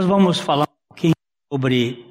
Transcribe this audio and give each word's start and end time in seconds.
Nós 0.00 0.08
vamos 0.08 0.38
falar 0.38 0.62
um 0.64 0.88
pouquinho 0.88 1.14
sobre 1.52 2.06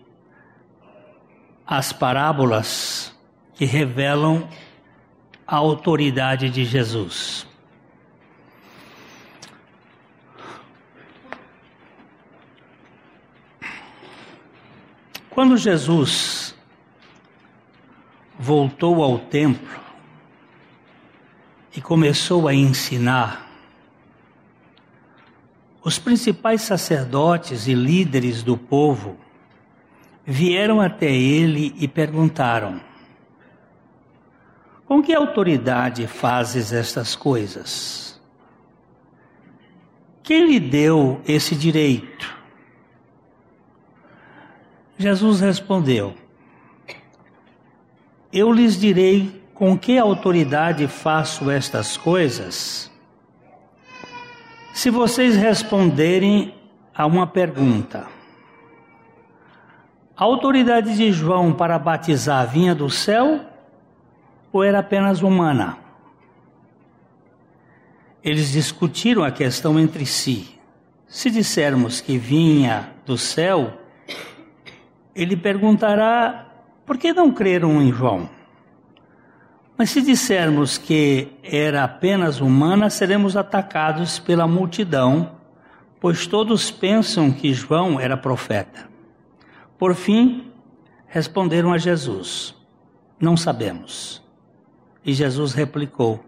as 1.66 1.92
parábolas 1.92 3.18
que 3.56 3.66
revelam 3.66 4.48
a 5.48 5.56
autoridade 5.56 6.52
de 6.52 6.66
Jesus. 6.66 7.48
Quando 15.32 15.58
Jesus 15.58 16.56
voltou 18.38 19.04
ao 19.04 19.18
templo 19.18 19.80
e 21.76 21.82
começou 21.82 22.48
a 22.48 22.54
ensinar, 22.54 23.49
os 25.84 25.98
principais 25.98 26.62
sacerdotes 26.62 27.68
e 27.68 27.74
líderes 27.74 28.44
do 28.44 28.58
povo 28.58 29.18
vieram 30.26 30.82
até 30.82 31.10
ele 31.10 31.74
e 31.78 31.88
perguntaram: 31.88 32.82
Com 34.86 35.02
que 35.02 35.14
autoridade 35.14 36.06
fazes 36.06 36.74
estas 36.74 37.16
coisas? 37.16 38.20
Quem 40.22 40.46
lhe 40.46 40.60
deu 40.60 41.22
esse 41.26 41.56
direito? 41.56 42.38
Jesus 44.98 45.40
respondeu: 45.40 46.14
Eu 48.32 48.52
lhes 48.52 48.78
direi 48.78 49.42
com 49.54 49.78
que 49.78 49.98
autoridade 49.98 50.88
faço 50.88 51.50
estas 51.50 51.96
coisas 51.96 52.89
se 54.74 54.90
vocês 54.90 55.36
responderem 55.36 56.54
a 56.94 57.06
uma 57.06 57.28
pergunta, 57.28 58.08
a 60.16 60.24
autoridade 60.24 60.96
de 60.96 61.12
João 61.12 61.54
para 61.54 61.80
batizar 61.80 62.48
vinha 62.48 62.76
do 62.76 62.90
céu 62.90 63.42
ou 64.52 64.64
era 64.64 64.80
apenas 64.80 65.22
humana? 65.22 65.78
Eles 68.24 68.52
discutiram 68.52 69.24
a 69.24 69.32
questão 69.32 69.80
entre 69.80 70.06
si. 70.06 70.60
Se 71.08 71.32
dissermos 71.32 72.02
que 72.02 72.18
vinha 72.18 72.92
do 73.06 73.18
céu, 73.18 73.74
ele 75.16 75.36
perguntará: 75.38 76.46
por 76.86 76.98
que 76.98 77.14
não 77.14 77.32
creram 77.32 77.82
em 77.82 77.92
João? 77.92 78.30
Mas 79.80 79.92
se 79.92 80.02
dissermos 80.02 80.78
que 80.78 81.30
era 81.42 81.86
apenas 81.86 82.42
humana, 82.42 82.90
seremos 82.90 83.38
atacados 83.38 84.20
pela 84.20 84.46
multidão, 84.46 85.38
pois 86.02 86.28
todos 86.28 86.70
pensam 86.70 87.32
que 87.32 87.54
João 87.54 87.98
era 87.98 88.18
profeta. 88.18 88.90
Por 89.78 89.96
fim, 89.96 90.52
responderam 91.08 91.72
a 91.72 91.78
Jesus: 91.78 92.54
Não 93.22 93.38
sabemos. 93.38 94.22
E 95.06 95.14
Jesus 95.14 95.54
replicou: 95.54 96.22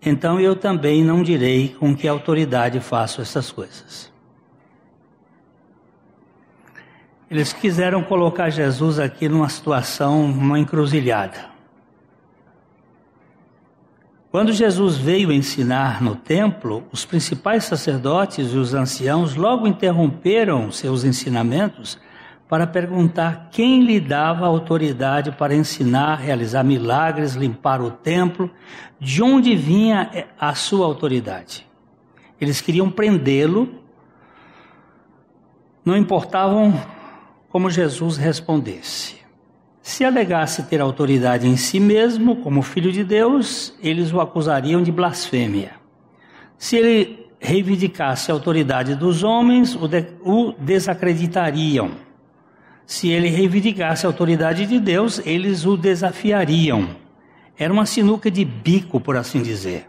Então 0.00 0.40
eu 0.40 0.56
também 0.56 1.04
não 1.04 1.22
direi 1.22 1.76
com 1.78 1.94
que 1.94 2.08
autoridade 2.08 2.80
faço 2.80 3.20
essas 3.20 3.52
coisas. 3.52 4.10
Eles 7.30 7.52
quiseram 7.52 8.02
colocar 8.02 8.48
Jesus 8.48 8.98
aqui 8.98 9.28
numa 9.28 9.50
situação, 9.50 10.24
uma 10.24 10.58
encruzilhada. 10.58 11.55
Quando 14.30 14.52
Jesus 14.52 14.96
veio 14.96 15.32
ensinar 15.32 16.02
no 16.02 16.16
templo, 16.16 16.84
os 16.92 17.04
principais 17.04 17.64
sacerdotes 17.64 18.52
e 18.52 18.56
os 18.56 18.74
anciãos 18.74 19.34
logo 19.34 19.66
interromperam 19.66 20.70
seus 20.70 21.04
ensinamentos 21.04 21.98
para 22.48 22.66
perguntar 22.66 23.48
quem 23.50 23.82
lhe 23.82 23.98
dava 23.98 24.46
autoridade 24.46 25.32
para 25.32 25.54
ensinar, 25.54 26.16
realizar 26.16 26.62
milagres, 26.62 27.34
limpar 27.34 27.80
o 27.80 27.90
templo, 27.90 28.50
de 29.00 29.22
onde 29.22 29.56
vinha 29.56 30.28
a 30.38 30.54
sua 30.54 30.86
autoridade. 30.86 31.66
Eles 32.40 32.60
queriam 32.60 32.90
prendê-lo, 32.90 33.68
não 35.84 35.96
importavam 35.96 36.74
como 37.48 37.70
Jesus 37.70 38.16
respondesse. 38.16 39.25
Se 39.86 40.04
alegasse 40.04 40.64
ter 40.64 40.80
autoridade 40.80 41.46
em 41.46 41.56
si 41.56 41.78
mesmo, 41.78 42.34
como 42.34 42.60
filho 42.60 42.90
de 42.90 43.04
Deus, 43.04 43.72
eles 43.80 44.12
o 44.12 44.20
acusariam 44.20 44.82
de 44.82 44.90
blasfêmia. 44.90 45.76
Se 46.58 46.76
ele 46.76 47.28
reivindicasse 47.38 48.28
a 48.28 48.34
autoridade 48.34 48.96
dos 48.96 49.22
homens, 49.22 49.76
o, 49.76 49.86
de, 49.86 50.04
o 50.24 50.52
desacreditariam. 50.58 51.92
Se 52.84 53.10
ele 53.10 53.28
reivindicasse 53.28 54.04
a 54.04 54.08
autoridade 54.08 54.66
de 54.66 54.80
Deus, 54.80 55.24
eles 55.24 55.64
o 55.64 55.76
desafiariam. 55.76 56.88
Era 57.56 57.72
uma 57.72 57.86
sinuca 57.86 58.28
de 58.28 58.44
bico, 58.44 58.98
por 58.98 59.16
assim 59.16 59.40
dizer. 59.40 59.86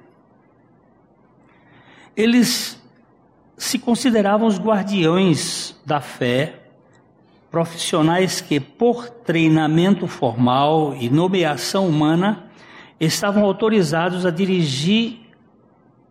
Eles 2.15 2.79
se 3.57 3.79
consideravam 3.79 4.47
os 4.47 4.59
guardiões 4.59 5.75
da 5.83 5.99
fé 5.99 6.66
profissionais 7.49 8.41
que, 8.41 8.59
por 8.59 9.09
treinamento 9.09 10.07
formal 10.07 10.95
e 10.99 11.09
nomeação 11.09 11.87
humana, 11.87 12.43
estavam 12.99 13.43
autorizados 13.43 14.25
a 14.25 14.31
dirigir 14.31 15.19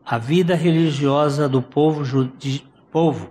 a 0.04 0.18
vida 0.18 0.54
religiosa 0.54 1.48
do 1.48 1.60
povo. 1.60 2.30
Povo. 2.90 3.30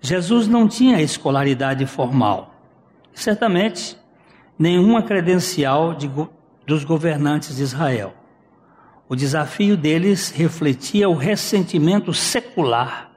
Jesus 0.00 0.46
não 0.48 0.68
tinha 0.68 1.02
escolaridade 1.02 1.84
formal, 1.84 2.54
certamente 3.12 3.96
nenhuma 4.58 5.02
credencial 5.02 5.92
de, 5.92 6.10
dos 6.66 6.84
governantes 6.84 7.56
de 7.56 7.62
Israel. 7.62 8.14
O 9.08 9.14
desafio 9.14 9.76
deles 9.76 10.30
refletia 10.30 11.08
o 11.08 11.14
ressentimento 11.14 12.12
secular 12.12 13.12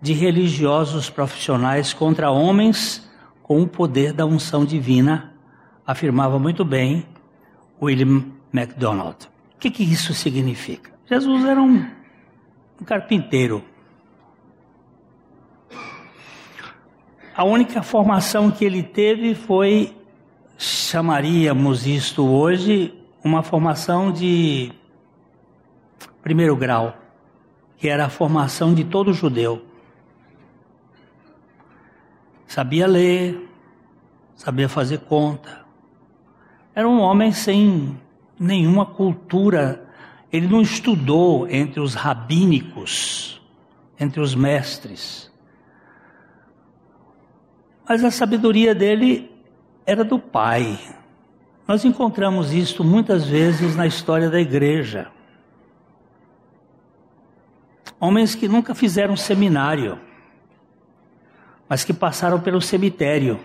de 0.00 0.12
religiosos 0.12 1.10
profissionais 1.10 1.92
contra 1.92 2.30
homens 2.30 3.03
com 3.44 3.60
o 3.60 3.68
poder 3.68 4.14
da 4.14 4.24
unção 4.24 4.64
divina, 4.64 5.34
afirmava 5.86 6.38
muito 6.38 6.64
bem 6.64 7.06
William 7.80 8.24
MacDonald. 8.50 9.28
O 9.54 9.58
que, 9.60 9.70
que 9.70 9.82
isso 9.84 10.14
significa? 10.14 10.90
Jesus 11.04 11.44
era 11.44 11.60
um, 11.60 11.86
um 12.80 12.84
carpinteiro. 12.86 13.62
A 17.36 17.44
única 17.44 17.82
formação 17.82 18.50
que 18.50 18.64
ele 18.64 18.82
teve 18.82 19.34
foi, 19.34 19.94
chamaríamos 20.56 21.86
isto 21.86 22.26
hoje, 22.26 22.94
uma 23.22 23.42
formação 23.42 24.10
de 24.10 24.72
primeiro 26.22 26.56
grau, 26.56 26.96
que 27.76 27.90
era 27.90 28.06
a 28.06 28.08
formação 28.08 28.72
de 28.72 28.84
todo 28.84 29.12
judeu 29.12 29.73
sabia 32.54 32.86
ler, 32.86 33.50
sabia 34.36 34.68
fazer 34.68 34.98
conta. 35.00 35.66
Era 36.72 36.88
um 36.88 37.00
homem 37.00 37.32
sem 37.32 38.00
nenhuma 38.38 38.86
cultura. 38.86 39.84
Ele 40.32 40.46
não 40.46 40.62
estudou 40.62 41.48
entre 41.48 41.80
os 41.80 41.94
rabínicos, 41.94 43.42
entre 43.98 44.20
os 44.20 44.36
mestres. 44.36 45.32
Mas 47.88 48.04
a 48.04 48.12
sabedoria 48.12 48.72
dele 48.72 49.32
era 49.84 50.04
do 50.04 50.20
Pai. 50.20 50.78
Nós 51.66 51.84
encontramos 51.84 52.52
isto 52.52 52.84
muitas 52.84 53.26
vezes 53.26 53.74
na 53.74 53.84
história 53.84 54.30
da 54.30 54.40
igreja. 54.40 55.08
Homens 57.98 58.36
que 58.36 58.46
nunca 58.46 58.76
fizeram 58.76 59.16
seminário 59.16 59.98
mas 61.68 61.84
que 61.84 61.92
passaram 61.92 62.40
pelo 62.40 62.60
cemitério, 62.60 63.40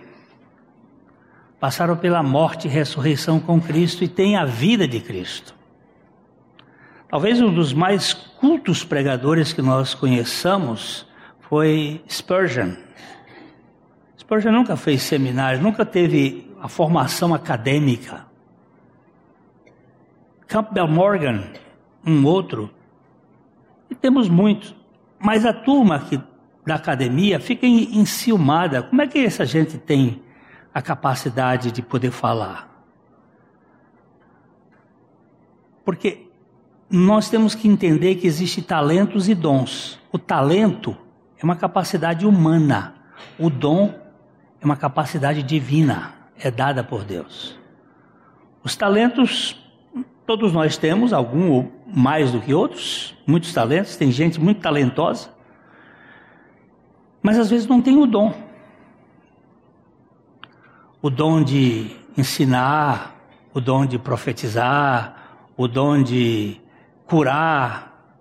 passaram 1.58 1.96
pela 1.96 2.22
morte 2.22 2.66
e 2.66 2.70
ressurreição 2.70 3.38
com 3.38 3.60
Cristo 3.60 4.02
e 4.04 4.08
têm 4.08 4.36
a 4.36 4.44
vida 4.44 4.86
de 4.86 5.00
Cristo. 5.00 5.54
Talvez 7.08 7.40
um 7.40 7.52
dos 7.52 7.72
mais 7.72 8.14
cultos 8.14 8.84
pregadores 8.84 9.52
que 9.52 9.60
nós 9.60 9.94
conheçamos 9.94 11.06
foi 11.40 12.02
Spurgeon. 12.08 12.76
Spurgeon 14.16 14.52
nunca 14.52 14.76
fez 14.76 15.02
seminário, 15.02 15.60
nunca 15.60 15.84
teve 15.84 16.48
a 16.62 16.68
formação 16.68 17.34
acadêmica. 17.34 18.26
Campbell 20.46 20.86
Morgan, 20.86 21.44
um 22.06 22.24
outro, 22.24 22.70
e 23.90 23.94
temos 23.94 24.28
muitos. 24.28 24.74
Mas 25.18 25.44
a 25.44 25.52
turma 25.52 25.98
que 25.98 26.20
da 26.70 26.76
academia 26.76 27.40
fica 27.40 27.66
enciumada. 27.66 28.80
Como 28.80 29.02
é 29.02 29.06
que 29.08 29.18
essa 29.18 29.44
gente 29.44 29.76
tem 29.76 30.22
a 30.72 30.80
capacidade 30.80 31.72
de 31.72 31.82
poder 31.82 32.12
falar? 32.12 32.70
Porque 35.84 36.28
nós 36.88 37.28
temos 37.28 37.56
que 37.56 37.66
entender 37.66 38.14
que 38.14 38.26
existem 38.28 38.62
talentos 38.62 39.28
e 39.28 39.34
dons. 39.34 39.98
O 40.12 40.18
talento 40.18 40.96
é 41.40 41.44
uma 41.44 41.56
capacidade 41.56 42.24
humana. 42.24 42.94
O 43.36 43.50
dom 43.50 43.92
é 44.60 44.64
uma 44.64 44.76
capacidade 44.76 45.42
divina, 45.42 46.14
é 46.38 46.52
dada 46.52 46.84
por 46.84 47.02
Deus. 47.02 47.58
Os 48.62 48.76
talentos, 48.76 49.60
todos 50.24 50.52
nós 50.52 50.76
temos, 50.76 51.12
algum 51.12 51.68
mais 51.84 52.30
do 52.30 52.40
que 52.40 52.54
outros, 52.54 53.16
muitos 53.26 53.52
talentos, 53.52 53.96
tem 53.96 54.12
gente 54.12 54.38
muito 54.38 54.60
talentosa, 54.60 55.39
mas 57.22 57.38
às 57.38 57.50
vezes 57.50 57.66
não 57.66 57.80
tem 57.80 57.96
o 57.96 58.06
dom. 58.06 58.32
O 61.02 61.10
dom 61.10 61.42
de 61.42 61.90
ensinar, 62.16 63.16
o 63.54 63.60
dom 63.60 63.86
de 63.86 63.98
profetizar, 63.98 65.48
o 65.56 65.66
dom 65.66 66.02
de 66.02 66.60
curar. 67.06 68.14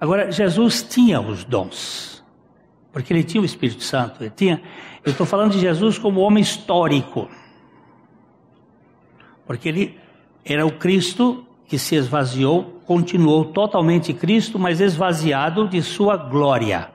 Agora, 0.00 0.30
Jesus 0.30 0.82
tinha 0.82 1.20
os 1.20 1.44
dons, 1.44 2.24
porque 2.92 3.12
ele 3.12 3.22
tinha 3.22 3.40
o 3.40 3.44
Espírito 3.44 3.82
Santo, 3.82 4.22
ele 4.22 4.32
tinha. 4.34 4.62
Eu 5.04 5.12
estou 5.12 5.26
falando 5.26 5.52
de 5.52 5.60
Jesus 5.60 5.98
como 5.98 6.20
homem 6.20 6.42
histórico. 6.42 7.28
Porque 9.46 9.68
ele 9.68 9.98
era 10.44 10.64
o 10.64 10.72
Cristo 10.72 11.46
que 11.66 11.78
se 11.78 11.94
esvaziou, 11.94 12.80
continuou 12.86 13.46
totalmente 13.46 14.12
Cristo, 14.12 14.58
mas 14.58 14.80
esvaziado 14.80 15.68
de 15.68 15.82
sua 15.82 16.16
glória. 16.16 16.90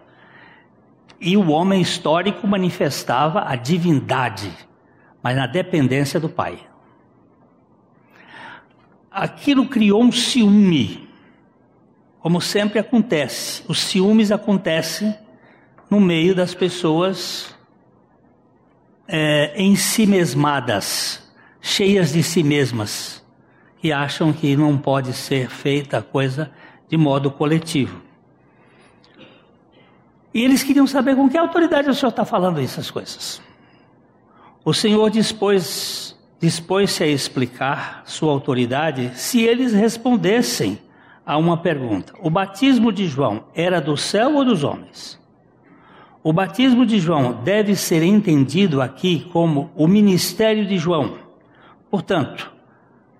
E 1.20 1.36
o 1.36 1.50
homem 1.50 1.82
histórico 1.82 2.48
manifestava 2.48 3.44
a 3.48 3.56
divindade, 3.56 4.52
mas 5.22 5.36
na 5.36 5.48
dependência 5.48 6.20
do 6.20 6.30
Pai. 6.30 6.60
Aquilo 9.10 9.68
criou 9.68 10.04
um 10.04 10.12
ciúme, 10.12 11.10
como 12.20 12.40
sempre 12.40 12.78
acontece. 12.78 13.64
Os 13.68 13.80
ciúmes 13.80 14.32
acontecem 14.32 15.16
no 15.90 16.00
meio 16.00 16.36
das 16.36 16.54
pessoas 16.54 17.56
é, 19.08 19.54
em 19.56 19.76
si 19.76 20.06
mesmadas 20.06 21.28
cheias 21.68 22.14
de 22.14 22.24
si 22.24 22.44
mesmas, 22.44 23.24
que 23.80 23.92
acham 23.92 24.32
que 24.32 24.56
não 24.56 24.78
pode 24.78 25.14
ser 25.14 25.50
feita 25.50 25.98
a 25.98 26.02
coisa 26.02 26.50
de 26.88 26.96
modo 26.96 27.30
coletivo. 27.30 28.02
E 30.38 30.44
eles 30.44 30.62
queriam 30.62 30.86
saber 30.86 31.16
com 31.16 31.28
que 31.28 31.36
autoridade 31.36 31.90
o 31.90 31.96
Senhor 31.96 32.12
está 32.12 32.24
falando 32.24 32.62
essas 32.62 32.92
coisas. 32.92 33.42
O 34.64 34.72
Senhor 34.72 35.10
dispôs, 35.10 36.16
dispôs-se 36.40 37.04
a 37.04 37.08
explicar 37.08 38.04
sua 38.06 38.34
autoridade 38.34 39.14
se 39.16 39.42
eles 39.42 39.74
respondessem 39.74 40.78
a 41.26 41.40
uma 41.40 41.58
pergunta: 41.58 42.14
O 42.22 42.30
batismo 42.30 42.92
de 42.92 43.08
João 43.08 43.46
era 43.56 43.82
do 43.82 43.98
céu 43.98 44.36
ou 44.36 44.46
dos 44.46 44.64
homens? 44.64 45.20
O 46.22 46.32
batismo 46.32 46.86
de 46.86 47.00
João 47.00 47.42
deve 47.44 47.76
ser 47.76 48.04
entendido 48.04 48.80
aqui 48.80 49.28
como 49.34 49.72
o 49.76 49.88
ministério 49.88 50.68
de 50.68 50.78
João 50.78 51.18
Portanto, 51.90 52.54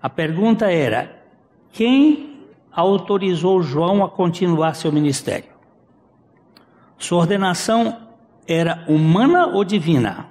a 0.00 0.08
pergunta 0.08 0.70
era: 0.70 1.20
quem 1.72 2.44
autorizou 2.70 3.60
João 3.60 4.04
a 4.04 4.08
continuar 4.08 4.74
seu 4.74 4.92
ministério? 4.92 5.57
Sua 6.98 7.18
ordenação 7.18 7.96
era 8.46 8.84
humana 8.88 9.46
ou 9.46 9.62
divina? 9.62 10.26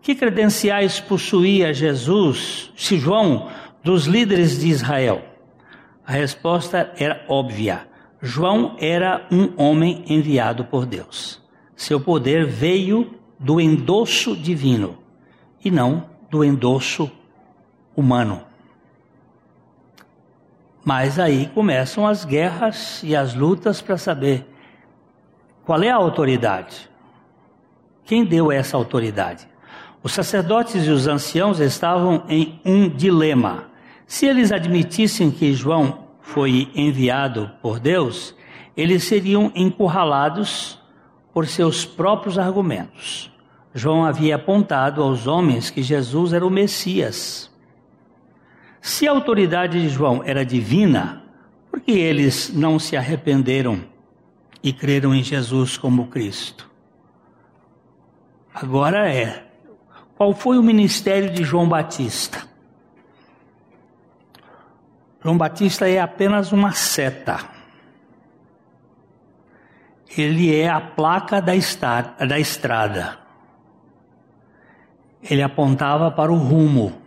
Que 0.00 0.14
credenciais 0.14 1.00
possuía 1.00 1.74
Jesus, 1.74 2.72
se 2.76 2.96
João, 2.96 3.50
dos 3.82 4.06
líderes 4.06 4.60
de 4.60 4.68
Israel? 4.68 5.24
A 6.06 6.12
resposta 6.12 6.92
era 6.96 7.24
óbvia. 7.28 7.88
João 8.22 8.76
era 8.78 9.26
um 9.30 9.52
homem 9.56 10.04
enviado 10.08 10.64
por 10.64 10.86
Deus. 10.86 11.42
Seu 11.76 12.00
poder 12.00 12.46
veio 12.46 13.14
do 13.38 13.60
endosso 13.60 14.36
divino 14.36 14.98
e 15.64 15.70
não 15.70 16.08
do 16.30 16.44
endosso 16.44 17.10
humano. 17.96 18.42
Mas 20.84 21.18
aí 21.18 21.50
começam 21.52 22.06
as 22.06 22.24
guerras 22.24 23.02
e 23.02 23.14
as 23.14 23.34
lutas 23.34 23.80
para 23.80 23.98
saber 23.98 24.46
qual 25.68 25.82
é 25.82 25.90
a 25.90 25.96
autoridade. 25.96 26.88
Quem 28.06 28.24
deu 28.24 28.50
essa 28.50 28.74
autoridade? 28.74 29.46
Os 30.02 30.14
sacerdotes 30.14 30.86
e 30.86 30.88
os 30.88 31.06
anciãos 31.06 31.60
estavam 31.60 32.22
em 32.26 32.58
um 32.64 32.88
dilema. 32.88 33.64
Se 34.06 34.24
eles 34.24 34.50
admitissem 34.50 35.30
que 35.30 35.52
João 35.52 36.06
foi 36.22 36.70
enviado 36.74 37.50
por 37.60 37.78
Deus, 37.78 38.34
eles 38.74 39.04
seriam 39.04 39.52
encurralados 39.54 40.80
por 41.34 41.46
seus 41.46 41.84
próprios 41.84 42.38
argumentos. 42.38 43.30
João 43.74 44.06
havia 44.06 44.36
apontado 44.36 45.02
aos 45.02 45.26
homens 45.26 45.68
que 45.68 45.82
Jesus 45.82 46.32
era 46.32 46.46
o 46.46 46.50
Messias. 46.50 47.54
Se 48.80 49.06
a 49.06 49.10
autoridade 49.10 49.82
de 49.82 49.90
João 49.90 50.22
era 50.24 50.46
divina, 50.46 51.22
por 51.70 51.78
que 51.78 51.92
eles 51.92 52.50
não 52.54 52.78
se 52.78 52.96
arrependeram 52.96 53.97
e 54.62 54.72
creram 54.72 55.14
em 55.14 55.22
Jesus 55.22 55.76
como 55.76 56.08
Cristo? 56.08 56.68
Agora 58.54 59.10
é: 59.12 59.46
qual 60.16 60.34
foi 60.34 60.58
o 60.58 60.62
ministério 60.62 61.30
de 61.30 61.44
João 61.44 61.68
Batista? 61.68 62.46
João 65.22 65.36
Batista 65.36 65.88
é 65.88 66.00
apenas 66.00 66.52
uma 66.52 66.72
seta. 66.72 67.38
Ele 70.16 70.54
é 70.54 70.68
a 70.68 70.80
placa 70.80 71.40
da, 71.40 71.52
da 72.26 72.38
estrada. 72.38 73.18
Ele 75.22 75.42
apontava 75.42 76.10
para 76.10 76.32
o 76.32 76.36
rumo 76.36 77.02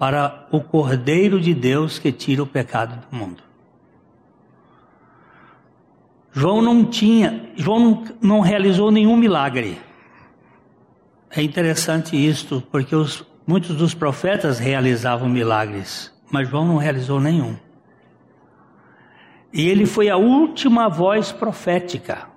para 0.00 0.48
o 0.50 0.62
Cordeiro 0.62 1.38
de 1.38 1.52
Deus 1.52 1.98
que 1.98 2.10
tira 2.10 2.42
o 2.42 2.46
pecado 2.46 3.06
do 3.06 3.14
mundo. 3.14 3.42
João 6.32 6.62
não 6.62 6.84
tinha, 6.84 7.50
João 7.56 8.04
não, 8.20 8.40
realizou 8.40 8.90
nenhum 8.90 9.16
milagre. 9.16 9.80
É 11.30 11.42
interessante 11.42 12.16
isto, 12.16 12.62
porque 12.70 12.94
os, 12.94 13.24
muitos 13.46 13.76
dos 13.76 13.94
profetas 13.94 14.58
realizavam 14.58 15.28
milagres, 15.28 16.12
mas 16.30 16.48
João 16.48 16.64
não 16.64 16.76
realizou 16.76 17.20
nenhum. 17.20 17.56
E 19.52 19.68
ele 19.68 19.86
foi 19.86 20.08
a 20.08 20.16
última 20.16 20.88
voz 20.88 21.32
profética, 21.32 22.28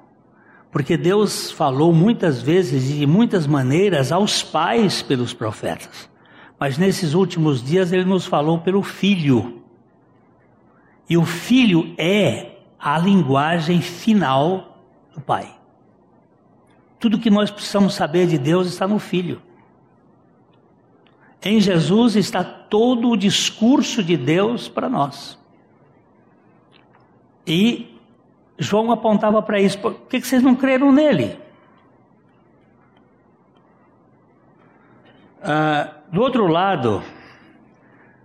porque 0.72 0.98
Deus 0.98 1.52
falou 1.52 1.94
muitas 1.94 2.42
vezes 2.42 2.90
e 2.90 3.00
de 3.00 3.06
muitas 3.06 3.46
maneiras 3.46 4.12
aos 4.12 4.42
pais 4.42 5.04
pelos 5.04 5.34
profetas. 5.34 6.10
Mas 6.60 6.80
nesses 6.80 7.14
últimos 7.14 7.64
dias 7.64 7.92
ele 7.92 8.06
nos 8.06 8.26
falou 8.26 8.60
pelo 8.60 8.82
Filho. 8.82 9.62
E 11.08 11.16
o 11.16 11.26
Filho 11.26 11.94
é 11.98 12.53
a 12.84 12.98
linguagem 12.98 13.82
final 13.82 14.78
do 15.16 15.22
Pai. 15.22 15.56
Tudo 17.00 17.18
que 17.18 17.30
nós 17.30 17.50
precisamos 17.50 17.94
saber 17.94 18.28
de 18.28 18.38
Deus 18.38 18.68
está 18.68 18.86
no 18.86 19.00
Filho. 19.00 19.42
Em 21.42 21.62
Jesus 21.62 22.18
está 22.18 22.44
todo 22.44 23.10
o 23.10 23.16
discurso 23.16 24.04
de 24.04 24.18
Deus 24.18 24.68
para 24.68 24.90
nós. 24.90 25.40
E 27.48 27.98
João 28.58 28.92
apontava 28.92 29.42
para 29.42 29.62
isso. 29.62 29.80
Por 29.80 29.94
que 30.02 30.20
vocês 30.20 30.44
não 30.44 30.56
creram 30.56 30.92
nele? 30.92 31.40
Ah, 35.42 35.90
do 36.12 36.22
outro 36.22 36.48
lado, 36.48 37.02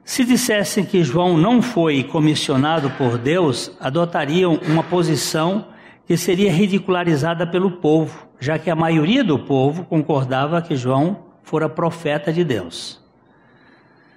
se 0.08 0.24
dissessem 0.24 0.86
que 0.86 1.04
João 1.04 1.36
não 1.36 1.60
foi 1.60 2.02
comissionado 2.02 2.88
por 2.92 3.18
Deus, 3.18 3.70
adotariam 3.78 4.58
uma 4.66 4.82
posição 4.82 5.66
que 6.06 6.16
seria 6.16 6.50
ridicularizada 6.50 7.46
pelo 7.46 7.72
povo, 7.72 8.26
já 8.40 8.58
que 8.58 8.70
a 8.70 8.74
maioria 8.74 9.22
do 9.22 9.38
povo 9.38 9.84
concordava 9.84 10.62
que 10.62 10.74
João 10.74 11.24
fora 11.42 11.68
profeta 11.68 12.32
de 12.32 12.42
Deus. 12.42 12.98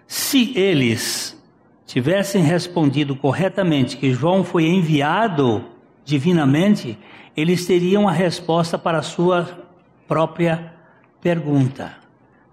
Se 0.08 0.58
eles 0.58 1.38
tivessem 1.86 2.42
respondido 2.42 3.14
corretamente 3.14 3.98
que 3.98 4.14
João 4.14 4.46
foi 4.46 4.68
enviado 4.68 5.62
divinamente, 6.06 6.98
eles 7.36 7.66
teriam 7.66 8.08
a 8.08 8.14
resposta 8.14 8.78
para 8.78 9.00
a 9.00 9.04
sua 9.04 9.68
própria 10.08 10.72
pergunta. 11.20 11.98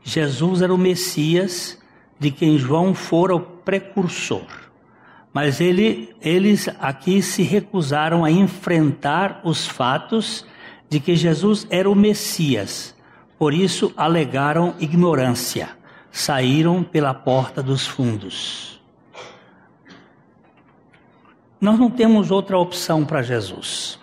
Jesus 0.02 0.61
era 0.61 0.75
o 0.75 0.76
Messias 0.76 1.78
de 2.18 2.30
quem 2.30 2.58
João 2.58 2.94
fora 2.94 3.34
o 3.34 3.40
precursor. 3.40 4.46
Mas 5.32 5.60
ele, 5.60 6.14
eles 6.20 6.68
aqui 6.80 7.22
se 7.22 7.42
recusaram 7.42 8.25
a 8.25 8.30
enfrentar 8.30 9.40
os 9.44 9.66
fatos 9.66 10.44
de 10.88 10.98
que 10.98 11.14
Jesus 11.14 11.66
era 11.70 11.88
o 11.88 11.94
Messias. 11.94 12.94
Por 13.38 13.54
isso 13.54 13.92
alegaram 13.96 14.75
ignorância. 14.80 15.70
Saíram 16.10 16.82
pela 16.82 17.14
porta 17.14 17.62
dos 17.62 17.87
fundos. 17.87 18.80
Nós 21.60 21.78
não 21.78 21.90
temos 21.90 22.30
outra 22.30 22.58
opção 22.58 23.04
para 23.04 23.22
Jesus. 23.22 23.98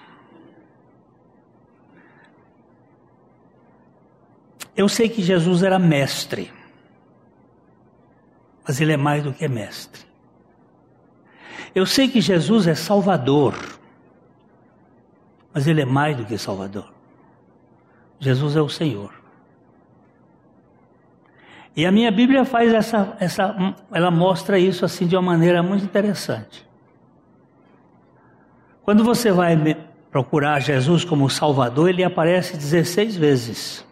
Eu 4.75 4.89
sei 4.89 5.07
que 5.07 5.21
Jesus 5.21 5.63
era 5.63 5.79
mestre, 5.79 6.51
mas 8.65 8.81
ele 8.81 8.93
é 8.93 8.97
mais 8.97 9.23
do 9.23 9.31
que 9.31 9.47
mestre. 9.47 10.03
Eu 11.73 11.85
sei 11.85 12.07
que 12.07 12.21
Jesus 12.21 12.67
é 12.67 12.73
Salvador, 12.73 13.53
mas 15.53 15.67
ele 15.67 15.81
é 15.81 15.85
mais 15.85 16.17
do 16.17 16.25
que 16.25 16.37
Salvador. 16.37 16.91
Jesus 18.19 18.55
é 18.55 18.61
o 18.61 18.69
Senhor. 18.69 19.13
E 21.75 21.85
a 21.85 21.91
minha 21.91 22.09
Bíblia 22.09 22.45
faz 22.45 22.73
essa, 22.73 23.17
essa, 23.19 23.75
ela 23.91 24.09
mostra 24.09 24.57
isso 24.57 24.85
assim 24.85 25.05
de 25.05 25.15
uma 25.15 25.21
maneira 25.21 25.61
muito 25.61 25.83
interessante. 25.83 26.65
Quando 28.81 29.03
você 29.03 29.31
vai 29.31 29.57
procurar 30.09 30.61
Jesus 30.61 31.03
como 31.03 31.29
Salvador, 31.29 31.89
ele 31.89 32.03
aparece 32.03 32.55
16 32.55 33.17
vezes. 33.17 33.84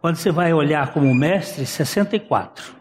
Quando 0.00 0.16
você 0.16 0.30
vai 0.30 0.52
olhar 0.52 0.92
como 0.92 1.12
mestre, 1.14 1.66
64. 1.66 2.74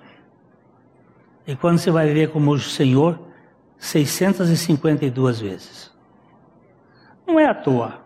E 1.48 1.56
quando 1.56 1.78
você 1.78 1.90
vai 1.90 2.14
ver 2.14 2.30
como 2.32 2.58
Senhor, 2.60 3.20
652 3.78 5.40
vezes. 5.40 5.92
Não 7.26 7.40
é 7.40 7.46
à 7.46 7.56
toa. 7.56 8.02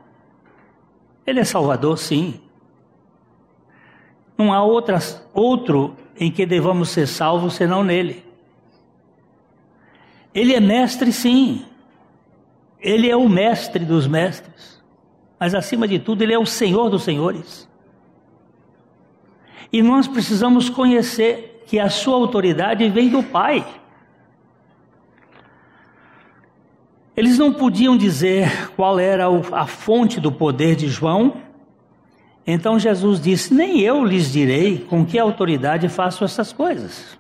Ele 1.26 1.40
é 1.40 1.44
Salvador, 1.44 1.98
sim. 1.98 2.42
Não 4.38 4.54
há 4.54 4.64
outras, 4.64 5.28
outro 5.34 5.96
em 6.16 6.32
que 6.32 6.46
devamos 6.46 6.90
ser 6.90 7.08
salvos 7.08 7.56
senão 7.56 7.84
nele. 7.84 8.26
Ele 10.34 10.54
é 10.54 10.60
mestre, 10.60 11.12
sim. 11.12 11.66
Ele 12.80 13.10
é 13.10 13.16
o 13.16 13.28
mestre 13.28 13.84
dos 13.86 14.08
mestres. 14.08 14.82
Mas 15.40 15.54
acima 15.54 15.88
de 15.88 16.00
tudo, 16.00 16.22
ele 16.24 16.34
é 16.34 16.40
o 16.40 16.46
Senhor 16.46 16.90
dos 16.90 17.04
senhores. 17.04 17.71
E 19.72 19.82
nós 19.82 20.08
precisamos 20.08 20.70
conhecer 20.70 21.64
que 21.68 21.80
a 21.80 21.90
sua 21.90 22.16
autoridade 22.16 22.88
vem 22.90 23.10
do 23.10 23.24
Pai. 23.24 23.66
Eles 27.16 27.38
não 27.38 27.54
podiam 27.54 27.96
dizer 27.96 28.72
qual 28.76 29.00
era 29.00 29.26
a 29.52 29.68
fonte 29.68 30.20
do 30.20 30.32
poder 30.32 30.76
de 30.76 30.88
João, 30.88 31.42
então 32.46 32.80
Jesus 32.80 33.22
disse: 33.22 33.54
Nem 33.54 33.80
eu 33.82 34.04
lhes 34.04 34.32
direi 34.32 34.80
com 34.80 35.06
que 35.06 35.20
autoridade 35.20 35.88
faço 35.90 36.24
essas 36.24 36.52
coisas. 36.52 37.18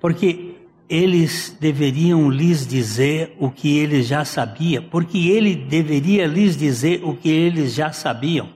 Porque 0.00 0.56
eles 0.88 1.56
deveriam 1.58 2.28
lhes 2.28 2.66
dizer 2.66 3.34
o 3.38 3.50
que 3.50 3.78
eles 3.78 4.06
já 4.06 4.24
sabiam, 4.24 4.84
porque 4.84 5.28
ele 5.28 5.54
deveria 5.54 6.26
lhes 6.26 6.56
dizer 6.56 7.02
o 7.02 7.16
que 7.16 7.30
eles 7.30 7.72
já 7.72 7.92
sabiam, 7.92 8.50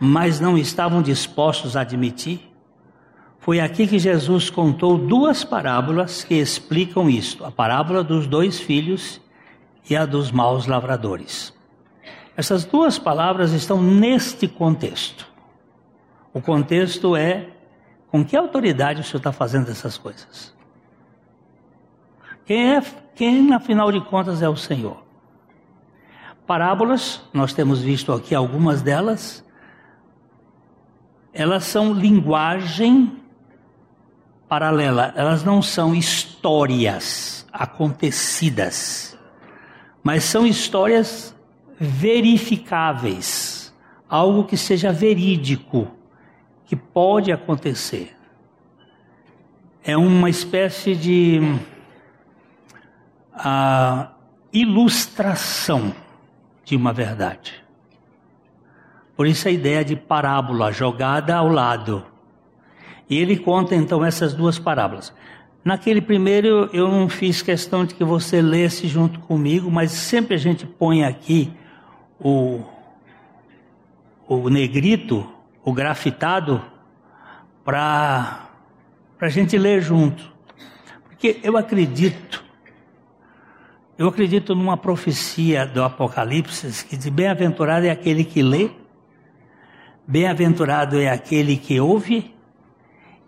mas 0.00 0.40
não 0.40 0.56
estavam 0.56 1.02
dispostos 1.02 1.76
a 1.76 1.80
admitir. 1.80 2.52
Foi 3.38 3.60
aqui 3.60 3.86
que 3.86 3.98
Jesus 3.98 4.50
contou 4.50 4.98
duas 4.98 5.44
parábolas 5.44 6.24
que 6.24 6.34
explicam 6.34 7.08
isto: 7.08 7.44
a 7.44 7.50
parábola 7.50 8.02
dos 8.02 8.26
dois 8.26 8.58
filhos 8.58 9.20
e 9.88 9.96
a 9.96 10.04
dos 10.04 10.30
maus 10.30 10.66
lavradores. 10.66 11.54
Essas 12.36 12.64
duas 12.64 12.98
palavras 12.98 13.52
estão 13.52 13.82
neste 13.82 14.46
contexto. 14.46 15.26
O 16.34 16.40
contexto 16.40 17.16
é 17.16 17.48
com 18.08 18.24
que 18.24 18.36
autoridade 18.36 19.00
o 19.00 19.04
senhor 19.04 19.18
está 19.18 19.32
fazendo 19.32 19.70
essas 19.70 19.96
coisas? 19.96 20.54
Quem 22.44 22.74
é, 22.74 22.82
quem 23.14 23.52
afinal 23.52 23.90
de 23.90 24.00
contas 24.00 24.40
é 24.40 24.48
o 24.48 24.56
Senhor? 24.56 25.02
Parábolas, 26.46 27.20
nós 27.32 27.52
temos 27.52 27.82
visto 27.82 28.12
aqui 28.12 28.34
algumas 28.34 28.82
delas, 28.82 29.44
elas 31.36 31.64
são 31.64 31.92
linguagem 31.92 33.12
paralela, 34.48 35.12
elas 35.14 35.44
não 35.44 35.60
são 35.60 35.94
histórias 35.94 37.46
acontecidas, 37.52 39.18
mas 40.02 40.24
são 40.24 40.46
histórias 40.46 41.36
verificáveis, 41.78 43.74
algo 44.08 44.44
que 44.44 44.56
seja 44.56 44.90
verídico, 44.90 45.88
que 46.64 46.74
pode 46.74 47.30
acontecer. 47.30 48.16
É 49.84 49.94
uma 49.94 50.30
espécie 50.30 50.96
de 50.96 51.40
a 53.34 54.10
ilustração 54.50 55.94
de 56.64 56.74
uma 56.74 56.94
verdade. 56.94 57.65
Por 59.16 59.26
isso 59.26 59.48
a 59.48 59.50
ideia 59.50 59.84
de 59.84 59.96
parábola 59.96 60.70
jogada 60.70 61.34
ao 61.34 61.48
lado. 61.48 62.04
E 63.08 63.16
ele 63.16 63.36
conta 63.36 63.74
então 63.74 64.04
essas 64.04 64.34
duas 64.34 64.58
parábolas. 64.58 65.12
Naquele 65.64 66.00
primeiro 66.00 66.68
eu 66.72 66.88
não 66.88 67.08
fiz 67.08 67.42
questão 67.42 67.84
de 67.84 67.94
que 67.94 68.04
você 68.04 68.42
lesse 68.42 68.86
junto 68.86 69.18
comigo, 69.20 69.70
mas 69.70 69.90
sempre 69.90 70.34
a 70.34 70.38
gente 70.38 70.66
põe 70.66 71.02
aqui 71.02 71.52
o, 72.20 72.62
o 74.28 74.48
negrito, 74.48 75.26
o 75.64 75.72
grafitado, 75.72 76.62
para 77.64 78.48
a 79.20 79.28
gente 79.28 79.58
ler 79.58 79.82
junto. 79.82 80.32
Porque 81.08 81.40
eu 81.42 81.56
acredito, 81.56 82.44
eu 83.98 84.06
acredito 84.06 84.54
numa 84.54 84.76
profecia 84.76 85.66
do 85.66 85.82
Apocalipse 85.82 86.84
que 86.84 86.96
diz: 86.96 87.08
bem-aventurado 87.08 87.86
é 87.86 87.90
aquele 87.90 88.22
que 88.22 88.40
lê, 88.40 88.70
bem-aventurado 90.06 90.98
é 90.98 91.08
aquele 91.08 91.56
que 91.56 91.80
ouve, 91.80 92.34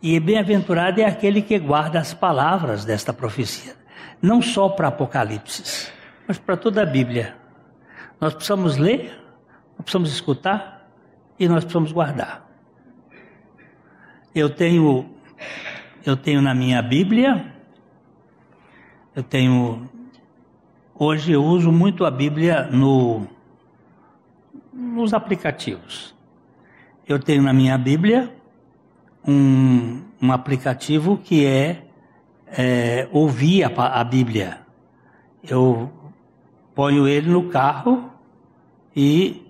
e 0.01 0.19
bem-aventurado 0.21 1.01
é 1.01 1.05
aquele 1.05 1.43
que 1.43 1.59
guarda 1.59 1.99
as 1.99 2.15
palavras 2.15 2.85
desta 2.85 3.13
profecia. 3.13 3.75
Não 4.23 4.41
só 4.41 4.69
para 4.69 4.89
Apocalipse, 4.89 5.91
mas 6.27 6.39
para 6.39 6.57
toda 6.57 6.83
a 6.83 6.87
Bíblia. 6.87 7.37
Nós 8.21 8.35
precisamos 8.35 8.77
ler, 8.77 9.11
nós 9.77 9.83
precisamos 9.83 10.13
escutar 10.13 10.89
e 11.39 11.49
nós 11.49 11.65
precisamos 11.65 11.91
guardar. 11.91 12.49
Eu 14.35 14.51
tenho, 14.51 15.09
eu 16.07 16.17
tenho 16.17 16.41
na 16.41 16.55
minha 16.55 16.81
Bíblia, 16.81 17.55
eu 19.17 19.23
tenho, 19.23 19.89
hoje 20.95 21.33
eu 21.33 21.43
uso 21.43 21.73
muito 21.73 22.05
a 22.05 22.11
Bíblia 22.11 22.69
no, 22.71 23.27
nos 24.73 25.13
aplicativos. 25.13 26.18
Eu 27.09 27.19
tenho 27.19 27.43
na 27.43 27.55
minha 27.55 27.79
Bíblia 27.79 28.31
um, 29.27 30.05
um 30.21 30.31
aplicativo 30.31 31.17
que 31.17 31.47
é, 31.47 31.87
é 32.47 33.09
ouvir 33.11 33.65
a, 33.65 34.01
a 34.01 34.05
Bíblia. 34.05 34.61
Eu 35.43 35.91
ponho 36.75 37.09
ele 37.09 37.31
no 37.31 37.49
carro 37.49 38.13
e. 38.95 39.43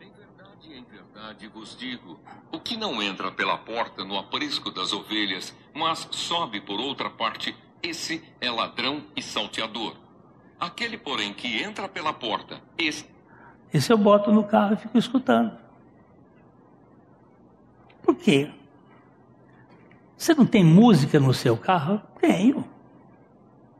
Em 0.00 0.10
verdade, 0.10 0.74
em 0.74 0.82
verdade 0.82 1.46
vos 1.46 1.76
digo: 1.76 2.18
o 2.50 2.58
que 2.58 2.76
não 2.76 3.00
entra 3.00 3.30
pela 3.30 3.56
porta 3.56 4.04
no 4.04 4.18
aprisco 4.18 4.72
das 4.72 4.92
ovelhas, 4.92 5.54
mas 5.72 6.08
sobe 6.10 6.60
por 6.60 6.80
outra 6.80 7.10
parte, 7.10 7.54
esse 7.80 8.24
é 8.40 8.50
ladrão 8.50 9.04
e 9.14 9.22
salteador. 9.22 9.94
Aquele, 10.58 10.98
porém, 10.98 11.32
que 11.32 11.62
entra 11.62 11.88
pela 11.88 12.12
porta, 12.12 12.60
esse. 12.76 13.17
Esse 13.72 13.92
eu 13.92 13.98
boto 13.98 14.32
no 14.32 14.44
carro 14.44 14.74
e 14.74 14.76
fico 14.76 14.96
escutando. 14.98 15.52
Por 18.02 18.14
quê? 18.14 18.50
Você 20.16 20.34
não 20.34 20.46
tem 20.46 20.64
música 20.64 21.20
no 21.20 21.32
seu 21.32 21.56
carro? 21.56 22.00
Tenho. 22.20 22.64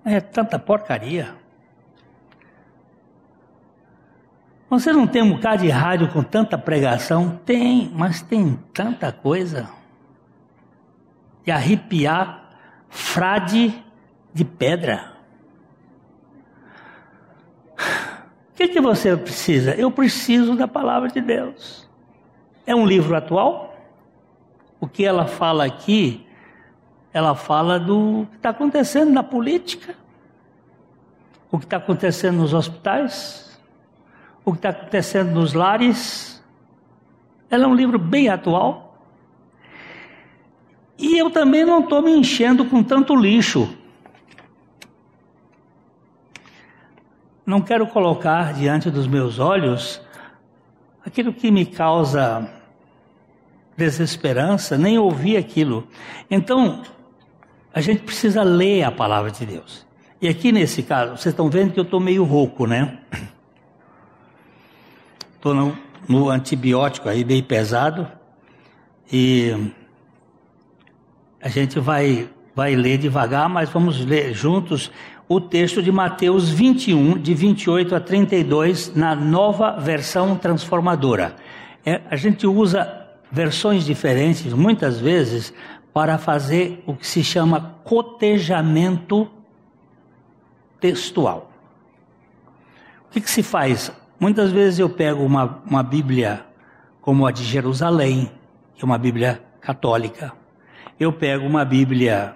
É 0.05 0.21
tanta 0.21 0.59
porcaria. 0.59 1.35
Você 4.71 4.93
não 4.93 5.07
tem 5.07 5.23
um 5.23 5.33
bocado 5.33 5.63
de 5.63 5.71
rádio 5.71 6.13
com 6.13 6.23
tanta 6.23 6.59
pregação? 6.59 7.41
Tem, 7.45 7.91
mas 7.95 8.21
tem 8.21 8.55
tanta 8.73 9.11
coisa. 9.11 9.69
De 11.43 11.51
arrepiar 11.51 12.51
frade 12.91 13.83
de 14.33 14.45
pedra. 14.45 15.13
O 18.48 18.48
que, 18.59 18.69
que 18.69 18.81
você 18.81 19.17
precisa? 19.17 19.75
Eu 19.75 19.91
preciso 19.91 20.55
da 20.55 20.67
palavra 20.67 21.09
de 21.09 21.21
Deus. 21.21 21.89
É 22.67 22.75
um 22.75 22.85
livro 22.85 23.17
atual? 23.17 23.77
O 24.81 24.87
que 24.87 25.05
ela 25.05 25.27
fala 25.27 25.65
aqui 25.65 26.27
ela 27.13 27.35
fala 27.35 27.81
do 27.81 28.27
que 28.31 28.37
está 28.37 28.51
acontecendo 28.51 29.11
na 29.11 29.23
política, 29.23 29.95
o 31.51 31.59
que 31.59 31.65
está 31.65 31.79
acontecendo 31.79 32.37
nos 32.37 32.53
hospitais, 32.53 33.59
o 34.45 34.53
que 34.53 34.59
está 34.59 34.69
acontecendo 34.69 35.33
nos 35.33 35.55
lares. 35.55 36.43
Ela 37.51 37.65
é 37.65 37.67
um 37.67 37.75
livro 37.75 37.99
bem 37.99 38.29
atual. 38.29 39.03
E 40.99 41.17
eu 41.17 41.31
também 41.31 41.65
não 41.65 41.81
estou 41.81 42.03
me 42.03 42.13
enchendo 42.13 42.65
com 42.65 42.83
tanto 42.83 43.17
lixo. 43.17 43.78
Não 47.49 47.63
quero 47.63 47.87
colocar 47.87 48.53
diante 48.53 48.91
dos 48.91 49.07
meus 49.07 49.39
olhos 49.39 50.03
aquilo 51.03 51.33
que 51.33 51.51
me 51.51 51.65
causa 51.65 52.47
desesperança, 53.75 54.77
nem 54.77 54.99
ouvir 54.99 55.39
aquilo. 55.39 55.89
Então, 56.31 56.83
a 57.73 57.81
gente 57.81 58.03
precisa 58.03 58.43
ler 58.43 58.83
a 58.83 58.93
palavra 58.93 59.31
de 59.31 59.47
Deus. 59.47 59.87
E 60.21 60.29
aqui 60.29 60.53
nesse 60.53 60.83
caso, 60.83 61.13
vocês 61.13 61.33
estão 61.33 61.49
vendo 61.49 61.73
que 61.73 61.81
eu 61.81 61.85
estou 61.85 61.99
meio 61.99 62.23
rouco, 62.23 62.67
né? 62.67 62.99
Estou 65.37 65.55
no, 65.55 65.79
no 66.07 66.29
antibiótico 66.29 67.09
aí, 67.09 67.25
bem 67.25 67.43
pesado. 67.43 68.07
E 69.11 69.73
a 71.41 71.49
gente 71.49 71.79
vai, 71.79 72.29
vai 72.55 72.75
ler 72.75 72.99
devagar, 72.99 73.49
mas 73.49 73.71
vamos 73.71 74.05
ler 74.05 74.35
juntos 74.35 74.91
o 75.29 75.41
texto 75.41 75.83
de 75.83 75.93
Mateus 75.93 76.49
21, 76.49 77.19
de 77.19 77.35
28 77.35 77.95
a 77.95 78.01
32, 78.01 78.95
na 78.95 79.15
nova 79.15 79.73
versão 79.73 80.35
transformadora. 80.37 81.37
É, 81.85 82.01
a 82.11 82.17
gente 82.17 82.47
usa 82.47 83.07
versões 83.31 83.85
diferentes, 83.85 84.53
muitas 84.55 84.99
vezes, 84.99 85.53
para 85.93 86.17
fazer 86.17 86.83
o 86.87 86.95
que 86.95 87.07
se 87.07 87.23
chama 87.23 87.77
cotejamento 87.85 89.29
textual. 90.81 91.51
O 93.09 93.11
que, 93.11 93.21
que 93.21 93.31
se 93.31 93.43
faz? 93.43 93.93
Muitas 94.19 94.51
vezes 94.51 94.79
eu 94.79 94.89
pego 94.89 95.23
uma, 95.23 95.63
uma 95.67 95.83
Bíblia 95.83 96.45
como 97.03 97.27
a 97.27 97.33
de 97.33 97.45
Jerusalém, 97.45 98.31
que 98.75 98.83
é 98.83 98.87
uma 98.87 98.99
Bíblia 98.99 99.43
católica. 99.61 100.33
Eu 100.99 101.13
pego 101.13 101.47
uma 101.47 101.65
Bíblia 101.65 102.35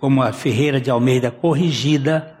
como 0.00 0.22
a 0.22 0.32
Ferreira 0.32 0.80
de 0.80 0.90
Almeida 0.90 1.30
corrigida, 1.30 2.34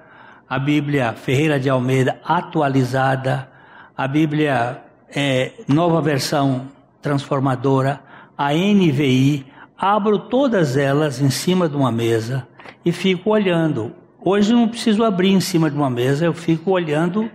a 0.48 0.58
Bíblia 0.58 1.12
Ferreira 1.12 1.58
de 1.58 1.68
Almeida 1.68 2.20
atualizada, 2.24 3.48
a 3.96 4.08
Bíblia 4.08 4.82
é, 5.14 5.52
nova 5.66 6.00
versão 6.00 6.68
transformadora, 7.02 8.00
a 8.36 8.52
NVI, 8.52 9.46
abro 9.76 10.18
todas 10.18 10.76
elas 10.76 11.20
em 11.20 11.30
cima 11.30 11.68
de 11.68 11.76
uma 11.76 11.92
mesa 11.92 12.46
e 12.84 12.92
fico 12.92 13.30
olhando. 13.30 13.92
Hoje 14.24 14.52
não 14.52 14.68
preciso 14.68 15.04
abrir 15.04 15.30
em 15.30 15.40
cima 15.40 15.70
de 15.70 15.76
uma 15.76 15.90
mesa, 15.90 16.24
eu 16.24 16.34
fico 16.34 16.70
olhando 16.70 17.30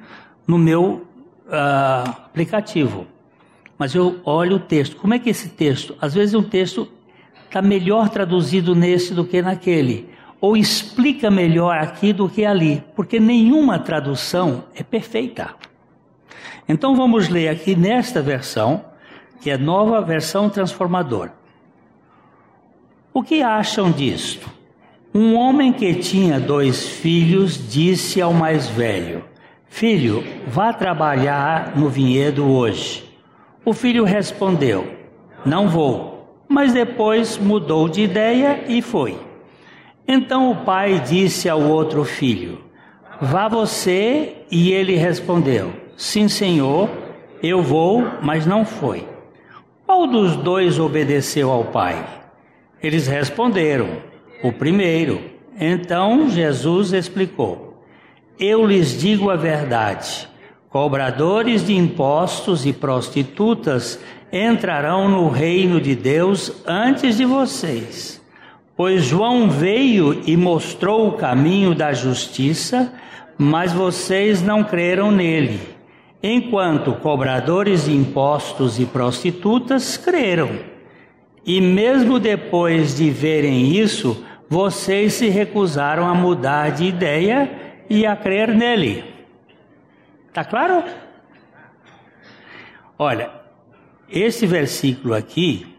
no 0.48 0.58
meu 0.58 1.06
uh, 1.48 2.10
aplicativo. 2.26 3.08
Mas 3.78 3.96
eu 3.96 4.20
olho 4.24 4.58
o 4.58 4.60
texto. 4.60 4.96
Como 4.96 5.14
é 5.14 5.20
que 5.20 5.30
esse 5.30 5.50
texto? 5.50 5.96
Às 6.00 6.14
vezes 6.14 6.36
um 6.36 6.44
texto 6.44 6.88
está 7.46 7.62
melhor 7.62 8.10
traduzido 8.10 8.76
nesse 8.76 9.14
do 9.14 9.26
que 9.26 9.42
naquele. 9.42 10.13
Ou 10.44 10.58
explica 10.58 11.32
melhor 11.32 11.78
aqui 11.78 12.12
do 12.12 12.28
que 12.28 12.44
ali. 12.44 12.84
Porque 12.98 13.18
nenhuma 13.18 13.80
tradução 13.80 14.66
é 14.76 14.84
perfeita. 14.84 15.56
Então 16.68 16.98
vamos 16.98 17.30
ler 17.30 17.48
aqui 17.48 17.78
nesta 17.78 18.22
versão, 18.22 18.84
que 19.40 19.50
é 19.50 19.58
nova 19.58 20.02
versão 20.02 20.50
transformadora. 20.50 21.34
O 23.14 23.24
que 23.24 23.42
acham 23.42 23.90
disto? 23.90 24.50
Um 25.16 25.34
homem 25.36 25.72
que 25.72 25.96
tinha 25.96 26.42
dois 26.42 26.90
filhos 26.90 27.72
disse 27.72 28.22
ao 28.22 28.34
mais 28.34 28.68
velho: 28.68 29.24
Filho, 29.70 30.26
vá 30.46 30.74
trabalhar 30.74 31.78
no 31.78 31.88
vinhedo 31.88 32.46
hoje. 32.46 33.10
O 33.64 33.72
filho 33.72 34.04
respondeu: 34.04 34.94
Não 35.46 35.70
vou. 35.70 36.44
Mas 36.50 36.74
depois 36.74 37.38
mudou 37.38 37.88
de 37.88 38.02
ideia 38.02 38.66
e 38.68 38.82
foi. 38.82 39.18
Então 40.08 40.52
o 40.52 40.56
pai 40.58 41.00
disse 41.00 41.48
ao 41.50 41.62
outro 41.62 42.04
filho: 42.04 42.60
Vá 43.22 43.48
você. 43.48 44.38
E 44.52 44.72
ele 44.72 44.96
respondeu: 44.96 45.74
Sim, 45.98 46.28
senhor, 46.28 46.90
eu 47.42 47.62
vou, 47.62 48.06
mas 48.22 48.46
não 48.46 48.66
foi. 48.66 49.08
Qual 49.86 50.08
dos 50.08 50.36
dois 50.36 50.80
obedeceu 50.80 51.50
ao 51.52 51.66
pai? 51.66 52.04
Eles 52.82 53.08
responderam: 53.08 53.88
O 54.44 54.52
primeiro. 54.52 55.22
Então 55.60 56.30
Jesus 56.30 56.94
explicou: 56.94 57.86
Eu 58.40 58.66
lhes 58.66 59.00
digo 59.00 59.30
a 59.30 59.36
verdade. 59.36 60.28
Cobradores 60.70 61.68
de 61.68 61.76
impostos 61.76 62.66
e 62.66 62.74
prostitutas 62.74 64.00
entrarão 64.32 65.08
no 65.08 65.30
reino 65.30 65.80
de 65.80 65.96
Deus 65.96 66.52
antes 66.66 67.16
de 67.18 67.26
vocês. 67.26 68.23
Pois 68.76 69.04
João 69.04 69.50
veio 69.50 70.24
e 70.26 70.36
mostrou 70.36 71.08
o 71.08 71.14
caminho 71.14 71.76
da 71.76 71.94
justiça, 71.94 72.92
mas 73.38 73.72
vocês 73.72 74.42
não 74.42 74.64
creram 74.64 75.12
nele. 75.12 75.60
Enquanto 76.22 76.94
cobradores 76.94 77.86
de 77.86 77.94
impostos 77.94 78.80
e 78.80 78.86
prostitutas 78.86 79.96
creram. 79.98 80.58
E 81.46 81.62
mesmo 81.62 82.18
depois 82.20 82.96
de 82.96 83.10
verem 83.10 83.76
isso, 83.78 84.26
vocês 84.50 85.14
se 85.14 85.28
recusaram 85.28 86.08
a 86.08 86.16
mudar 86.16 86.72
de 86.72 86.86
ideia 86.86 87.52
e 87.90 88.06
a 88.06 88.16
crer 88.16 88.56
nele. 88.56 89.04
Tá 90.32 90.44
claro? 90.44 90.84
Olha, 92.98 93.30
esse 94.10 94.48
versículo 94.48 95.14
aqui 95.14 95.73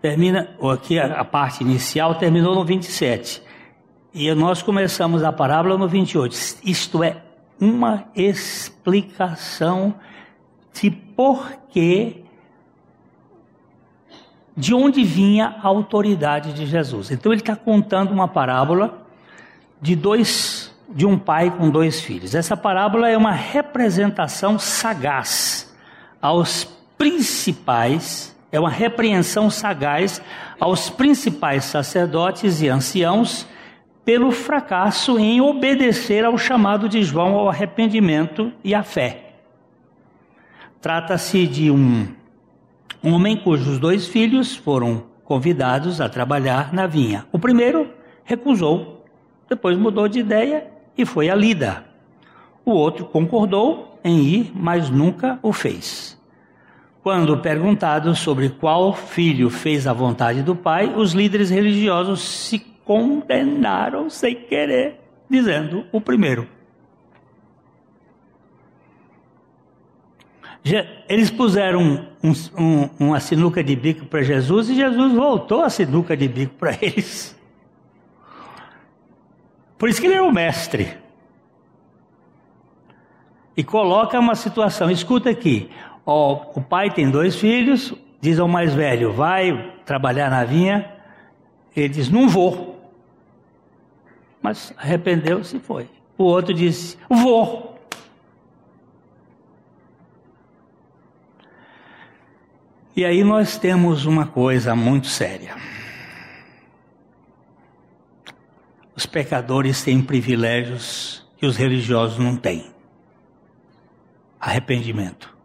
termina, 0.00 0.50
aqui 0.72 0.98
a, 0.98 1.24
parte 1.24 1.62
inicial 1.62 2.14
terminou 2.14 2.54
no 2.54 2.64
27. 2.64 3.42
E 4.12 4.32
nós 4.34 4.62
começamos 4.62 5.22
a 5.22 5.32
parábola 5.32 5.78
no 5.78 5.86
28. 5.86 6.58
Isto 6.64 7.04
é 7.04 7.22
uma 7.60 8.04
explicação 8.14 9.94
de 10.72 10.90
por 10.90 11.52
que 11.70 12.24
de 14.56 14.74
onde 14.74 15.04
vinha 15.04 15.56
a 15.62 15.68
autoridade 15.68 16.52
de 16.52 16.66
Jesus. 16.66 17.10
Então 17.10 17.32
ele 17.32 17.40
está 17.40 17.56
contando 17.56 18.10
uma 18.10 18.28
parábola 18.28 19.06
de 19.80 19.96
dois, 19.96 20.74
de 20.88 21.06
um 21.06 21.18
pai 21.18 21.50
com 21.50 21.70
dois 21.70 22.00
filhos. 22.00 22.34
Essa 22.34 22.56
parábola 22.56 23.08
é 23.08 23.16
uma 23.16 23.32
representação 23.32 24.58
sagaz 24.58 25.74
aos 26.20 26.64
principais, 26.98 28.36
é 28.52 28.58
uma 28.58 28.70
repreensão 28.70 29.48
sagaz 29.50 30.20
aos 30.58 30.90
principais 30.90 31.64
sacerdotes 31.64 32.60
e 32.60 32.68
anciãos 32.68 33.46
pelo 34.04 34.30
fracasso 34.30 35.18
em 35.18 35.40
obedecer 35.40 36.24
ao 36.24 36.36
chamado 36.36 36.88
de 36.88 37.02
João 37.02 37.34
ao 37.34 37.48
arrependimento 37.48 38.52
e 38.64 38.74
à 38.74 38.82
fé. 38.82 39.34
Trata-se 40.80 41.46
de 41.46 41.70
um 41.70 42.08
homem 43.02 43.36
cujos 43.36 43.78
dois 43.78 44.08
filhos 44.08 44.56
foram 44.56 45.04
convidados 45.24 46.00
a 46.00 46.08
trabalhar 46.08 46.72
na 46.72 46.86
vinha. 46.86 47.26
O 47.30 47.38
primeiro 47.38 47.88
recusou, 48.24 49.04
depois 49.48 49.78
mudou 49.78 50.08
de 50.08 50.18
ideia 50.18 50.66
e 50.96 51.04
foi 51.04 51.30
a 51.30 51.34
Lida. 51.34 51.84
O 52.64 52.72
outro 52.72 53.04
concordou 53.04 53.98
em 54.02 54.18
ir, 54.20 54.52
mas 54.54 54.90
nunca 54.90 55.38
o 55.42 55.52
fez. 55.52 56.19
Quando 57.02 57.38
perguntado 57.38 58.14
sobre 58.14 58.50
qual 58.50 58.92
filho 58.94 59.48
fez 59.48 59.86
a 59.86 59.92
vontade 59.92 60.42
do 60.42 60.54
pai, 60.54 60.92
os 60.94 61.12
líderes 61.12 61.48
religiosos 61.48 62.20
se 62.20 62.58
condenaram 62.84 64.10
sem 64.10 64.34
querer, 64.34 65.00
dizendo 65.28 65.86
o 65.92 66.00
primeiro. 66.00 66.46
Eles 71.08 71.30
puseram 71.30 72.06
um, 72.22 72.32
um, 72.58 72.90
uma 72.98 73.18
sinuca 73.18 73.64
de 73.64 73.74
bico 73.74 74.04
para 74.04 74.22
Jesus 74.22 74.68
e 74.68 74.74
Jesus 74.74 75.12
voltou 75.14 75.62
a 75.62 75.70
sinuca 75.70 76.14
de 76.14 76.28
bico 76.28 76.54
para 76.56 76.76
eles. 76.82 77.38
Por 79.78 79.88
isso 79.88 80.00
que 80.00 80.06
ele 80.06 80.16
é 80.16 80.22
o 80.22 80.30
mestre. 80.30 80.98
E 83.56 83.64
coloca 83.64 84.18
uma 84.20 84.34
situação, 84.34 84.90
escuta 84.90 85.30
aqui. 85.30 85.70
Ó, 86.12 86.50
o 86.56 86.60
pai 86.60 86.90
tem 86.90 87.08
dois 87.08 87.36
filhos, 87.36 87.94
diz 88.20 88.40
ao 88.40 88.48
mais 88.48 88.74
velho, 88.74 89.12
vai 89.12 89.76
trabalhar 89.86 90.28
na 90.28 90.42
vinha. 90.42 90.92
Ele 91.76 91.88
diz, 91.88 92.10
não 92.10 92.28
vou. 92.28 92.90
Mas 94.42 94.74
arrependeu-se 94.76 95.58
e 95.58 95.60
foi. 95.60 95.88
O 96.18 96.24
outro 96.24 96.52
disse, 96.52 96.98
vou. 97.08 97.78
E 102.96 103.04
aí 103.04 103.22
nós 103.22 103.56
temos 103.56 104.04
uma 104.04 104.26
coisa 104.26 104.74
muito 104.74 105.06
séria. 105.06 105.54
Os 108.96 109.06
pecadores 109.06 109.84
têm 109.84 110.02
privilégios 110.02 111.24
que 111.36 111.46
os 111.46 111.56
religiosos 111.56 112.18
não 112.18 112.36
têm. 112.36 112.68
Arrependimento. 114.40 115.38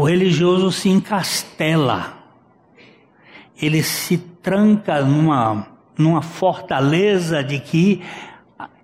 O 0.00 0.04
religioso 0.04 0.72
se 0.72 0.88
encastela, 0.88 2.14
ele 3.60 3.82
se 3.82 4.16
tranca 4.16 5.02
numa, 5.02 5.66
numa 5.98 6.22
fortaleza 6.22 7.44
de 7.44 7.60
que 7.60 8.02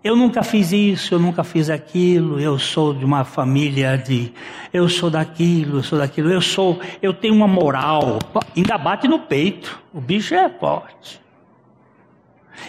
eu 0.05 0.15
nunca 0.15 0.43
fiz 0.43 0.73
isso, 0.73 1.15
eu 1.15 1.19
nunca 1.19 1.43
fiz 1.43 1.71
aquilo, 1.71 2.39
eu 2.39 2.59
sou 2.59 2.93
de 2.93 3.03
uma 3.03 3.25
família 3.25 3.97
de, 3.97 4.31
eu 4.71 4.91
sou 4.91 5.09
daquilo, 5.09 5.79
eu 5.79 5.83
sou 5.83 5.99
daquilo, 5.99 6.31
eu 6.31 6.43
sou, 6.43 6.79
eu 7.01 7.15
tenho 7.15 7.35
uma 7.35 7.49
moral, 7.49 8.19
ainda 8.55 8.77
bate 8.77 9.09
no 9.09 9.21
peito, 9.21 9.83
o 9.95 10.03
bicho 10.03 10.35
é 10.35 10.51
forte. 10.51 11.19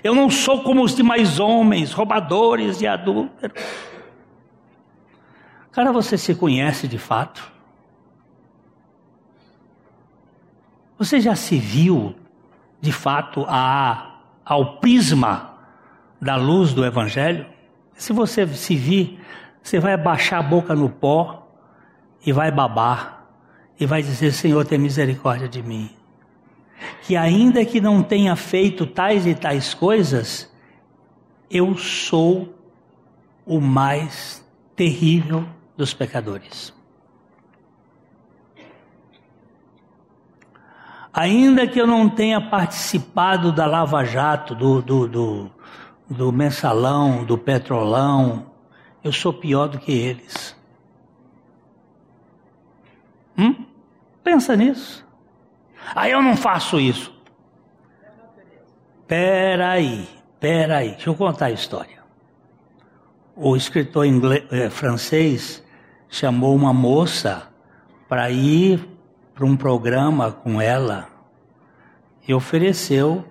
Eu 0.01 0.15
não 0.15 0.29
sou 0.29 0.63
como 0.63 0.86
os 0.86 0.95
demais 0.95 1.38
homens, 1.38 1.91
roubadores 1.91 2.79
e 2.79 2.88
adúlteros. 2.88 3.62
Cara, 5.69 5.91
você 5.91 6.17
se 6.17 6.33
conhece 6.33 6.88
de 6.88 6.97
fato? 6.97 7.56
Você 10.97 11.19
já 11.19 11.36
se 11.36 11.57
viu 11.57 12.15
de 12.81 12.91
fato 12.91 13.45
a, 13.47 14.19
ao 14.43 14.77
prisma 14.77 15.53
da 16.19 16.36
luz 16.36 16.73
do 16.73 16.83
Evangelho? 16.83 17.45
Se 17.93 18.12
você 18.12 18.47
se 18.47 18.75
vir, 18.75 19.19
você 19.62 19.79
vai 19.79 19.95
baixar 19.95 20.39
a 20.39 20.43
boca 20.43 20.73
no 20.73 20.89
pó 20.89 21.47
e 22.25 22.31
vai 22.31 22.51
babar 22.51 23.27
e 23.79 23.86
vai 23.86 24.01
dizer: 24.01 24.31
Senhor, 24.31 24.65
tem 24.65 24.79
misericórdia 24.79 25.47
de 25.47 25.62
mim. 25.62 25.89
Que 27.03 27.15
ainda 27.15 27.63
que 27.65 27.79
não 27.79 28.01
tenha 28.01 28.36
feito 28.36 28.86
tais 28.86 29.25
e 29.25 29.36
tais 29.36 29.73
coisas, 29.73 30.51
eu 31.49 31.75
sou 31.77 32.53
o 33.45 33.60
mais 33.60 34.45
terrível 34.75 35.47
dos 35.75 35.93
pecadores. 35.93 36.76
Ainda 41.17 41.65
que 41.65 41.82
eu 41.82 41.88
não 41.88 42.08
tenha 42.08 42.39
participado 42.39 43.51
da 43.51 43.65
Lava 43.65 44.06
Jato, 44.06 44.53
do, 44.53 44.84
do, 44.84 45.08
do, 45.08 45.51
do 46.08 46.32
mensalão, 46.32 47.23
do 47.23 47.36
petrolão, 47.39 48.51
eu 49.03 49.12
sou 49.12 49.34
pior 49.34 49.67
do 49.67 49.80
que 49.80 49.91
eles. 49.91 50.56
Hum? 53.36 53.65
Pensa 54.23 54.56
nisso. 54.56 55.03
Aí 55.95 56.12
eu 56.12 56.21
não 56.21 56.38
faço 56.38 56.80
isso. 56.80 57.12
Peraí, 59.08 60.08
peraí, 60.39 60.91
deixa 60.91 61.10
eu 61.10 61.15
contar 61.15 61.47
a 61.47 61.51
história. 61.51 61.97
O 63.36 63.56
escritor 63.56 64.06
inglês, 64.06 64.45
eh, 64.51 64.69
francês 64.69 65.63
chamou 66.10 66.56
uma 66.56 66.73
moça 66.73 67.49
para 68.08 68.30
ir 68.30 68.96
para 69.38 69.45
um 69.45 69.56
programa 69.56 70.32
com 70.32 70.60
ela 70.60 71.10
e 72.28 72.34
ofereceu 72.34 73.23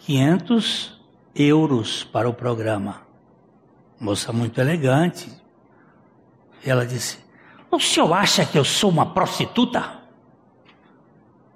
500 0.00 1.00
euros 1.32 2.02
para 2.02 2.28
o 2.28 2.34
programa. 2.34 3.02
Moça 4.00 4.32
muito 4.32 4.60
elegante. 4.60 5.30
Ela 6.66 6.84
disse: 6.84 7.18
O 7.70 7.78
senhor 7.78 8.12
acha 8.12 8.44
que 8.44 8.58
eu 8.58 8.64
sou 8.64 8.90
uma 8.90 9.14
prostituta? 9.14 10.00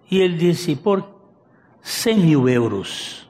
E 0.09 0.21
ele 0.21 0.37
disse: 0.37 0.77
Por 0.77 1.05
100 1.83 2.19
mil 2.21 2.49
euros. 2.49 3.29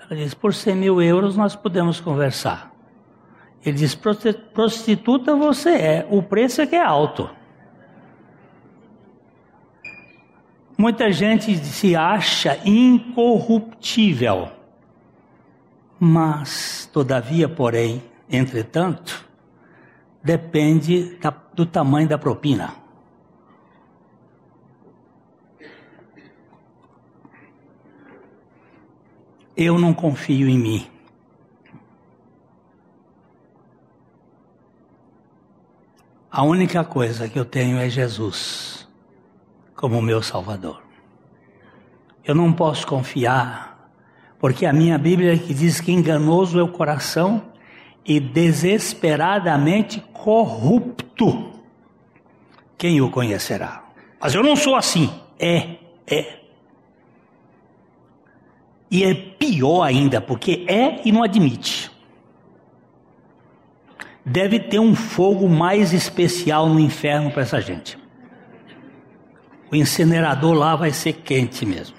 Ela 0.00 0.20
disse: 0.22 0.36
Por 0.36 0.54
100 0.54 0.76
mil 0.76 1.02
euros 1.02 1.36
nós 1.36 1.56
podemos 1.56 1.98
conversar. 1.98 2.72
Ele 3.66 3.76
disse: 3.76 3.98
Prostituta 4.54 5.34
você 5.34 5.70
é, 5.70 6.06
o 6.08 6.22
preço 6.22 6.60
é 6.60 6.66
que 6.66 6.76
é 6.76 6.82
alto. 6.82 7.28
Muita 10.80 11.10
gente 11.10 11.56
se 11.56 11.96
acha 11.96 12.56
incorruptível. 12.64 14.48
Mas, 15.98 16.88
todavia, 16.92 17.48
porém, 17.48 18.00
entretanto, 18.30 19.28
depende 20.22 21.16
da, 21.16 21.30
do 21.52 21.66
tamanho 21.66 22.08
da 22.08 22.16
propina. 22.16 22.76
Eu 29.56 29.76
não 29.80 29.92
confio 29.92 30.48
em 30.48 30.56
mim. 30.56 30.86
A 36.30 36.44
única 36.44 36.84
coisa 36.84 37.28
que 37.28 37.36
eu 37.36 37.44
tenho 37.44 37.78
é 37.78 37.90
Jesus 37.90 38.87
como 39.78 40.02
meu 40.02 40.20
Salvador. 40.20 40.82
Eu 42.24 42.34
não 42.34 42.52
posso 42.52 42.84
confiar, 42.84 43.88
porque 44.40 44.66
a 44.66 44.72
minha 44.72 44.98
Bíblia 44.98 45.38
que 45.38 45.54
diz 45.54 45.80
que 45.80 45.92
enganoso 45.92 46.58
é 46.58 46.62
o 46.64 46.68
coração 46.68 47.44
e 48.04 48.18
desesperadamente 48.18 50.00
corrupto. 50.12 51.52
Quem 52.76 53.00
o 53.00 53.08
conhecerá? 53.08 53.84
Mas 54.20 54.34
eu 54.34 54.42
não 54.42 54.56
sou 54.56 54.74
assim. 54.74 55.08
É, 55.38 55.76
é. 56.08 56.40
E 58.90 59.04
é 59.04 59.14
pior 59.14 59.84
ainda, 59.84 60.20
porque 60.20 60.66
é 60.66 61.06
e 61.06 61.12
não 61.12 61.22
admite. 61.22 61.88
Deve 64.24 64.58
ter 64.58 64.80
um 64.80 64.96
fogo 64.96 65.48
mais 65.48 65.92
especial 65.92 66.68
no 66.68 66.80
inferno 66.80 67.30
para 67.30 67.42
essa 67.42 67.60
gente 67.60 67.97
o 69.70 69.76
incinerador 69.76 70.54
lá 70.54 70.74
vai 70.76 70.92
ser 70.92 71.14
quente 71.14 71.66
mesmo. 71.66 71.96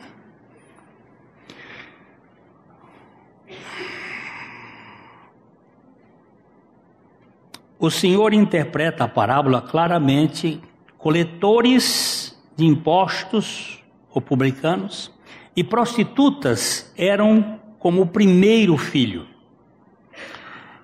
O 7.80 7.90
Senhor 7.90 8.34
interpreta 8.34 9.06
a 9.06 9.08
parábola 9.08 9.62
claramente: 9.62 10.62
coletores 10.98 12.38
de 12.56 12.66
impostos 12.66 13.82
ou 14.12 14.22
publicanos 14.22 15.12
e 15.56 15.64
prostitutas 15.64 16.92
eram 16.98 17.60
como 17.80 18.02
o 18.02 18.08
primeiro 18.08 18.76
filho. 18.76 19.26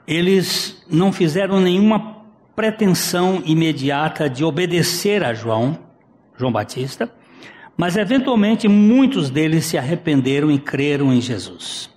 Eles 0.08 0.86
não 0.90 1.12
fizeram 1.12 1.60
nenhuma 1.60 2.24
pretensão 2.56 3.42
imediata 3.46 4.30
de 4.30 4.46
obedecer 4.46 5.24
a 5.24 5.34
João, 5.34 5.78
João 6.38 6.52
Batista, 6.52 7.12
mas 7.78 7.98
eventualmente 7.98 8.68
muitos 8.68 9.30
deles 9.30 9.66
se 9.66 9.78
arrependeram 9.78 10.50
e 10.50 10.60
creram 10.60 11.12
em 11.12 11.22
Jesus. 11.22 11.90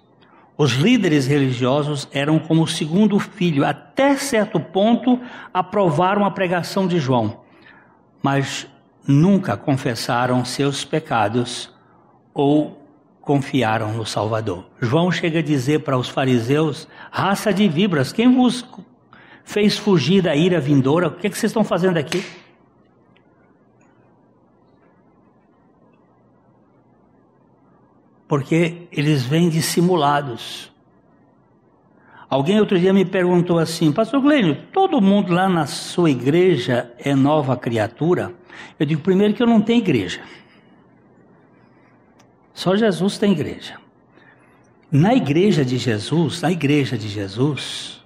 Os 0.56 0.72
líderes 0.72 1.26
religiosos 1.26 2.08
eram 2.10 2.38
como 2.38 2.64
o 2.64 2.66
segundo 2.66 3.18
filho, 3.20 3.64
até 3.64 4.16
certo 4.16 4.58
ponto 4.58 5.20
aprovaram 5.54 6.24
a 6.24 6.30
pregação 6.32 6.88
de 6.88 6.98
João, 6.98 7.40
mas 8.20 8.66
nunca 9.06 9.56
confessaram 9.56 10.44
seus 10.44 10.84
pecados 10.84 11.72
ou 12.34 12.78
confiaram 13.20 13.92
no 13.92 14.04
Salvador. 14.04 14.66
João 14.80 15.12
chega 15.12 15.38
a 15.38 15.42
dizer 15.42 15.80
para 15.80 15.96
os 15.96 16.08
fariseus: 16.08 16.88
raça 17.10 17.52
de 17.52 17.68
vibras, 17.68 18.12
quem 18.12 18.34
vos 18.34 18.64
fez 19.44 19.78
fugir 19.78 20.22
da 20.22 20.34
ira 20.34 20.58
vindoura? 20.58 21.08
O 21.08 21.10
que, 21.12 21.26
é 21.26 21.30
que 21.30 21.38
vocês 21.38 21.50
estão 21.50 21.62
fazendo 21.62 21.98
aqui? 21.98 22.24
Porque 28.28 28.86
eles 28.92 29.24
vêm 29.24 29.48
dissimulados. 29.48 30.70
Alguém 32.28 32.60
outro 32.60 32.78
dia 32.78 32.92
me 32.92 33.06
perguntou 33.06 33.58
assim, 33.58 33.90
Pastor 33.90 34.20
Glênio, 34.20 34.54
todo 34.70 35.00
mundo 35.00 35.32
lá 35.32 35.48
na 35.48 35.66
sua 35.66 36.10
igreja 36.10 36.92
é 36.98 37.14
nova 37.14 37.56
criatura? 37.56 38.34
Eu 38.78 38.84
digo, 38.84 39.00
primeiro 39.00 39.32
que 39.32 39.42
eu 39.42 39.46
não 39.46 39.62
tenho 39.62 39.78
igreja. 39.78 40.20
Só 42.52 42.76
Jesus 42.76 43.16
tem 43.16 43.32
igreja. 43.32 43.76
Na 44.92 45.14
igreja 45.14 45.64
de 45.64 45.78
Jesus, 45.78 46.42
na 46.42 46.52
igreja 46.52 46.98
de 46.98 47.08
Jesus, 47.08 48.04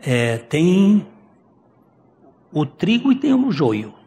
é, 0.00 0.38
tem 0.38 1.06
o 2.50 2.64
trigo 2.64 3.12
e 3.12 3.16
tem 3.16 3.34
o 3.34 3.52
joio. 3.52 3.99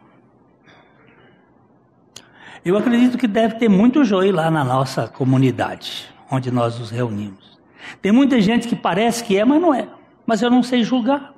Eu 2.64 2.78
acredito 2.78 3.18
que 3.18 3.26
deve 3.26 3.56
ter 3.56 3.68
muito 3.68 4.04
joio 4.04 4.32
lá 4.32 4.50
na 4.50 4.64
nossa 4.64 5.06
comunidade, 5.06 6.08
onde 6.30 6.50
nós 6.50 6.78
nos 6.78 6.90
reunimos. 6.90 7.60
Tem 8.00 8.10
muita 8.10 8.40
gente 8.40 8.66
que 8.66 8.74
parece 8.74 9.22
que 9.22 9.36
é, 9.36 9.44
mas 9.44 9.60
não 9.60 9.74
é. 9.74 9.86
Mas 10.24 10.40
eu 10.40 10.50
não 10.50 10.62
sei 10.62 10.82
julgar. 10.82 11.34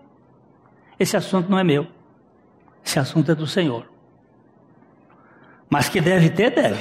Esse 1.00 1.16
assunto 1.16 1.50
não 1.50 1.58
é 1.58 1.64
meu. 1.64 1.86
Esse 2.84 3.00
assunto 3.00 3.32
é 3.32 3.34
do 3.34 3.46
Senhor. 3.46 3.90
Mas 5.68 5.88
que 5.88 6.00
deve 6.00 6.30
ter, 6.30 6.50
deve. 6.50 6.80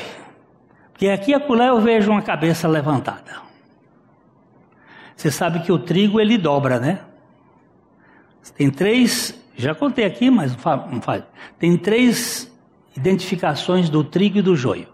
Porque 0.91 1.09
aqui 1.09 1.31
e 1.31 1.33
eu 1.33 1.81
vejo 1.81 2.11
uma 2.11 2.21
cabeça 2.21 2.67
levantada. 2.67 3.43
Você 5.15 5.31
sabe 5.31 5.61
que 5.61 5.71
o 5.71 5.79
trigo 5.79 6.21
ele 6.21 6.37
dobra, 6.37 6.79
né? 6.79 7.01
Tem 8.55 8.69
três, 8.69 9.33
já 9.55 9.73
contei 9.73 10.05
aqui, 10.05 10.29
mas 10.29 10.55
não 10.91 11.01
faz. 11.01 11.23
Tem 11.57 11.75
três 11.75 12.54
identificações 12.95 13.89
do 13.89 14.03
trigo 14.03 14.37
e 14.37 14.41
do 14.41 14.55
joio. 14.55 14.87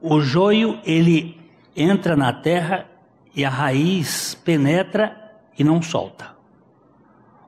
O 0.00 0.20
joio, 0.20 0.78
ele 0.84 1.40
entra 1.76 2.16
na 2.16 2.32
terra 2.32 2.86
e 3.34 3.44
a 3.44 3.50
raiz 3.50 4.34
penetra 4.34 5.16
e 5.58 5.64
não 5.64 5.80
solta. 5.80 6.32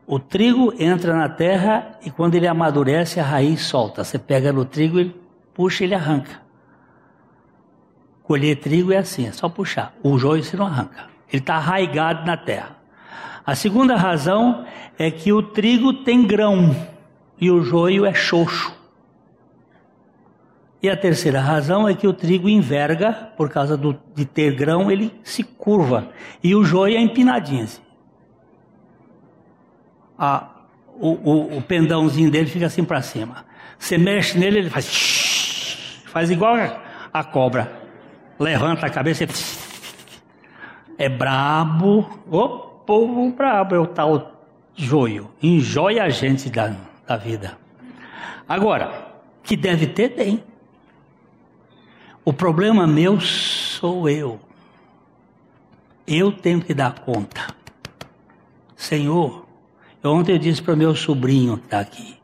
O 0.07 0.19
trigo 0.19 0.73
entra 0.79 1.17
na 1.17 1.29
terra 1.29 1.99
e 2.05 2.11
quando 2.11 2.35
ele 2.35 2.47
amadurece, 2.47 3.19
a 3.19 3.25
raiz 3.25 3.63
solta. 3.63 4.05
Você 4.05 4.19
pega 4.19 4.53
no 4.53 4.65
trigo, 4.65 4.99
ele 5.01 5.15
puxa, 5.53 5.85
ele 5.85 5.95
arranca. 5.95 6.43
Colher 8.23 8.57
trigo 8.57 8.93
é 8.93 8.99
assim, 8.99 9.27
é 9.27 9.33
só 9.33 9.49
puxar. 9.49 9.95
O 10.03 10.17
joio 10.19 10.43
você 10.43 10.57
não 10.57 10.67
arranca. 10.67 11.09
Ele 11.31 11.43
está 11.43 11.57
arraigado 11.57 12.27
na 12.27 12.37
terra. 12.37 12.77
A 13.45 13.55
segunda 13.55 13.97
razão 13.97 14.65
é 14.99 15.11
que 15.11 15.33
o 15.33 15.43
trigo 15.43 15.93
tem 16.05 16.27
grão 16.27 16.75
e 17.41 17.51
o 17.51 17.63
joio 17.63 18.05
é 18.05 18.15
xoxo. 18.15 18.75
E 20.85 20.91
a 20.91 20.97
terceira 20.97 21.41
razão 21.41 21.89
é 21.89 21.95
que 21.95 22.07
o 22.07 22.13
trigo 22.13 22.47
enverga, 22.47 23.33
por 23.39 23.49
causa 23.49 23.75
do, 23.75 23.99
de 24.15 24.27
ter 24.27 24.55
grão, 24.55 24.91
ele 24.91 25.19
se 25.23 25.43
curva. 25.43 26.11
E 26.43 26.55
o 26.55 26.63
joio 26.63 26.97
é 26.97 27.01
empinadinho. 27.01 27.65
Assim. 27.65 27.81
A, 30.19 30.47
o, 31.01 31.09
o, 31.09 31.57
o, 31.57 31.63
pendãozinho 31.63 32.31
dele 32.31 32.51
fica 32.51 32.67
assim 32.67 32.85
para 32.85 33.01
cima. 33.01 33.47
Você 33.79 33.97
mexe 33.97 34.39
nele, 34.39 34.59
ele 34.59 34.69
faz. 34.69 36.03
Faz 36.05 36.31
igual 36.31 36.55
a 37.13 37.25
cobra. 37.25 37.73
Levanta 38.39 38.87
a 38.87 38.91
cabeça 38.91 39.25
e. 39.25 39.29
É 40.97 41.09
brabo. 41.09 42.09
O 42.31 42.49
povo 42.85 43.31
brabo 43.31 43.75
é 43.75 43.79
o 43.79 43.87
tal 43.87 44.47
joio. 44.77 45.31
Enjoia 45.43 46.05
a 46.05 46.09
gente 46.11 46.51
da, 46.51 46.77
da 47.07 47.17
vida. 47.17 47.59
Agora, 48.49 49.15
que 49.43 49.57
deve 49.57 49.87
ter, 49.87 50.11
tem. 50.11 50.43
O 52.25 52.33
problema 52.33 52.87
meu 52.87 53.21
sou 53.21 54.09
eu. 54.09 54.41
Eu 56.07 56.33
tenho 56.33 56.61
que 56.61 56.75
dar 56.75 57.01
conta. 57.01 57.47
Senhor, 58.77 59.47
ontem 60.03 60.33
eu 60.33 60.39
disse 60.39 60.63
para 60.63 60.75
o 60.75 60.77
meu 60.77 60.95
sobrinho 60.95 61.59
que 61.59 61.65
está 61.65 61.81
aqui. 61.81 62.19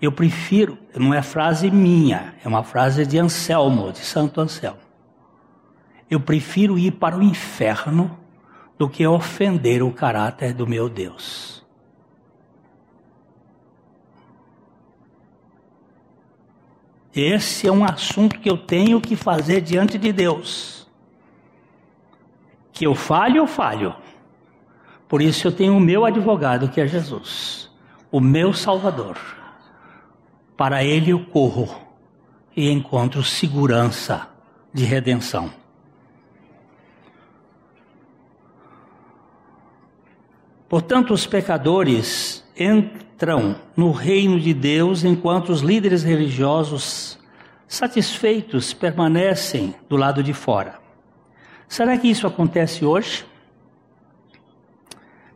Eu 0.00 0.12
prefiro, 0.12 0.78
não 0.96 1.12
é 1.12 1.22
frase 1.22 1.70
minha, 1.70 2.34
é 2.44 2.46
uma 2.46 2.62
frase 2.62 3.04
de 3.04 3.18
Anselmo, 3.18 3.92
de 3.92 3.98
Santo 3.98 4.40
Anselmo. 4.40 4.78
Eu 6.08 6.20
prefiro 6.20 6.78
ir 6.78 6.92
para 6.92 7.16
o 7.16 7.22
inferno 7.22 8.16
do 8.78 8.88
que 8.88 9.04
ofender 9.04 9.82
o 9.82 9.92
caráter 9.92 10.54
do 10.54 10.66
meu 10.66 10.88
Deus. 10.88 11.57
Esse 17.20 17.66
é 17.66 17.72
um 17.72 17.84
assunto 17.84 18.38
que 18.38 18.48
eu 18.48 18.56
tenho 18.56 19.00
que 19.00 19.16
fazer 19.16 19.60
diante 19.60 19.98
de 19.98 20.12
Deus. 20.12 20.86
Que 22.72 22.86
eu 22.86 22.94
falho, 22.94 23.38
eu 23.38 23.46
falho. 23.48 23.92
Por 25.08 25.20
isso 25.20 25.48
eu 25.48 25.50
tenho 25.50 25.76
o 25.76 25.80
meu 25.80 26.04
advogado, 26.04 26.68
que 26.68 26.80
é 26.80 26.86
Jesus, 26.86 27.68
o 28.08 28.20
meu 28.20 28.52
Salvador. 28.52 29.18
Para 30.56 30.84
ele 30.84 31.10
eu 31.10 31.26
corro 31.26 31.68
e 32.56 32.70
encontro 32.70 33.24
segurança 33.24 34.28
de 34.72 34.84
redenção. 34.84 35.50
Portanto, 40.68 41.12
os 41.12 41.26
pecadores 41.26 42.44
entram 42.56 43.07
no 43.76 43.90
reino 43.90 44.38
de 44.38 44.54
Deus 44.54 45.04
enquanto 45.04 45.50
os 45.50 45.60
líderes 45.60 46.02
religiosos 46.02 47.18
satisfeitos 47.66 48.72
permanecem 48.72 49.74
do 49.88 49.96
lado 49.96 50.22
de 50.22 50.32
fora. 50.32 50.78
Será 51.68 51.98
que 51.98 52.08
isso 52.08 52.26
acontece 52.26 52.84
hoje? 52.84 53.26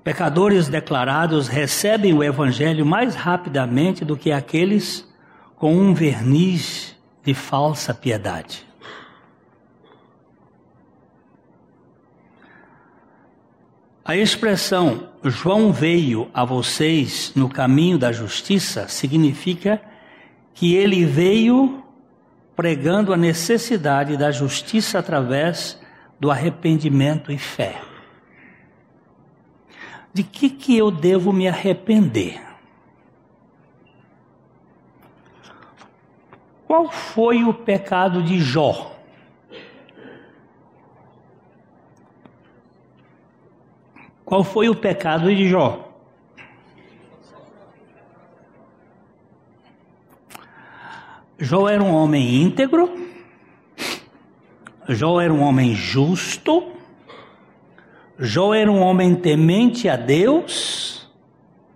Pecadores 0.03 0.69
declarados 0.69 1.47
recebem 1.47 2.15
o 2.15 2.25
evangelho 2.25 2.87
mais 2.87 3.15
rapidamente 3.15 4.05
do 4.05 4.17
que 4.17 4.33
aqueles 4.33 5.07
com 5.55 5.77
um 5.77 5.95
verniz 5.95 6.97
de 7.23 7.35
falsa 7.35 7.95
piedade. 7.95 8.67
A 14.05 14.17
expressão 14.17 15.11
João 15.23 15.73
veio 15.73 16.29
a 16.35 16.45
vocês 16.45 17.33
no 17.37 17.49
caminho 17.49 17.97
da 17.97 18.11
justiça 18.11 18.89
significa 18.89 19.81
que 20.53 20.75
ele 20.75 21.05
veio 21.05 21.85
pregando 22.57 23.13
a 23.13 23.17
necessidade 23.17 24.17
da 24.17 24.33
justiça 24.33 24.99
através 24.99 25.81
do 26.19 26.33
arrependimento 26.33 27.31
e 27.31 27.39
fé. 27.39 27.81
De 30.13 30.25
que 30.25 30.51
que 30.51 30.77
eu 30.77 30.91
devo 30.91 31.33
me 31.33 31.47
arrepender? 31.47 32.43
Qual 36.67 36.91
foi 36.91 37.45
o 37.45 37.55
pecado 37.55 38.21
de 38.21 38.41
Jó? 38.41 38.92
Qual 44.25 44.45
foi 44.45 44.69
o 44.69 44.75
pecado 44.75 45.35
de 45.35 45.49
Jó? 45.49 45.93
Jó 51.39 51.69
era 51.69 51.83
um 51.83 51.93
homem 51.93 52.43
íntegro, 52.43 52.89
Jó 54.89 55.21
era 55.21 55.33
um 55.33 55.43
homem 55.43 55.75
justo, 55.75 56.73
Jó 58.17 58.55
era 58.55 58.71
um 58.71 58.81
homem 58.81 59.17
temente 59.17 59.89
a 59.89 59.97
Deus 59.97 61.11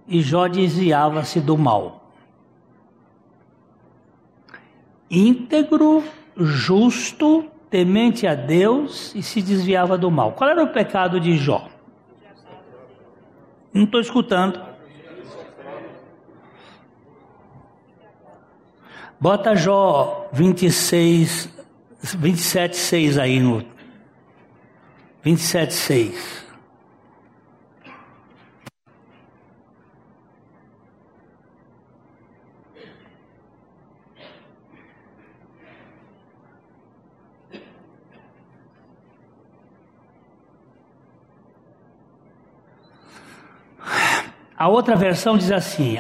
e 0.07 0.21
Jó 0.21 0.47
desviava-se 0.47 1.41
do 1.41 1.59
mal. 1.59 2.13
Íntegro, 5.11 6.05
justo, 6.37 7.47
temente 7.69 8.25
a 8.27 8.37
Deus 8.37 9.13
e 9.17 9.23
se 9.23 9.43
desviava 9.43 9.99
do 9.99 10.11
mal. 10.11 10.33
Qual 10.33 10.49
era 10.49 10.63
o 10.63 10.73
pecado 10.73 11.19
de 11.19 11.37
Jó? 11.37 11.69
Não 13.77 13.85
estou 13.85 14.01
escutando. 14.01 14.59
Bota 19.21 19.55
Jó 19.55 20.31
26, 20.33 21.51
27, 22.17 22.75
6 22.75 23.19
aí 23.19 23.39
no. 23.39 23.63
27, 25.23 25.75
6. 25.75 26.46
A 44.57 44.69
outra 44.69 44.97
versão 44.97 45.37
diz 45.37 45.53
assim: 45.53 45.99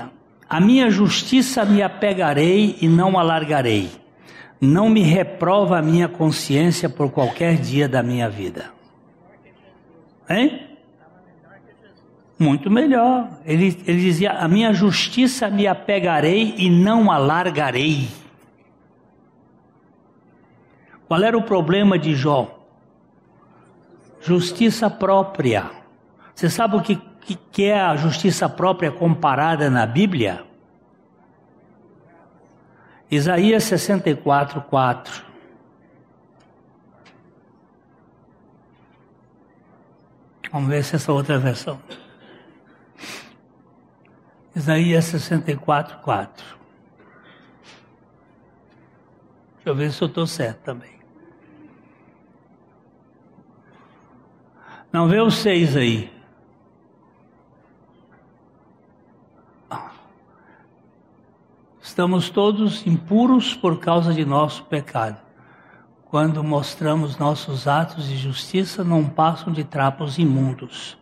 A 0.49 0.61
minha 0.61 0.90
justiça 0.90 1.64
me 1.64 1.83
apegarei 1.83 2.77
e 2.81 2.88
não 2.88 3.19
alargarei. 3.19 3.90
Não 4.61 4.88
me 4.88 5.03
reprova 5.03 5.79
a 5.79 5.83
minha 5.83 6.09
consciência 6.09 6.88
por 6.88 7.11
qualquer 7.11 7.57
dia 7.57 7.87
da 7.88 8.03
minha 8.03 8.29
vida. 8.31 8.71
Hein? 10.29 10.66
Muito 12.38 12.71
melhor. 12.71 13.29
Ele, 13.45 13.66
ele 13.87 14.01
dizia: 14.01 14.33
A 14.33 14.49
minha 14.49 14.73
justiça 14.73 15.51
me 15.51 15.66
apegarei 15.66 16.55
e 16.57 16.71
não 16.71 17.11
alargarei. 17.11 18.09
Qual 21.07 21.23
era 21.23 21.37
o 21.37 21.42
problema 21.42 21.99
de 21.99 22.14
Jó? 22.14 22.59
Justiça 24.21 24.90
própria. 24.90 25.71
Você 26.35 26.51
sabe 26.51 26.77
o 26.77 26.83
que 26.83 26.99
que, 27.27 27.35
que 27.35 27.65
é 27.65 27.81
a 27.81 27.97
justiça 27.97 28.49
própria 28.49 28.93
comparada 28.93 29.69
na 29.69 29.85
Bíblia? 29.85 30.45
Isaías 33.11 33.65
64, 33.65 34.61
4. 34.62 35.27
Vamos 40.53 40.69
ver 40.69 40.85
se 40.85 40.95
essa 40.95 41.12
outra 41.12 41.39
versão. 41.39 41.81
Isaías 44.55 45.05
64, 45.07 45.99
4. 45.99 46.45
Deixa 49.57 49.69
eu 49.69 49.75
ver 49.75 49.93
se 49.93 50.01
eu 50.01 50.07
estou 50.07 50.27
certo 50.27 50.61
também. 50.61 50.97
Não 54.93 55.09
vê 55.09 55.21
o 55.21 55.31
6 55.31 55.77
aí. 55.77 56.15
Estamos 61.87 62.29
todos 62.29 62.85
impuros 62.85 63.55
por 63.55 63.79
causa 63.79 64.12
de 64.12 64.25
nosso 64.25 64.64
pecado. 64.64 65.18
quando 66.07 66.42
mostramos 66.42 67.16
nossos 67.16 67.68
atos 67.68 68.09
de 68.09 68.16
justiça, 68.16 68.83
não 68.83 69.05
passam 69.05 69.53
de 69.53 69.62
trapos 69.62 70.18
imundos. 70.18 70.99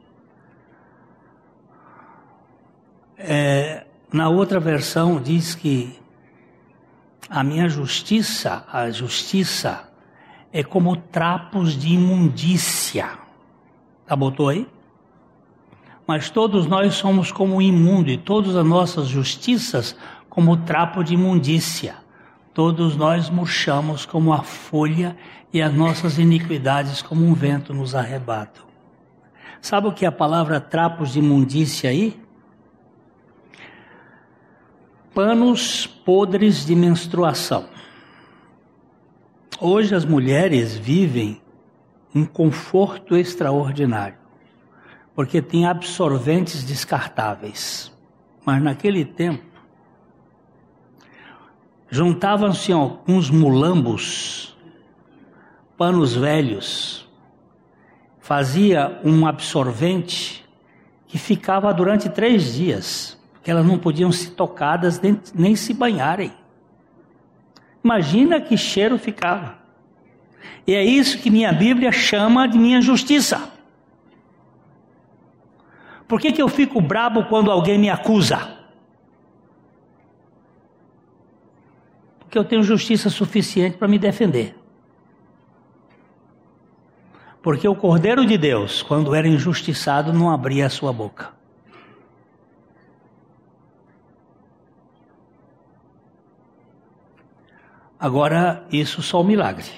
É, 3.17 3.87
na 4.13 4.29
outra 4.29 4.61
versão 4.61 5.21
diz 5.21 5.55
que 5.55 5.99
a 7.31 7.43
minha 7.43 7.67
justiça, 7.69 8.65
a 8.71 8.91
justiça, 8.91 9.89
é 10.53 10.63
como 10.63 10.97
trapos 10.97 11.79
de 11.79 11.95
imundícia. 11.95 13.11
Tá 14.07 14.15
botou 14.15 14.51
aí? 14.51 14.69
Mas 16.07 16.29
todos 16.29 16.67
nós 16.67 16.95
somos 16.95 17.33
como 17.33 17.63
imundo 17.63 18.11
e 18.11 18.19
todas 18.19 18.55
as 18.55 18.67
nossas 18.67 19.07
justiças 19.09 19.97
como 20.35 20.57
trapo 20.57 21.05
de 21.05 21.15
imundícia. 21.15 21.95
Todos 22.53 22.97
nós 22.97 23.31
murchamos 23.31 24.05
como 24.05 24.33
a 24.33 24.43
folha 24.43 25.17
e 25.53 25.63
as 25.63 25.73
nossas 25.73 26.19
iniquidades 26.19 27.01
como 27.01 27.25
um 27.25 27.33
vento 27.33 27.73
nos 27.73 27.95
arrebatam. 27.95 28.65
Sabe 29.63 29.87
o 29.87 29.93
que 29.93 30.05
é 30.05 30.09
a 30.09 30.13
palavra 30.13 30.61
trapos 30.61 31.13
de 31.13 31.21
imundícia 31.21 31.89
aí? 31.89 32.21
Panos 35.15 35.87
podres 35.87 36.67
de 36.67 36.75
menstruação. 36.75 37.69
Hoje 39.61 39.95
as 39.95 40.05
mulheres 40.05 40.77
vivem 40.77 41.41
um 42.13 42.25
conforto 42.25 43.17
extraordinário, 43.17 44.19
porque 45.15 45.41
tem 45.41 45.67
absorventes 45.67 46.65
descartáveis. 46.65 47.93
Mas 48.45 48.61
naquele 48.63 49.05
tempo, 49.05 49.54
Juntavam-se 51.91 52.73
alguns 52.73 53.31
mulambos, 53.31 54.57
panos 55.77 56.15
velhos, 56.15 57.09
fazia 58.21 59.01
um 59.05 59.27
absorvente 59.27 60.45
que 61.07 61.19
ficava 61.19 61.73
durante 61.73 62.09
três 62.09 62.55
dias, 62.55 63.21
porque 63.35 63.51
elas 63.51 63.67
não 63.67 63.79
podiam 63.79 64.11
ser 64.11 64.31
tocadas 64.31 65.01
nem, 65.01 65.21
nem 65.35 65.55
se 65.55 65.75
banharem. 65.75 66.33
Imagina 67.85 68.41
que 68.41 68.57
cheiro 68.57 68.99
ficava. 68.99 69.59
E 70.67 70.75
é 70.75 70.83
isso 70.83 71.19
que 71.19 71.31
minha 71.31 71.53
Bíblia 71.53 71.93
chama 71.93 72.49
de 72.49 72.59
minha 72.59 72.81
justiça. 72.81 73.53
Por 76.09 76.21
que, 76.21 76.33
que 76.33 76.41
eu 76.41 76.49
fico 76.49 76.81
brabo 76.81 77.25
quando 77.25 77.51
alguém 77.51 77.79
me 77.79 77.91
acusa? 77.91 78.54
Que 82.35 82.39
eu 82.39 82.45
tenho 82.45 82.65
justiça 82.65 83.09
suficiente 83.09 83.77
para 83.77 83.87
me 83.87 83.97
defender. 83.97 84.57
Porque 87.41 87.69
o 87.69 87.77
Cordeiro 87.77 88.27
de 88.27 88.37
Deus, 88.37 88.83
quando 88.83 89.15
era 89.15 89.29
injustiçado, 89.29 90.13
não 90.13 90.29
abria 90.29 90.67
a 90.67 90.69
sua 90.69 90.93
boca. 90.93 91.31
Agora, 98.01 98.67
isso 98.73 99.01
só 99.01 99.21
um 99.21 99.25
milagre. 99.25 99.71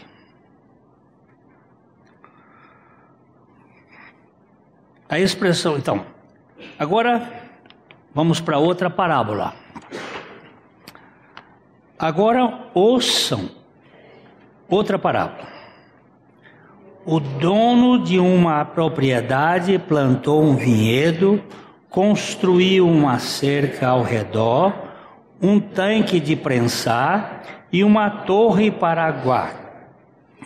A 5.06 5.18
expressão, 5.18 5.76
então. 5.76 6.06
Agora, 6.78 7.50
vamos 8.14 8.40
para 8.40 8.56
outra 8.56 8.88
parábola. 8.88 9.54
Agora 11.98 12.68
ouçam 12.74 13.48
outra 14.68 14.98
parábola. 14.98 15.48
O 17.06 17.18
dono 17.18 18.04
de 18.04 18.18
uma 18.18 18.64
propriedade 18.64 19.78
plantou 19.78 20.42
um 20.42 20.56
vinhedo, 20.56 21.42
construiu 21.88 22.86
uma 22.86 23.18
cerca 23.18 23.88
ao 23.88 24.02
redor, 24.02 24.74
um 25.40 25.58
tanque 25.58 26.20
de 26.20 26.36
prensar 26.36 27.66
e 27.72 27.82
uma 27.82 28.10
torre 28.10 28.70
para 28.70 29.04
aguar. 29.06 29.54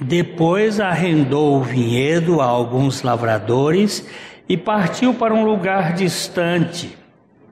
Depois 0.01 0.79
arrendou 0.79 1.57
o 1.57 1.63
vinhedo 1.63 2.41
a 2.41 2.45
alguns 2.45 3.03
lavradores 3.03 4.09
e 4.49 4.57
partiu 4.57 5.15
para 5.15 5.35
um 5.35 5.45
lugar 5.45 5.95
distante. 5.95 6.97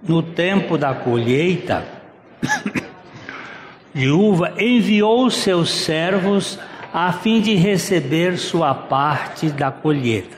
No 0.07 0.23
tempo 0.23 0.79
da 0.79 0.95
colheita, 0.95 1.85
viúva 3.99 4.55
enviou 4.57 5.29
seus 5.29 5.73
servos 5.73 6.57
a 6.95 7.11
fim 7.11 7.41
de 7.41 7.57
receber 7.57 8.39
sua 8.39 8.73
parte 8.73 9.51
da 9.51 9.73
colheita. 9.73 10.37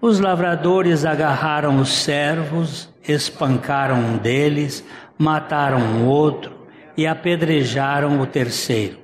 Os 0.00 0.20
lavradores 0.20 1.04
agarraram 1.04 1.80
os 1.80 1.88
servos, 1.88 2.88
espancaram 3.02 3.98
um 3.98 4.16
deles, 4.18 4.84
mataram 5.18 6.06
outro 6.06 6.52
e 6.96 7.08
apedrejaram 7.08 8.20
o 8.20 8.26
terceiro. 8.26 8.98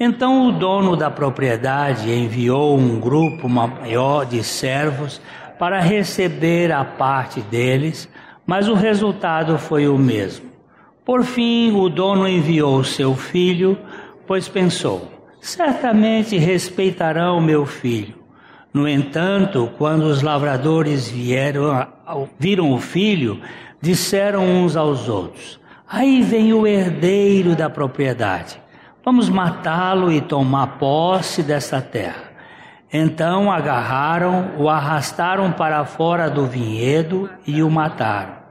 Então 0.00 0.48
o 0.48 0.52
dono 0.52 0.96
da 0.96 1.10
propriedade 1.10 2.10
enviou 2.10 2.78
um 2.78 2.98
grupo 2.98 3.46
maior 3.46 4.24
de 4.24 4.42
servos 4.42 5.20
para 5.58 5.80
receber 5.80 6.72
a 6.72 6.82
parte 6.82 7.42
deles, 7.42 8.08
mas 8.46 8.68
o 8.68 8.74
resultado 8.74 9.58
foi 9.58 9.86
o 9.86 9.98
mesmo. 9.98 10.52
Por 11.04 11.24
fim, 11.24 11.72
o 11.74 11.88
dono 11.88 12.28
enviou 12.28 12.84
seu 12.84 13.14
filho, 13.16 13.76
pois 14.26 14.48
pensou: 14.48 15.10
certamente 15.40 16.38
respeitarão 16.38 17.40
meu 17.40 17.66
filho. 17.66 18.14
No 18.72 18.88
entanto, 18.88 19.70
quando 19.76 20.04
os 20.04 20.22
lavradores 20.22 21.10
vieram, 21.10 21.86
viram 22.38 22.72
o 22.72 22.78
filho, 22.78 23.40
disseram 23.80 24.44
uns 24.44 24.76
aos 24.76 25.08
outros: 25.08 25.60
Aí 25.88 26.22
vem 26.22 26.52
o 26.52 26.66
herdeiro 26.66 27.56
da 27.56 27.68
propriedade. 27.68 28.62
Vamos 29.04 29.28
matá-lo 29.28 30.12
e 30.12 30.20
tomar 30.20 30.78
posse 30.78 31.42
desta 31.42 31.80
terra. 31.82 32.30
Então 32.92 33.50
agarraram, 33.50 34.52
o 34.56 34.68
arrastaram 34.68 35.50
para 35.50 35.84
fora 35.84 36.30
do 36.30 36.46
vinhedo 36.46 37.28
e 37.44 37.60
o 37.62 37.68
mataram. 37.68 38.41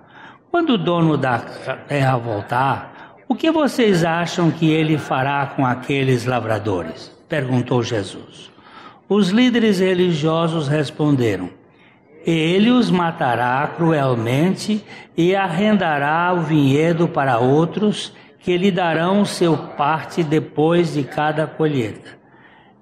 Quando 0.52 0.72
o 0.72 0.78
dono 0.78 1.16
da 1.16 1.40
terra 1.40 2.18
voltar, 2.18 3.16
o 3.26 3.34
que 3.34 3.50
vocês 3.50 4.04
acham 4.04 4.52
que 4.52 4.70
ele 4.70 4.98
fará 4.98 5.46
com 5.56 5.66
aqueles 5.66 6.26
lavradores? 6.26 7.10
perguntou 7.30 7.82
Jesus. 7.82 8.52
Os 9.08 9.30
líderes 9.30 9.80
religiosos 9.80 10.68
responderam: 10.68 11.50
Ele 12.26 12.70
os 12.70 12.92
matará 12.92 13.66
cruelmente 13.78 14.84
e 15.16 15.34
arrendará 15.34 16.34
o 16.34 16.42
vinhedo 16.42 17.08
para 17.08 17.40
outros 17.40 18.14
que 18.40 18.58
lhe 18.58 18.72
darão 18.72 19.24
seu 19.24 19.56
parte 19.56 20.22
depois 20.22 20.96
de 20.96 21.04
cada 21.04 21.48
colheita. 21.48 22.20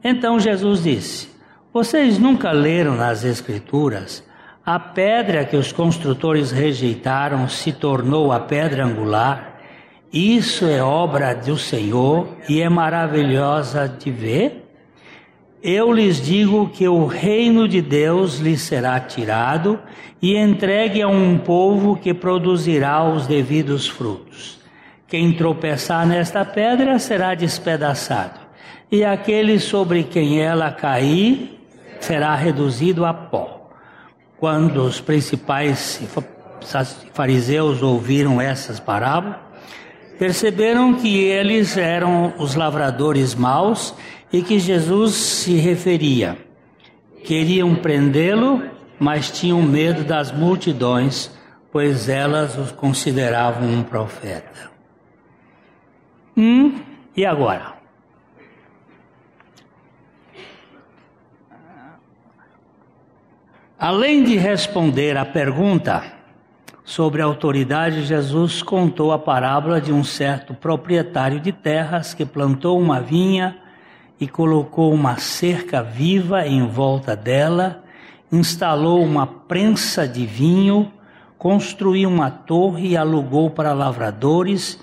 Então 0.04 0.40
Jesus 0.40 0.82
disse: 0.82 1.30
Vocês 1.72 2.18
nunca 2.18 2.52
leram 2.52 2.96
nas 2.96 3.24
Escrituras 3.24 4.28
a 4.66 4.80
pedra 4.80 5.46
que 5.46 5.56
os 5.56 5.72
construtores 5.72 6.52
rejeitaram 6.52 7.48
se 7.48 7.72
tornou 7.72 8.32
a 8.32 8.40
pedra 8.40 8.86
angular. 8.86 9.60
Isso 10.12 10.66
é 10.66 10.82
obra 10.82 11.34
do 11.34 11.58
Senhor 11.58 12.28
e 12.48 12.62
é 12.62 12.70
maravilhosa 12.70 13.88
de 13.88 14.12
ver. 14.12 14.66
Eu 15.62 15.92
lhes 15.92 16.22
digo 16.22 16.70
que 16.70 16.88
o 16.88 17.06
reino 17.06 17.68
de 17.68 17.82
Deus 17.82 18.38
lhes 18.38 18.62
será 18.62 19.00
tirado 19.00 19.80
e 20.22 20.38
entregue 20.38 21.02
a 21.02 21.08
um 21.08 21.38
povo 21.38 21.98
que 21.98 22.14
produzirá 22.14 23.04
os 23.04 23.28
devidos 23.28 23.88
frutos. 23.88 24.60
Quem 25.08 25.34
tropeçar 25.34 26.06
nesta 26.06 26.46
pedra 26.46 27.00
será 27.00 27.34
despedaçado, 27.34 28.40
e 28.92 29.04
aquele 29.04 29.60
sobre 29.60 30.04
quem 30.04 30.40
ela 30.40 30.72
cair 30.72 31.60
será 32.00 32.36
reduzido 32.36 33.04
a 33.06 33.14
pó. 33.14 33.59
Quando 34.40 34.84
os 34.84 35.02
principais 35.02 36.02
fariseus 37.14 37.82
ouviram 37.82 38.40
essas 38.40 38.80
parábolas, 38.80 39.38
perceberam 40.18 40.94
que 40.94 41.18
eles 41.18 41.78
eram 41.78 42.34
os 42.38 42.56
lavradores 42.56 43.36
maus 43.36 43.94
e 44.32 44.42
que 44.42 44.60
Jesus 44.60 45.16
se 45.16 45.56
referia. 45.56 46.38
Queriam 47.24 47.76
prendê-lo, 47.76 48.64
mas 49.00 49.30
tinham 49.30 49.62
medo 49.62 50.04
das 50.04 50.32
multidões, 50.32 51.32
pois 51.72 52.08
elas 52.08 52.58
os 52.58 52.72
consideravam 52.72 53.68
um 53.68 53.84
profeta. 53.84 54.70
Hum, 56.38 56.80
e 57.16 57.26
agora? 57.26 57.79
Além 63.80 64.26
de 64.26 64.36
responder 64.36 65.16
à 65.16 65.24
pergunta 65.24 66.04
sobre 66.84 67.22
a 67.22 67.26
autoridade, 67.26 68.04
Jesus 68.04 68.62
contou 68.62 69.14
a 69.14 69.18
parábola 69.18 69.80
de 69.80 69.94
um 69.94 70.04
certo 70.04 70.54
proprietário 70.54 71.40
de 71.40 71.54
terras 71.54 72.14
que 72.14 72.26
plantou 72.26 72.78
uma 72.78 73.00
vinha 73.00 73.58
e 74.20 74.28
colocou 74.28 74.94
uma 74.94 75.16
cerca 75.16 75.82
viva 75.82 76.46
em 76.46 76.68
volta 76.68 77.16
dela, 77.16 77.82
instalou 78.30 79.02
uma 79.02 79.26
prensa 79.26 80.06
de 80.06 80.26
vinho, 80.26 80.92
construiu 81.38 82.10
uma 82.10 82.30
torre 82.30 82.90
e 82.90 82.98
alugou 82.98 83.50
para 83.50 83.72
lavradores, 83.72 84.78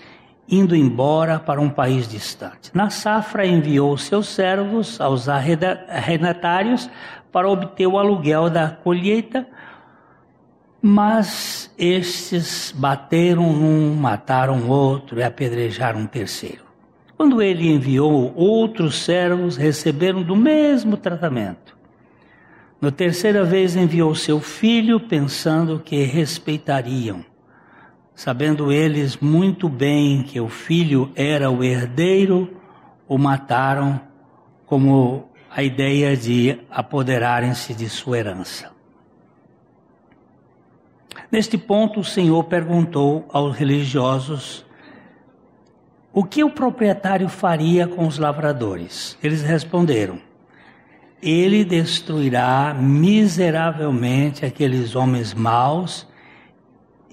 indo 0.49 0.75
embora 0.75 1.39
para 1.39 1.61
um 1.61 1.69
país 1.69 2.09
distante. 2.09 2.71
Na 2.73 2.89
safra 2.89 3.47
enviou 3.47 3.99
seus 3.99 4.29
servos 4.29 4.99
aos 5.03 5.29
arrendatários 5.29 6.89
para 7.37 7.51
obter 7.51 7.87
o 7.87 7.99
aluguel 7.99 8.49
da 8.49 8.71
colheita, 8.71 9.47
mas 10.81 11.71
estes 11.77 12.73
bateram 12.75 13.45
um, 13.45 13.95
mataram 13.95 14.67
outro 14.71 15.21
e 15.21 15.23
apedrejaram 15.23 16.01
um 16.01 16.07
terceiro. 16.07 16.65
Quando 17.15 17.43
ele 17.43 17.71
enviou 17.71 18.33
outros 18.35 19.05
servos, 19.05 19.55
receberam 19.55 20.23
do 20.23 20.35
mesmo 20.35 20.97
tratamento. 20.97 21.77
Na 22.81 22.91
terceira 22.91 23.45
vez 23.45 23.77
enviou 23.77 24.15
seu 24.15 24.41
filho, 24.41 24.99
pensando 24.99 25.79
que 25.79 26.05
respeitariam. 26.05 27.23
Sabendo 28.15 28.73
eles 28.73 29.19
muito 29.19 29.69
bem 29.69 30.23
que 30.23 30.41
o 30.41 30.49
filho 30.49 31.13
era 31.15 31.51
o 31.51 31.63
herdeiro, 31.63 32.57
o 33.07 33.19
mataram 33.19 34.01
como 34.65 35.29
a 35.57 35.63
ideia 35.63 36.15
de 36.15 36.61
apoderarem-se 36.71 37.73
de 37.73 37.89
sua 37.89 38.19
herança. 38.19 38.71
Neste 41.33 41.57
ponto, 41.57 42.01
o 42.01 42.05
Senhor 42.05 42.45
perguntou 42.45 43.27
aos 43.33 43.57
religiosos 43.57 44.67
o 46.13 46.23
que 46.23 46.45
o 46.45 46.51
proprietário 46.51 47.27
faria 47.31 47.89
com 47.89 48.07
os 48.07 48.19
lavradores. 48.19 49.17
Eles 49.23 49.41
responderam: 49.41 50.21
Ele 51.23 51.65
destruirá 51.65 52.77
miseravelmente 52.79 54.45
aqueles 54.45 54.95
homens 54.95 55.33
maus 55.33 56.07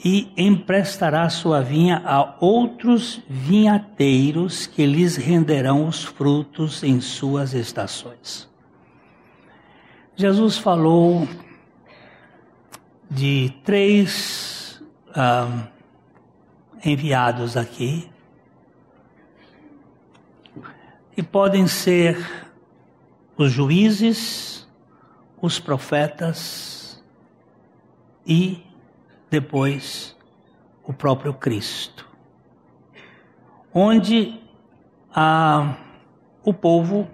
e 0.04 0.34
emprestará 0.36 1.30
sua 1.30 1.62
vinha 1.62 2.02
a 2.06 2.36
outros 2.42 3.22
vinhateiros 3.30 4.68
que 4.68 4.86
lhes 4.86 5.16
renderão 5.16 5.88
os 5.88 6.04
frutos 6.04 6.84
em 6.84 7.00
suas 7.00 7.54
estações. 7.54 8.50
Jesus 10.16 10.58
falou 10.58 11.28
de 13.10 13.54
três 13.64 14.84
ah, 15.16 15.68
enviados 16.84 17.56
aqui, 17.56 18.12
que 21.14 21.24
podem 21.24 21.66
ser 21.66 22.18
os 23.38 23.52
juízes, 23.52 24.68
os 25.42 25.60
profetas 25.60 27.04
e 28.26 28.73
depois 29.34 30.16
o 30.84 30.94
próprio 30.94 31.34
Cristo, 31.34 32.08
onde 33.74 34.40
ah, 35.12 35.76
o 36.44 36.54
povo 36.54 37.10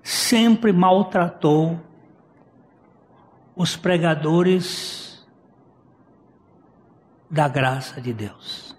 sempre 0.00 0.72
maltratou 0.72 1.80
os 3.56 3.74
pregadores 3.74 5.26
da 7.28 7.48
graça 7.48 8.00
de 8.00 8.12
Deus. 8.12 8.76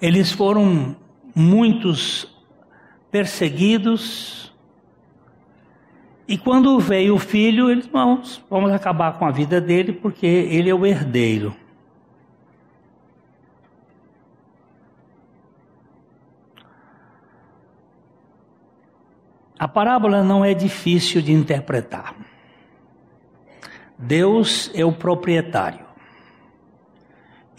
Eles 0.00 0.32
foram 0.32 0.96
muitos 1.32 2.26
perseguidos, 3.12 4.51
e 6.26 6.38
quando 6.38 6.78
veio 6.78 7.14
o 7.14 7.18
filho, 7.18 7.70
eles 7.70 7.86
vamos, 7.86 8.42
vamos 8.48 8.72
acabar 8.72 9.18
com 9.18 9.24
a 9.24 9.30
vida 9.30 9.60
dele 9.60 9.92
porque 9.92 10.26
ele 10.26 10.70
é 10.70 10.74
o 10.74 10.86
herdeiro. 10.86 11.54
A 19.58 19.68
parábola 19.68 20.24
não 20.24 20.44
é 20.44 20.54
difícil 20.54 21.22
de 21.22 21.32
interpretar. 21.32 22.16
Deus 23.96 24.70
é 24.74 24.84
o 24.84 24.92
proprietário. 24.92 25.86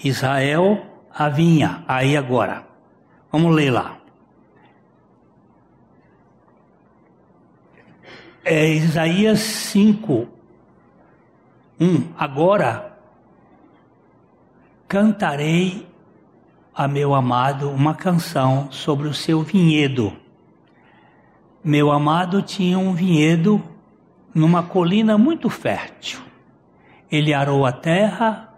Israel, 0.04 0.86
a 1.14 1.30
vinha. 1.30 1.84
Aí 1.88 2.18
agora. 2.18 2.68
Vamos 3.32 3.56
ler 3.56 3.72
lá. 3.72 4.03
É 8.46 8.68
Isaías 8.68 9.40
5, 9.40 10.28
1. 11.80 12.14
Agora 12.18 12.98
cantarei 14.88 15.88
a 16.74 16.88
meu 16.88 17.14
amado 17.14 17.70
uma 17.70 17.94
canção 17.96 18.72
sobre 18.72 19.08
o 19.08 19.14
seu 19.14 19.42
vinhedo 19.42 20.24
meu 21.64 21.92
amado 21.92 22.42
tinha 22.42 22.78
um 22.78 22.94
vinhedo 22.94 23.64
numa 24.36 24.64
colina 24.64 25.18
muito 25.18 25.50
fértil. 25.50 26.20
Ele 27.10 27.34
arou 27.34 27.66
a 27.66 27.72
terra, 27.72 28.54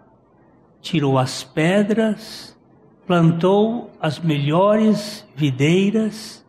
tirou 0.80 1.16
as 1.16 1.44
pedras, 1.44 2.58
plantou 3.06 3.92
as 4.00 4.18
melhores 4.18 5.24
videiras. 5.36 6.44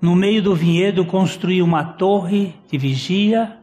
No 0.00 0.14
meio 0.14 0.42
do 0.42 0.54
vinhedo 0.54 1.04
construiu 1.04 1.64
uma 1.64 1.84
torre 1.84 2.54
de 2.70 2.78
vigia 2.78 3.58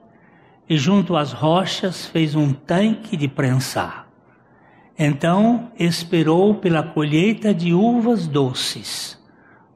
e 0.67 0.77
junto 0.77 1.15
às 1.15 1.31
rochas 1.31 2.05
fez 2.05 2.35
um 2.35 2.51
tanque 2.51 3.15
de 3.15 3.27
prensar. 3.27 4.07
Então 4.97 5.71
esperou 5.77 6.55
pela 6.55 6.83
colheita 6.83 7.53
de 7.53 7.73
uvas 7.73 8.27
doces 8.27 9.15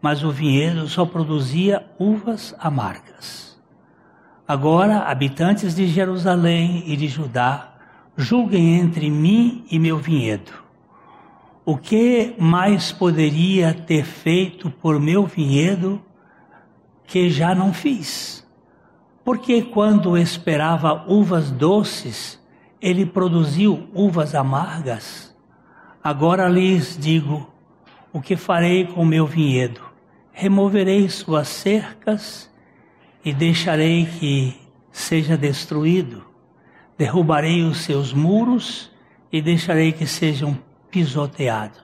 mas 0.02 0.24
o 0.24 0.32
vinhedo 0.32 0.88
só 0.88 1.06
produzia 1.06 1.86
uvas 1.98 2.56
amargas. 2.58 3.60
Agora, 4.48 5.00
habitantes 5.00 5.76
de 5.76 5.88
Jerusalém 5.88 6.84
e 6.88 6.96
de 6.96 7.08
Judá, 7.08 7.76
julguem 8.18 8.80
entre 8.80 9.10
mim 9.10 9.66
e 9.70 9.78
meu 9.78 9.98
vinhedo. 9.98 10.52
O 11.66 11.78
que 11.78 12.34
mais 12.40 12.92
poderia 12.92 13.74
ter 13.74 14.04
feito 14.04 14.72
por 14.72 15.00
meu 15.00 15.26
vinhedo 15.26 16.02
que 17.10 17.30
já 17.30 17.54
não 17.54 17.74
fiz? 17.74 18.48
Porque 19.26 19.62
quando 19.62 20.18
esperava 20.18 21.06
uvas 21.08 21.52
doces, 21.52 22.40
ele 22.82 23.06
produziu 23.06 23.90
uvas 23.94 24.34
amargas? 24.34 25.36
Agora 26.02 26.48
lhes 26.48 26.98
digo: 26.98 27.52
o 28.14 28.22
que 28.22 28.38
farei 28.38 28.88
com 28.88 29.04
meu 29.04 29.28
vinhedo? 29.28 29.90
removerei 30.40 31.10
suas 31.10 31.50
cercas 31.50 32.50
e 33.26 33.34
deixarei 33.34 34.06
que 34.06 34.58
seja 34.90 35.36
destruído. 35.36 36.24
Derrubarei 36.98 37.62
os 37.64 37.80
seus 37.80 38.14
muros 38.14 38.90
e 39.34 39.42
deixarei 39.42 39.92
que 39.92 40.08
sejam 40.08 40.58
pisoteados. 40.90 41.82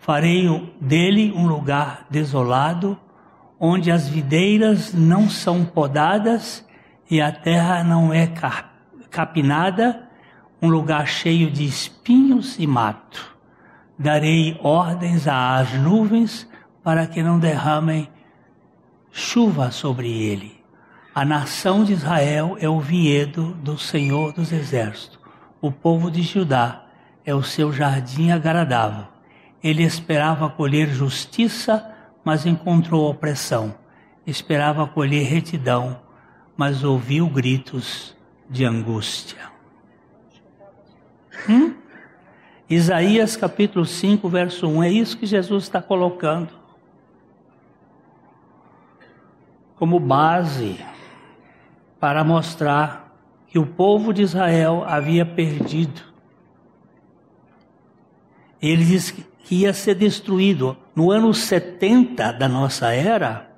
Farei 0.00 0.48
dele 0.80 1.32
um 1.32 1.46
lugar 1.46 2.08
desolado, 2.10 2.98
onde 3.58 3.90
as 3.90 4.08
videiras 4.08 4.92
não 4.92 5.28
são 5.28 5.64
podadas 5.64 6.64
e 7.10 7.20
a 7.20 7.32
terra 7.32 7.82
não 7.82 8.12
é 8.12 8.30
capinada, 9.10 10.08
um 10.60 10.68
lugar 10.68 11.06
cheio 11.06 11.50
de 11.50 11.64
espinhos 11.64 12.58
e 12.58 12.66
mato. 12.66 13.36
Darei 13.98 14.58
ordens 14.62 15.26
às 15.26 15.72
nuvens 15.74 16.48
para 16.82 17.06
que 17.06 17.22
não 17.22 17.38
derramem 17.38 18.08
chuva 19.10 19.70
sobre 19.70 20.10
ele. 20.10 20.56
A 21.14 21.24
nação 21.24 21.82
de 21.82 21.94
Israel 21.94 22.58
é 22.60 22.68
o 22.68 22.78
vinhedo 22.78 23.54
do 23.62 23.78
Senhor 23.78 24.34
dos 24.34 24.52
Exércitos. 24.52 25.18
O 25.62 25.72
povo 25.72 26.10
de 26.10 26.20
Judá 26.20 26.84
é 27.24 27.34
o 27.34 27.42
seu 27.42 27.72
jardim 27.72 28.30
agradável. 28.30 29.06
Ele 29.62 29.82
esperava 29.82 30.50
colher 30.50 30.88
justiça, 30.90 31.95
mas 32.26 32.44
encontrou 32.44 33.08
opressão. 33.08 33.74
Esperava 34.26 34.86
colher 34.86 35.24
retidão, 35.24 36.00
mas 36.56 36.84
ouviu 36.84 37.26
gritos 37.28 38.14
de 38.50 38.66
angústia. 38.66 39.50
Hum? 41.48 41.72
Isaías 42.68 43.36
capítulo 43.36 43.86
5, 43.86 44.28
verso 44.28 44.66
1. 44.66 44.82
É 44.82 44.90
isso 44.90 45.16
que 45.16 45.24
Jesus 45.24 45.62
está 45.62 45.80
colocando. 45.80 46.66
como 49.76 50.00
base 50.00 50.78
para 52.00 52.24
mostrar 52.24 53.14
que 53.46 53.58
o 53.58 53.66
povo 53.66 54.12
de 54.12 54.22
Israel 54.22 54.84
havia 54.86 55.24
perdido. 55.24 56.02
Ele 58.60 58.84
diz 58.84 59.10
que 59.10 59.24
ia 59.50 59.72
ser 59.72 59.94
destruído. 59.94 60.76
No 60.96 61.10
ano 61.10 61.34
70 61.34 62.32
da 62.32 62.48
nossa 62.48 62.90
era, 62.90 63.50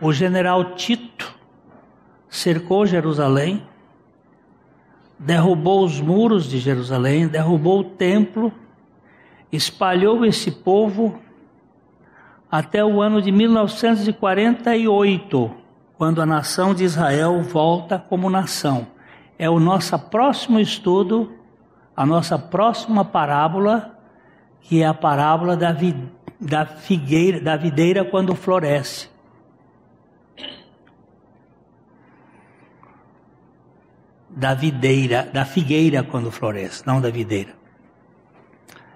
o 0.00 0.12
general 0.12 0.76
Tito 0.76 1.36
cercou 2.28 2.86
Jerusalém, 2.86 3.66
derrubou 5.18 5.84
os 5.84 6.00
muros 6.00 6.48
de 6.48 6.60
Jerusalém, 6.60 7.26
derrubou 7.26 7.80
o 7.80 7.84
templo, 7.84 8.52
espalhou 9.50 10.24
esse 10.24 10.52
povo 10.52 11.18
até 12.48 12.84
o 12.84 13.02
ano 13.02 13.20
de 13.20 13.32
1948, 13.32 15.50
quando 15.96 16.22
a 16.22 16.26
nação 16.26 16.72
de 16.72 16.84
Israel 16.84 17.42
volta 17.42 17.98
como 17.98 18.30
nação. 18.30 18.86
É 19.36 19.50
o 19.50 19.58
nosso 19.58 19.98
próximo 19.98 20.60
estudo, 20.60 21.32
a 21.96 22.06
nossa 22.06 22.38
próxima 22.38 23.04
parábola, 23.04 23.97
que 24.68 24.82
é 24.82 24.86
a 24.86 24.92
parábola 24.92 25.56
da, 25.56 25.72
vi, 25.72 25.96
da 26.38 26.66
figueira, 26.66 27.40
da 27.40 27.56
videira 27.56 28.04
quando 28.04 28.34
floresce. 28.34 29.08
Da 34.28 34.52
videira, 34.52 35.22
da 35.32 35.46
figueira 35.46 36.02
quando 36.02 36.30
floresce, 36.30 36.86
não 36.86 37.00
da 37.00 37.08
videira. 37.08 37.54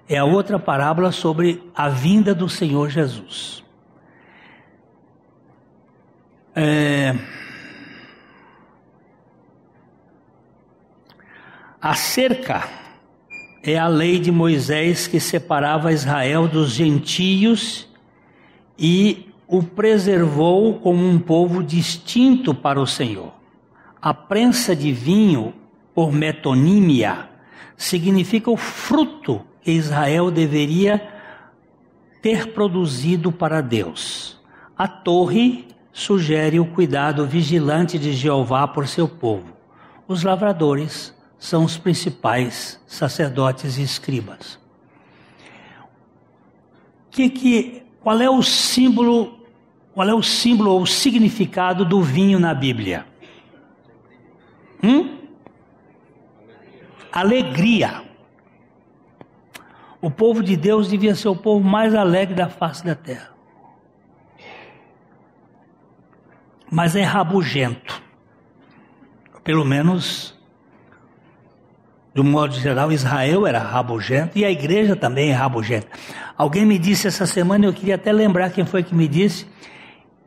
É 0.07 0.19
a 0.19 0.25
outra 0.25 0.59
parábola 0.59 1.11
sobre 1.11 1.67
a 1.75 1.89
vinda 1.89 2.35
do 2.35 2.47
Senhor 2.47 2.91
Jesus. 2.91 3.63
É... 6.55 7.15
A 11.81 11.95
cerca 11.95 12.82
é 13.63 13.77
a 13.77 13.87
lei 13.87 14.19
de 14.19 14.29
Moisés 14.29 15.07
que 15.07 15.21
separava 15.21 15.93
Israel 15.93 16.49
dos 16.49 16.71
gentios 16.71 17.87
e 18.77 19.29
o 19.47 19.63
preservou 19.63 20.79
como 20.79 21.07
um 21.07 21.17
povo 21.17 21.63
distinto 21.63 22.53
para 22.53 22.81
o 22.81 22.85
Senhor. 22.85 23.31
A 24.01 24.13
prensa 24.13 24.75
de 24.75 24.91
vinho, 24.91 25.53
por 25.95 26.11
metonímia, 26.11 27.29
significa 27.77 28.51
o 28.51 28.57
fruto 28.57 29.41
que 29.61 29.71
Israel 29.71 30.29
deveria 30.29 31.01
ter 32.21 32.47
produzido 32.47 33.31
para 33.31 33.61
Deus. 33.61 34.41
A 34.77 34.89
torre 34.89 35.67
sugere 35.93 36.59
o 36.59 36.65
cuidado 36.65 37.25
vigilante 37.25 37.97
de 37.97 38.11
Jeová 38.11 38.67
por 38.67 38.87
seu 38.87 39.07
povo. 39.07 39.53
Os 40.05 40.23
lavradores 40.23 41.13
são 41.43 41.65
os 41.65 41.77
principais 41.77 42.81
sacerdotes 42.87 43.77
e 43.77 43.83
escribas. 43.83 44.57
Que, 47.11 47.29
que, 47.29 47.83
qual 47.99 48.21
é 48.21 48.29
o 48.29 48.41
símbolo, 48.41 49.45
qual 49.93 50.07
é 50.07 50.13
o 50.13 50.23
símbolo 50.23 50.71
ou 50.71 50.83
o 50.83 50.87
significado 50.87 51.83
do 51.83 52.01
vinho 52.01 52.39
na 52.39 52.53
Bíblia? 52.53 53.05
Hum? 54.81 55.19
Alegria. 57.11 58.05
O 59.99 60.09
povo 60.09 60.41
de 60.41 60.55
Deus 60.55 60.87
devia 60.87 61.13
ser 61.13 61.27
o 61.27 61.35
povo 61.35 61.61
mais 61.61 61.93
alegre 61.93 62.35
da 62.35 62.47
face 62.47 62.85
da 62.85 62.95
terra. 62.95 63.33
Mas 66.71 66.95
é 66.95 67.03
rabugento. 67.03 68.01
Pelo 69.43 69.65
menos, 69.65 70.41
de 72.13 72.21
um 72.21 72.23
modo 72.23 72.53
geral, 72.53 72.91
Israel 72.91 73.47
era 73.47 73.59
rabugento 73.59 74.37
e 74.37 74.45
a 74.45 74.51
igreja 74.51 74.95
também 74.95 75.31
é 75.31 75.33
rabugenta. 75.33 75.87
Alguém 76.37 76.65
me 76.65 76.77
disse 76.77 77.07
essa 77.07 77.25
semana, 77.25 77.65
eu 77.65 77.73
queria 77.73 77.95
até 77.95 78.11
lembrar 78.11 78.51
quem 78.51 78.65
foi 78.65 78.83
que 78.83 78.93
me 78.93 79.07
disse, 79.07 79.47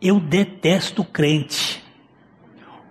eu 0.02 0.18
detesto 0.18 1.04
crente. 1.04 1.84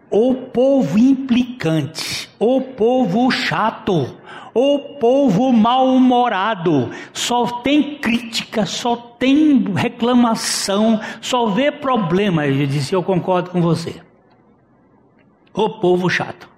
O 0.09 0.33
povo 0.33 0.97
implicante, 0.97 2.29
o 2.39 2.61
povo 2.61 3.29
chato, 3.31 4.15
o 4.53 4.79
povo 4.97 5.51
mal-humorado, 5.51 6.89
só 7.11 7.45
tem 7.61 7.97
crítica, 7.97 8.65
só 8.65 8.95
tem 8.95 9.61
reclamação, 9.75 11.01
só 11.19 11.47
vê 11.47 11.69
problema. 11.69 12.47
Eu 12.47 12.65
disse, 12.65 12.93
eu 12.93 13.03
concordo 13.03 13.49
com 13.49 13.61
você. 13.61 14.01
O 15.53 15.69
povo 15.81 16.09
chato. 16.09 16.54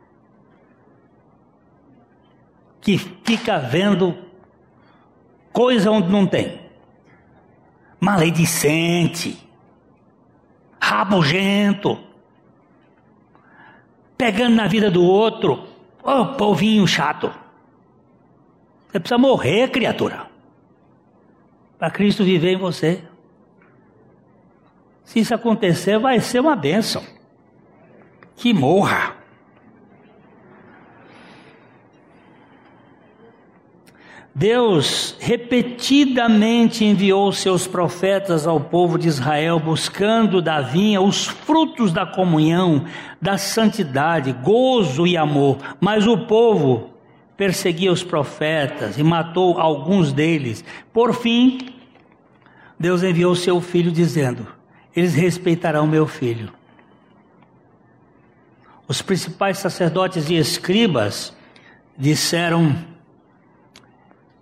Que 2.87 2.97
fica 2.97 3.59
vendo 3.59 4.17
coisa 5.51 5.91
onde 5.91 6.09
não 6.09 6.25
tem. 6.25 6.61
Maledicente. 7.99 9.45
Rabugento. 10.81 11.99
Pegando 14.17 14.55
na 14.55 14.67
vida 14.67 14.89
do 14.89 15.03
outro. 15.03 15.67
Ô 16.01 16.11
oh, 16.11 16.25
povinho 16.37 16.87
chato. 16.87 17.29
Você 18.87 19.01
precisa 19.01 19.17
morrer, 19.17 19.69
criatura. 19.69 20.27
Para 21.77 21.91
Cristo 21.91 22.23
viver 22.23 22.53
em 22.53 22.57
você. 22.57 23.03
Se 25.03 25.19
isso 25.19 25.35
acontecer, 25.35 25.99
vai 25.99 26.21
ser 26.21 26.39
uma 26.39 26.55
bênção. 26.55 27.03
Que 28.37 28.53
morra. 28.53 29.16
Deus 34.37 35.15
repetidamente 35.17 36.85
enviou 36.85 37.31
seus 37.31 37.65
profetas 37.65 38.45
ao 38.45 38.59
povo 38.59 38.95
de 38.95 39.07
Israel, 39.07 39.59
buscando 39.59 40.43
da 40.43 40.61
vinha 40.61 41.01
os 41.01 41.25
frutos 41.25 41.91
da 41.91 42.05
comunhão, 42.05 42.85
da 43.19 43.35
santidade, 43.39 44.31
gozo 44.31 45.07
e 45.07 45.17
amor. 45.17 45.57
Mas 45.81 46.05
o 46.05 46.27
povo 46.27 46.91
perseguia 47.35 47.91
os 47.91 48.03
profetas 48.03 48.99
e 48.99 49.01
matou 49.01 49.59
alguns 49.59 50.13
deles. 50.13 50.63
Por 50.93 51.15
fim, 51.15 51.73
Deus 52.79 53.01
enviou 53.01 53.35
seu 53.35 53.59
filho 53.59 53.91
dizendo: 53.91 54.45
Eles 54.95 55.15
respeitarão 55.15 55.87
meu 55.87 56.05
filho. 56.05 56.53
Os 58.87 59.01
principais 59.01 59.57
sacerdotes 59.57 60.29
e 60.29 60.35
escribas 60.35 61.35
disseram: 61.97 62.96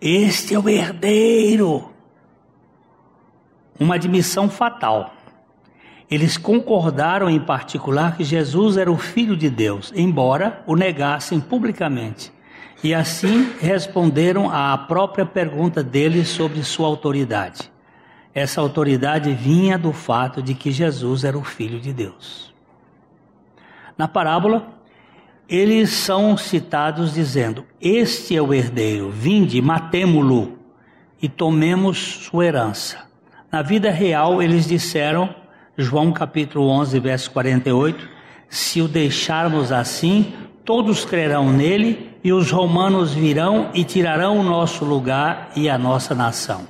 Este 0.01 0.53
é 0.53 0.59
o 0.59 0.67
herdeiro. 0.69 1.91
Uma 3.79 3.95
admissão 3.95 4.49
fatal. 4.49 5.13
Eles 6.09 6.37
concordaram 6.37 7.29
em 7.29 7.39
particular 7.39 8.15
que 8.15 8.23
Jesus 8.23 8.77
era 8.77 8.91
o 8.91 8.97
Filho 8.97 9.35
de 9.35 9.49
Deus, 9.49 9.91
embora 9.95 10.63
o 10.67 10.75
negassem 10.75 11.39
publicamente. 11.39 12.31
E 12.83 12.93
assim 12.93 13.53
responderam 13.59 14.49
à 14.51 14.77
própria 14.77 15.25
pergunta 15.25 15.81
deles 15.81 16.27
sobre 16.27 16.63
sua 16.63 16.87
autoridade. 16.87 17.71
Essa 18.33 18.61
autoridade 18.61 19.33
vinha 19.33 19.77
do 19.77 19.91
fato 19.93 20.43
de 20.43 20.53
que 20.53 20.71
Jesus 20.71 21.23
era 21.23 21.37
o 21.37 21.43
Filho 21.43 21.79
de 21.79 21.91
Deus. 21.91 22.53
Na 23.97 24.07
parábola, 24.07 24.74
eles 25.47 25.91
são 25.91 26.35
citados 26.37 27.13
dizendo: 27.13 27.65
Este 27.79 28.35
é 28.35 28.41
o 28.41 28.53
herdeiro, 28.53 29.09
vinde, 29.09 29.61
matemo-lo 29.61 30.57
e 31.21 31.29
tomemos 31.29 31.97
sua 31.97 32.45
herança. 32.45 33.05
Na 33.51 33.61
vida 33.61 33.89
real, 33.89 34.41
eles 34.41 34.67
disseram, 34.67 35.33
João 35.77 36.11
capítulo 36.11 36.67
11, 36.67 36.99
verso 36.99 37.31
48, 37.31 38.07
se 38.49 38.81
o 38.81 38.87
deixarmos 38.87 39.71
assim, 39.71 40.33
todos 40.63 41.05
crerão 41.05 41.51
nele 41.51 42.11
e 42.23 42.33
os 42.33 42.51
romanos 42.51 43.13
virão 43.13 43.69
e 43.73 43.83
tirarão 43.83 44.39
o 44.39 44.43
nosso 44.43 44.83
lugar 44.83 45.51
e 45.55 45.69
a 45.69 45.77
nossa 45.77 46.15
nação. 46.15 46.67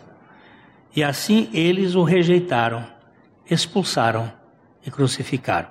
E 0.95 1.03
assim 1.03 1.49
eles 1.53 1.95
o 1.95 2.03
rejeitaram, 2.03 2.85
expulsaram 3.49 4.31
e 4.85 4.91
crucificaram. 4.91 5.69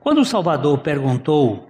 Quando 0.00 0.20
o 0.20 0.24
Salvador 0.24 0.78
perguntou 0.78 1.67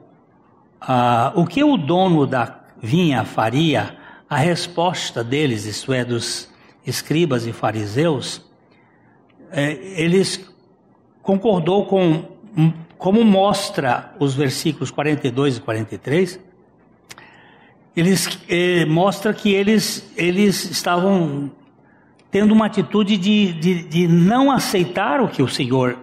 ah, 0.81 1.33
o 1.35 1.47
que 1.47 1.63
o 1.63 1.77
dono 1.77 2.27
da 2.27 2.61
vinha 2.81 3.25
faria, 3.25 3.97
a 4.29 4.37
resposta 4.37 5.25
deles, 5.25 5.65
isto 5.65 5.93
é, 5.93 6.05
dos 6.05 6.49
escribas 6.87 7.47
e 7.47 7.53
fariseus, 7.53 8.43
é, 9.51 9.73
eles 10.01 10.49
concordou 11.23 11.87
com 11.87 12.39
como 12.99 13.25
mostra 13.25 14.13
os 14.19 14.35
versículos 14.35 14.91
42 14.91 15.59
e 15.59 15.61
43, 15.61 16.41
eles 17.97 18.39
eh, 18.49 18.85
mostra 18.85 19.33
que 19.33 19.53
eles, 19.53 20.11
eles 20.17 20.65
estavam 20.65 21.51
tendo 22.31 22.53
uma 22.53 22.67
atitude 22.67 23.17
de, 23.17 23.53
de, 23.53 23.83
de 23.85 24.09
não 24.09 24.51
aceitar 24.51 25.21
o 25.21 25.29
que 25.29 25.43
o 25.43 25.49
Senhor. 25.49 25.99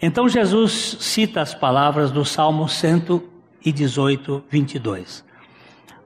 Então 0.00 0.28
Jesus 0.28 0.98
cita 1.00 1.40
as 1.40 1.54
palavras 1.54 2.10
do 2.10 2.24
Salmo 2.24 2.68
118, 3.62 4.44
22. 4.50 5.24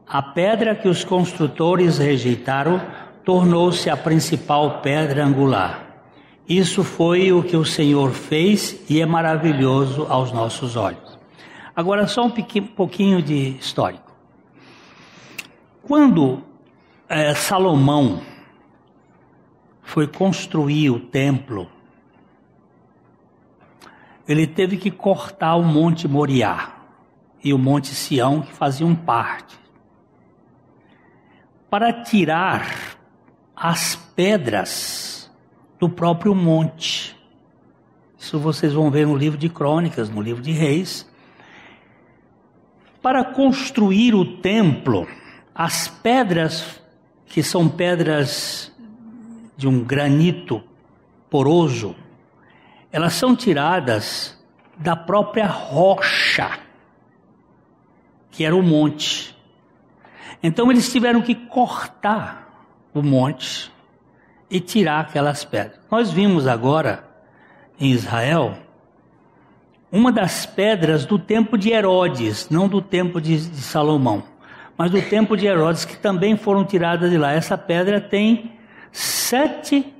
A 0.06 0.22
pedra 0.22 0.74
que 0.74 0.88
os 0.88 1.02
construtores 1.02 1.98
rejeitaram 1.98 2.80
tornou-se 3.24 3.90
a 3.90 3.96
principal 3.96 4.80
pedra 4.80 5.24
angular. 5.24 5.84
Isso 6.48 6.84
foi 6.84 7.32
o 7.32 7.42
que 7.42 7.56
o 7.56 7.64
Senhor 7.64 8.12
fez 8.12 8.84
e 8.88 9.00
é 9.00 9.06
maravilhoso 9.06 10.06
aos 10.08 10.30
nossos 10.30 10.76
olhos. 10.76 11.18
Agora, 11.74 12.06
só 12.06 12.26
um 12.26 12.30
pouquinho 12.76 13.20
de 13.20 13.56
histórico. 13.58 14.14
Quando 15.82 16.42
é, 17.08 17.34
Salomão 17.34 18.20
foi 19.82 20.06
construir 20.06 20.90
o 20.90 21.00
templo, 21.00 21.68
ele 24.28 24.46
teve 24.46 24.76
que 24.76 24.90
cortar 24.90 25.56
o 25.56 25.62
Monte 25.62 26.06
Moriá 26.06 26.75
e 27.42 27.52
o 27.52 27.58
Monte 27.58 27.94
Sião, 27.94 28.42
que 28.42 28.52
faziam 28.52 28.94
parte, 28.94 29.58
para 31.70 31.92
tirar 32.02 32.96
as 33.54 33.96
pedras 34.14 35.30
do 35.78 35.88
próprio 35.88 36.34
monte. 36.34 37.16
Isso 38.18 38.38
vocês 38.38 38.72
vão 38.72 38.90
ver 38.90 39.06
no 39.06 39.16
livro 39.16 39.38
de 39.38 39.48
Crônicas, 39.48 40.08
no 40.08 40.20
livro 40.20 40.42
de 40.42 40.52
Reis. 40.52 41.08
Para 43.00 43.24
construir 43.24 44.14
o 44.14 44.38
templo, 44.38 45.06
as 45.54 45.86
pedras, 45.88 46.80
que 47.26 47.42
são 47.42 47.68
pedras 47.68 48.72
de 49.56 49.68
um 49.68 49.82
granito 49.84 50.62
poroso, 51.30 51.94
elas 52.90 53.12
são 53.14 53.36
tiradas 53.36 54.36
da 54.76 54.96
própria 54.96 55.46
rocha, 55.46 56.58
que 58.36 58.44
era 58.44 58.54
o 58.54 58.62
monte. 58.62 59.34
Então 60.42 60.70
eles 60.70 60.92
tiveram 60.92 61.22
que 61.22 61.34
cortar 61.34 62.68
o 62.92 63.02
monte 63.02 63.72
e 64.50 64.60
tirar 64.60 65.00
aquelas 65.00 65.42
pedras. 65.42 65.80
Nós 65.90 66.12
vimos 66.12 66.46
agora 66.46 67.08
em 67.80 67.90
Israel 67.90 68.58
uma 69.90 70.12
das 70.12 70.44
pedras 70.44 71.06
do 71.06 71.18
tempo 71.18 71.56
de 71.56 71.70
Herodes, 71.70 72.50
não 72.50 72.68
do 72.68 72.82
tempo 72.82 73.20
de, 73.20 73.48
de 73.48 73.62
Salomão, 73.62 74.22
mas 74.76 74.90
do 74.90 75.00
tempo 75.00 75.34
de 75.34 75.46
Herodes, 75.46 75.86
que 75.86 75.96
também 75.96 76.36
foram 76.36 76.64
tiradas 76.64 77.10
de 77.10 77.16
lá. 77.16 77.32
Essa 77.32 77.56
pedra 77.56 78.00
tem 78.00 78.52
sete 78.92 79.94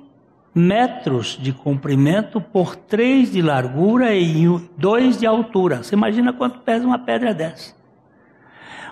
metros 0.53 1.39
de 1.41 1.51
comprimento 1.51 2.39
por 2.39 2.75
três 2.75 3.31
de 3.31 3.41
largura 3.41 4.15
e 4.15 4.45
dois 4.77 5.17
de 5.17 5.25
altura. 5.25 5.77
Você 5.77 5.95
imagina 5.95 6.31
quanto 6.31 6.59
pesa 6.59 6.85
uma 6.85 6.99
pedra 6.99 7.33
dessa? 7.33 7.76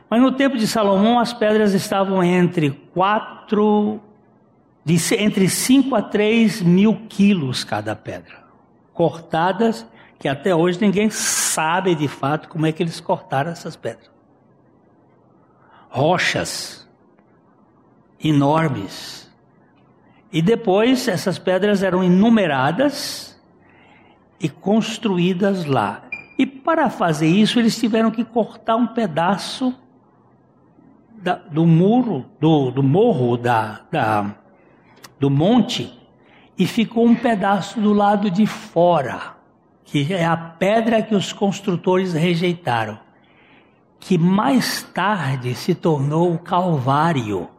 Mas 0.09 0.21
no 0.21 0.31
tempo 0.31 0.57
de 0.57 0.67
Salomão 0.67 1.19
as 1.19 1.33
pedras 1.33 1.73
estavam 1.73 2.23
entre 2.23 2.71
quatro, 2.93 3.99
de, 4.83 4.97
entre 5.15 5.49
cinco 5.49 5.95
a 5.95 6.01
três 6.01 6.61
mil 6.61 7.07
quilos 7.09 7.63
cada 7.63 7.95
pedra, 7.95 8.43
cortadas, 8.93 9.85
que 10.19 10.27
até 10.27 10.55
hoje 10.55 10.79
ninguém 10.79 11.09
sabe 11.09 11.95
de 11.95 12.07
fato 12.07 12.47
como 12.47 12.65
é 12.65 12.71
que 12.71 12.83
eles 12.83 12.99
cortaram 12.99 13.51
essas 13.51 13.75
pedras. 13.75 14.09
Rochas 15.89 16.87
enormes 18.19 19.31
e 20.31 20.41
depois 20.41 21.07
essas 21.07 21.39
pedras 21.39 21.81
eram 21.81 22.03
enumeradas 22.03 23.41
e 24.39 24.49
construídas 24.49 25.65
lá. 25.65 26.03
E 26.37 26.45
para 26.45 26.89
fazer 26.89 27.27
isso, 27.27 27.57
eles 27.57 27.79
tiveram 27.79 28.11
que 28.11 28.25
cortar 28.25 28.75
um 28.75 28.87
pedaço 28.87 29.73
da, 31.21 31.35
do 31.35 31.65
muro, 31.65 32.25
do, 32.39 32.71
do 32.71 32.83
morro, 32.83 33.37
da, 33.37 33.81
da, 33.91 34.35
do 35.19 35.29
monte, 35.29 35.91
e 36.57 36.65
ficou 36.65 37.05
um 37.05 37.15
pedaço 37.15 37.79
do 37.79 37.93
lado 37.93 38.29
de 38.29 38.45
fora, 38.45 39.35
que 39.83 40.13
é 40.13 40.25
a 40.25 40.37
pedra 40.37 41.01
que 41.01 41.15
os 41.15 41.33
construtores 41.33 42.13
rejeitaram, 42.13 42.99
que 43.99 44.17
mais 44.17 44.83
tarde 44.83 45.55
se 45.55 45.73
tornou 45.75 46.33
o 46.33 46.39
Calvário 46.39 47.49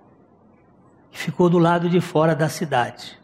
ficou 1.17 1.49
do 1.49 1.59
lado 1.59 1.89
de 1.89 2.01
fora 2.01 2.35
da 2.35 2.49
cidade. 2.49 3.19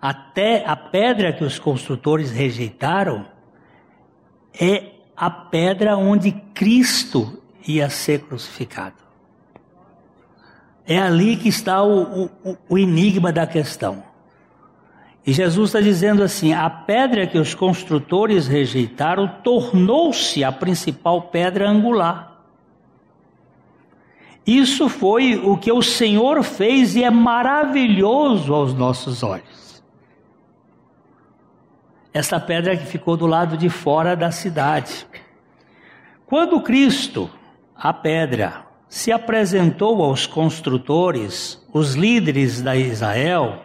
Até 0.00 0.64
a 0.66 0.76
pedra 0.76 1.32
que 1.32 1.42
os 1.42 1.58
construtores 1.58 2.30
rejeitaram 2.30 3.26
é 4.52 4.92
a 5.16 5.30
pedra 5.30 5.96
onde 5.96 6.30
Cristo 6.52 7.42
ia 7.66 7.88
ser 7.88 8.20
crucificado. 8.20 9.03
É 10.86 10.98
ali 10.98 11.36
que 11.36 11.48
está 11.48 11.82
o, 11.82 12.24
o, 12.44 12.56
o 12.68 12.78
enigma 12.78 13.32
da 13.32 13.46
questão. 13.46 14.02
E 15.26 15.32
Jesus 15.32 15.70
está 15.70 15.80
dizendo 15.80 16.22
assim: 16.22 16.52
a 16.52 16.68
pedra 16.68 17.26
que 17.26 17.38
os 17.38 17.54
construtores 17.54 18.46
rejeitaram 18.46 19.26
tornou-se 19.42 20.44
a 20.44 20.52
principal 20.52 21.22
pedra 21.22 21.68
angular. 21.68 22.34
Isso 24.46 24.90
foi 24.90 25.36
o 25.36 25.56
que 25.56 25.72
o 25.72 25.80
Senhor 25.80 26.42
fez 26.42 26.94
e 26.96 27.02
é 27.02 27.10
maravilhoso 27.10 28.52
aos 28.52 28.74
nossos 28.74 29.22
olhos. 29.22 29.82
Essa 32.12 32.38
pedra 32.38 32.76
que 32.76 32.84
ficou 32.84 33.16
do 33.16 33.26
lado 33.26 33.56
de 33.56 33.70
fora 33.70 34.14
da 34.14 34.30
cidade. 34.30 35.06
Quando 36.26 36.60
Cristo, 36.60 37.30
a 37.74 37.92
pedra, 37.92 38.63
se 38.94 39.10
apresentou 39.10 40.04
aos 40.04 40.24
construtores, 40.24 41.60
os 41.72 41.96
líderes 41.96 42.62
da 42.62 42.76
Israel, 42.76 43.64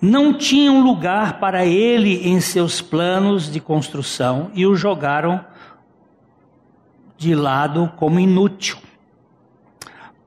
não 0.00 0.32
tinham 0.32 0.80
lugar 0.80 1.40
para 1.40 1.66
ele 1.66 2.28
em 2.28 2.40
seus 2.40 2.80
planos 2.80 3.50
de 3.50 3.58
construção 3.58 4.48
e 4.54 4.64
o 4.64 4.76
jogaram 4.76 5.44
de 7.18 7.34
lado 7.34 7.92
como 7.96 8.20
inútil. 8.20 8.78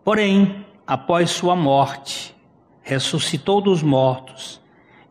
Porém, 0.04 0.66
após 0.86 1.30
sua 1.30 1.56
morte, 1.56 2.36
ressuscitou 2.82 3.62
dos 3.62 3.82
mortos 3.82 4.60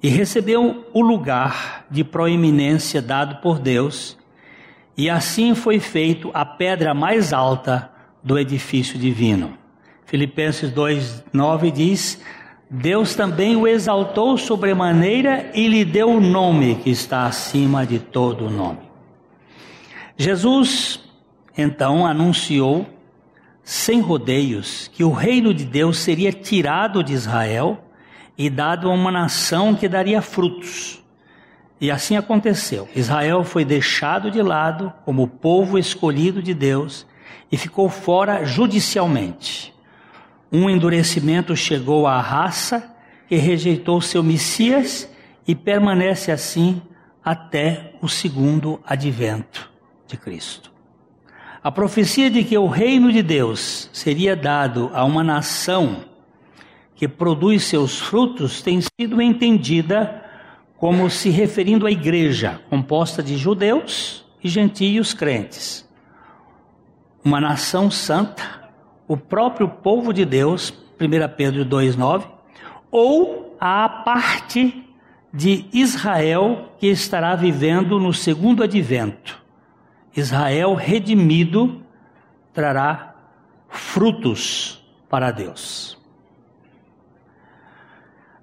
e 0.03 0.11
recebeu 0.11 0.87
o 0.93 1.01
lugar 1.01 1.87
de 1.91 2.05
proeminência 2.05 3.01
dado 3.01 3.37
por 3.37 3.59
Deus, 3.59 4.19
e 4.95 5.09
assim 5.09 5.55
foi 5.55 5.81
feito 5.81 6.31
a 6.35 6.45
pedra 6.45 6.93
mais 6.93 7.33
alta 7.33 7.92
do 8.23 8.39
edifício 8.39 8.99
divino. 8.99 9.57
Filipenses 10.05 10.71
2:9 10.71 11.71
diz: 11.71 12.21
Deus 12.71 13.15
também 13.15 13.57
o 13.57 13.67
exaltou 13.67 14.39
sobremaneira 14.39 15.51
e 15.55 15.69
lhe 15.69 15.85
deu 15.85 16.09
o 16.11 16.21
nome 16.21 16.77
que 16.77 16.91
está 16.91 17.27
acima 17.27 17.85
de 17.85 17.99
todo 17.99 18.49
nome. 18.49 18.81
Jesus 20.17 21.01
então 21.57 22.07
anunciou 22.07 22.87
sem 23.63 24.01
rodeios, 24.01 24.89
que 24.93 25.05
o 25.05 25.13
reino 25.13 25.55
de 25.55 25.65
Deus 25.65 25.99
seria 25.99 26.33
tirado 26.33 27.03
de 27.03 27.13
Israel 27.13 27.85
e 28.37 28.51
dado 28.51 28.91
a 28.91 28.95
uma 28.95 29.11
nação 29.11 29.75
que 29.75 29.89
daria 29.89 30.21
frutos. 30.21 31.03
E 31.81 31.91
assim 31.91 32.17
aconteceu. 32.17 32.89
Israel 32.95 33.45
foi 33.45 33.65
deixado 33.65 34.31
de 34.31 34.41
lado 34.41 34.93
como 35.05 35.29
povo 35.29 35.79
escolhido 35.79 36.43
de 36.43 36.55
Deus 36.55 37.07
e 37.53 37.57
ficou 37.59 37.91
fora 37.91 38.47
judicialmente. 38.47 39.75
Um 40.51 40.71
endurecimento 40.71 41.55
chegou 41.55 42.07
à 42.07 42.19
raça 42.19 42.97
que 43.29 43.37
rejeitou 43.37 44.01
seu 44.01 44.23
Messias 44.23 45.09
e 45.47 45.55
permanece 45.55 46.33
assim 46.33 46.81
até 47.23 47.93
o 48.01 48.09
segundo 48.09 48.81
advento 48.87 49.71
de 50.07 50.17
Cristo. 50.17 50.73
A 51.63 51.71
profecia 51.71 52.31
de 52.31 52.43
que 52.43 52.57
o 52.57 52.67
reino 52.67 53.13
de 53.13 53.23
Deus 53.23 53.89
seria 53.93 54.35
dado 54.35 54.91
a 54.95 55.05
uma 55.05 55.23
nação 55.23 56.05
que 56.97 57.07
produz 57.07 57.65
seus 57.65 58.01
frutos 58.01 58.63
tem 58.63 58.81
sido 58.81 59.21
entendida 59.21 60.25
como 60.77 61.09
se 61.09 61.31
referindo 61.31 61.87
à 61.87 61.91
igreja, 61.91 62.61
composta 62.69 63.23
de 63.23 63.37
judeus 63.37 64.25
e 64.43 64.49
gentios 64.49 65.15
crentes. 65.15 65.89
Uma 67.25 67.41
nação 67.41 67.91
santa, 67.91 68.43
o 69.07 69.17
próprio 69.17 69.69
povo 69.69 70.13
de 70.13 70.25
Deus, 70.25 70.73
1 71.01 71.37
Pedro 71.37 71.65
2,9, 71.65 72.25
ou 72.91 73.57
a 73.61 73.89
parte 73.89 74.85
de 75.33 75.67
Israel 75.73 76.73
que 76.79 76.89
estará 76.89 77.35
vivendo 77.35 77.99
no 77.99 78.13
segundo 78.13 78.63
advento 78.63 79.43
Israel 80.17 80.75
redimido 80.75 81.83
trará 82.53 83.15
frutos 83.69 84.85
para 85.09 85.31
Deus. 85.31 85.99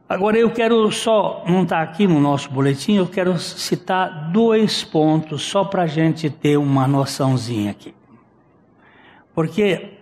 Agora 0.08 0.38
eu 0.40 0.50
quero 0.50 0.92
só, 0.92 1.44
não 1.48 1.62
está 1.64 1.82
aqui 1.82 2.08
no 2.08 2.20
nosso 2.20 2.50
boletim, 2.50 2.96
eu 2.96 3.06
quero 3.06 3.38
citar 3.38 4.32
dois 4.32 4.84
pontos 4.84 5.44
só 5.44 5.64
para 5.64 5.84
a 5.84 5.88
gente 5.88 6.32
ter 6.32 6.58
uma 6.58 6.88
noçãozinha 6.88 7.70
aqui. 7.70 7.94
Porque 9.40 9.94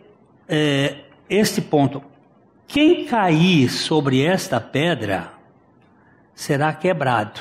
é, 0.49 0.95
este 1.29 1.61
ponto, 1.61 2.01
Quem 2.65 3.05
cair 3.05 3.69
sobre 3.69 4.25
esta 4.25 4.59
pedra 4.59 5.31
será 6.33 6.73
quebrado, 6.73 7.39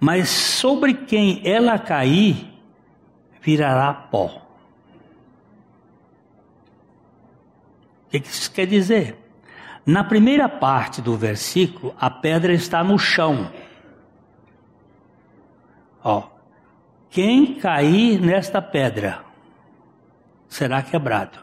mas 0.00 0.30
sobre 0.30 0.94
quem 0.94 1.46
ela 1.46 1.78
cair 1.78 2.58
virará 3.42 3.92
pó. 3.92 4.46
O 8.06 8.08
que 8.08 8.16
isso 8.16 8.50
quer 8.50 8.66
dizer? 8.66 9.14
Na 9.84 10.02
primeira 10.04 10.48
parte 10.48 11.02
do 11.02 11.18
versículo, 11.18 11.94
a 12.00 12.08
pedra 12.08 12.54
está 12.54 12.82
no 12.82 12.98
chão. 12.98 13.52
Ó, 16.02 16.30
quem 17.10 17.56
cair 17.56 18.18
nesta 18.22 18.62
pedra 18.62 19.25
será 20.48 20.82
quebrado. 20.82 21.38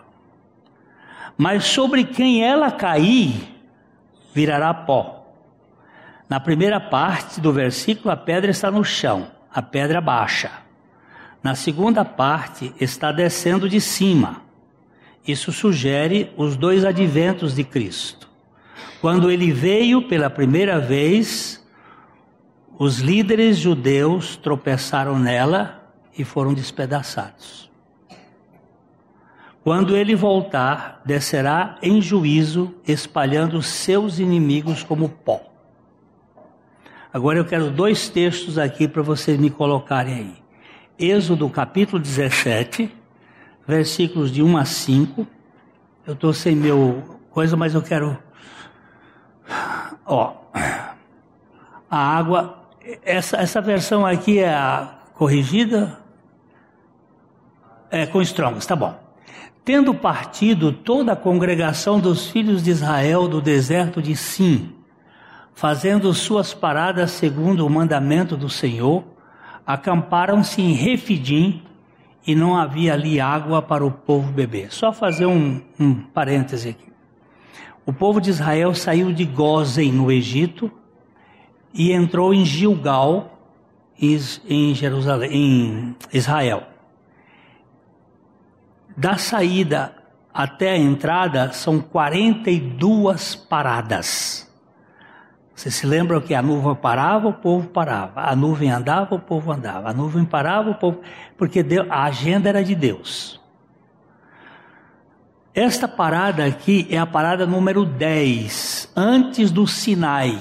Mas 1.37 1.65
sobre 1.65 2.03
quem 2.03 2.43
ela 2.43 2.71
cair, 2.71 3.53
virará 4.33 4.73
pó. 4.73 5.25
Na 6.29 6.39
primeira 6.39 6.79
parte 6.79 7.39
do 7.39 7.51
versículo, 7.51 8.11
a 8.11 8.17
pedra 8.17 8.51
está 8.51 8.71
no 8.71 8.83
chão, 8.83 9.27
a 9.53 9.61
pedra 9.61 10.01
baixa. 10.01 10.51
Na 11.41 11.55
segunda 11.55 12.05
parte, 12.05 12.73
está 12.79 13.11
descendo 13.11 13.67
de 13.67 13.81
cima. 13.81 14.41
Isso 15.27 15.51
sugere 15.51 16.31
os 16.37 16.55
dois 16.55 16.85
adventos 16.85 17.55
de 17.55 17.63
Cristo. 17.63 18.29
Quando 19.01 19.29
ele 19.29 19.51
veio 19.51 20.07
pela 20.07 20.29
primeira 20.29 20.79
vez, 20.79 21.61
os 22.79 22.99
líderes 22.99 23.57
judeus 23.57 24.37
tropeçaram 24.37 25.19
nela 25.19 25.83
e 26.17 26.23
foram 26.23 26.53
despedaçados. 26.53 27.62
Quando 29.63 29.95
ele 29.95 30.13
voltar, 30.13 31.01
descerá 31.05 31.77
em 31.81 32.01
juízo, 32.01 32.75
espalhando 32.85 33.61
seus 33.61 34.19
inimigos 34.19 34.83
como 34.83 35.07
pó. 35.07 35.41
Agora 37.13 37.39
eu 37.39 37.45
quero 37.45 37.71
dois 37.71 38.09
textos 38.09 38.57
aqui 38.57 38.89
para 38.89 39.01
vocês 39.01 39.39
me 39.39 39.49
colocarem 39.49 40.15
aí. 40.15 40.43
Êxodo 40.99 41.49
capítulo 41.49 42.01
17, 42.01 42.93
versículos 43.65 44.31
de 44.31 44.43
1 44.43 44.57
a 44.57 44.65
5. 44.65 45.27
Eu 46.05 46.13
estou 46.13 46.33
sem 46.33 46.55
meu 46.57 47.21
coisa, 47.31 47.55
mas 47.55 47.73
eu 47.73 47.81
quero. 47.81 48.17
Ó, 50.05 50.33
a 51.89 52.17
água. 52.17 52.59
Essa, 53.01 53.37
essa 53.37 53.61
versão 53.61 54.05
aqui 54.05 54.39
é 54.39 54.53
a 54.53 54.95
corrigida? 55.13 55.99
É 57.89 58.05
com 58.05 58.21
Strongs, 58.21 58.65
tá 58.65 58.75
bom. 58.75 59.02
Tendo 59.65 59.93
partido 59.93 60.73
toda 60.73 61.13
a 61.13 61.15
congregação 61.15 61.99
dos 61.99 62.27
filhos 62.29 62.63
de 62.63 62.69
Israel 62.69 63.27
do 63.27 63.41
deserto 63.41 64.01
de 64.01 64.15
Sim, 64.15 64.73
fazendo 65.53 66.13
suas 66.13 66.53
paradas 66.53 67.11
segundo 67.11 67.65
o 67.65 67.69
mandamento 67.69 68.35
do 68.35 68.49
Senhor, 68.49 69.03
acamparam-se 69.65 70.61
em 70.61 70.73
Refidim 70.73 71.63
e 72.25 72.35
não 72.35 72.57
havia 72.57 72.93
ali 72.93 73.19
água 73.19 73.61
para 73.61 73.85
o 73.85 73.91
povo 73.91 74.31
beber. 74.31 74.73
Só 74.73 74.91
fazer 74.91 75.25
um, 75.25 75.61
um 75.79 75.95
parêntese 75.95 76.69
aqui. 76.69 76.91
O 77.85 77.91
povo 77.91 78.21
de 78.21 78.29
Israel 78.29 78.73
saiu 78.73 79.11
de 79.11 79.25
Gozen, 79.25 79.91
no 79.91 80.11
Egito, 80.11 80.71
e 81.73 81.91
entrou 81.91 82.33
em 82.33 82.45
Gilgal, 82.45 83.39
em, 83.99 84.73
Jerusalém, 84.73 85.31
em 85.33 85.95
Israel. 86.13 86.72
Da 88.95 89.17
saída 89.17 89.95
até 90.33 90.71
a 90.71 90.77
entrada 90.77 91.51
são 91.51 91.79
42 91.79 93.35
paradas. 93.35 94.51
Você 95.55 95.69
se 95.69 95.85
lembra 95.85 96.19
que 96.19 96.33
a 96.33 96.41
nuvem 96.41 96.75
parava, 96.75 97.27
o 97.27 97.33
povo 97.33 97.69
parava. 97.69 98.21
A 98.21 98.35
nuvem 98.35 98.71
andava, 98.71 99.15
o 99.15 99.19
povo 99.19 99.51
andava. 99.51 99.89
A 99.89 99.93
nuvem 99.93 100.25
parava, 100.25 100.71
o 100.71 100.75
povo. 100.75 101.01
Porque 101.37 101.63
a 101.89 102.03
agenda 102.03 102.49
era 102.49 102.63
de 102.63 102.73
Deus. 102.73 103.39
Esta 105.53 105.87
parada 105.87 106.45
aqui 106.45 106.87
é 106.89 106.97
a 106.97 107.05
parada 107.05 107.45
número 107.45 107.85
10, 107.85 108.91
antes 108.95 109.51
do 109.51 109.67
Sinai. 109.67 110.39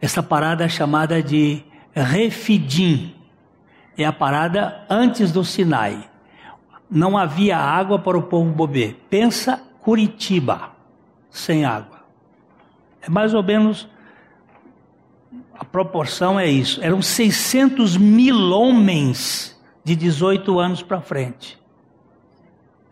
Essa 0.00 0.22
parada 0.22 0.64
é 0.64 0.68
chamada 0.68 1.22
de 1.22 1.64
Refidim. 1.94 3.14
É 3.96 4.04
a 4.04 4.12
parada 4.12 4.84
antes 4.90 5.32
do 5.32 5.42
Sinai 5.42 6.11
não 6.92 7.16
havia 7.16 7.56
água 7.56 7.98
para 7.98 8.18
o 8.18 8.22
povo 8.22 8.66
beber. 8.66 9.02
Pensa 9.08 9.62
Curitiba, 9.80 10.70
sem 11.30 11.64
água. 11.64 12.02
É 13.00 13.08
mais 13.08 13.32
ou 13.32 13.42
menos, 13.42 13.88
a 15.58 15.64
proporção 15.64 16.38
é 16.38 16.46
isso. 16.46 16.80
Eram 16.82 17.00
600 17.00 17.96
mil 17.96 18.36
homens 18.52 19.58
de 19.82 19.96
18 19.96 20.58
anos 20.60 20.82
para 20.82 21.00
frente 21.00 21.58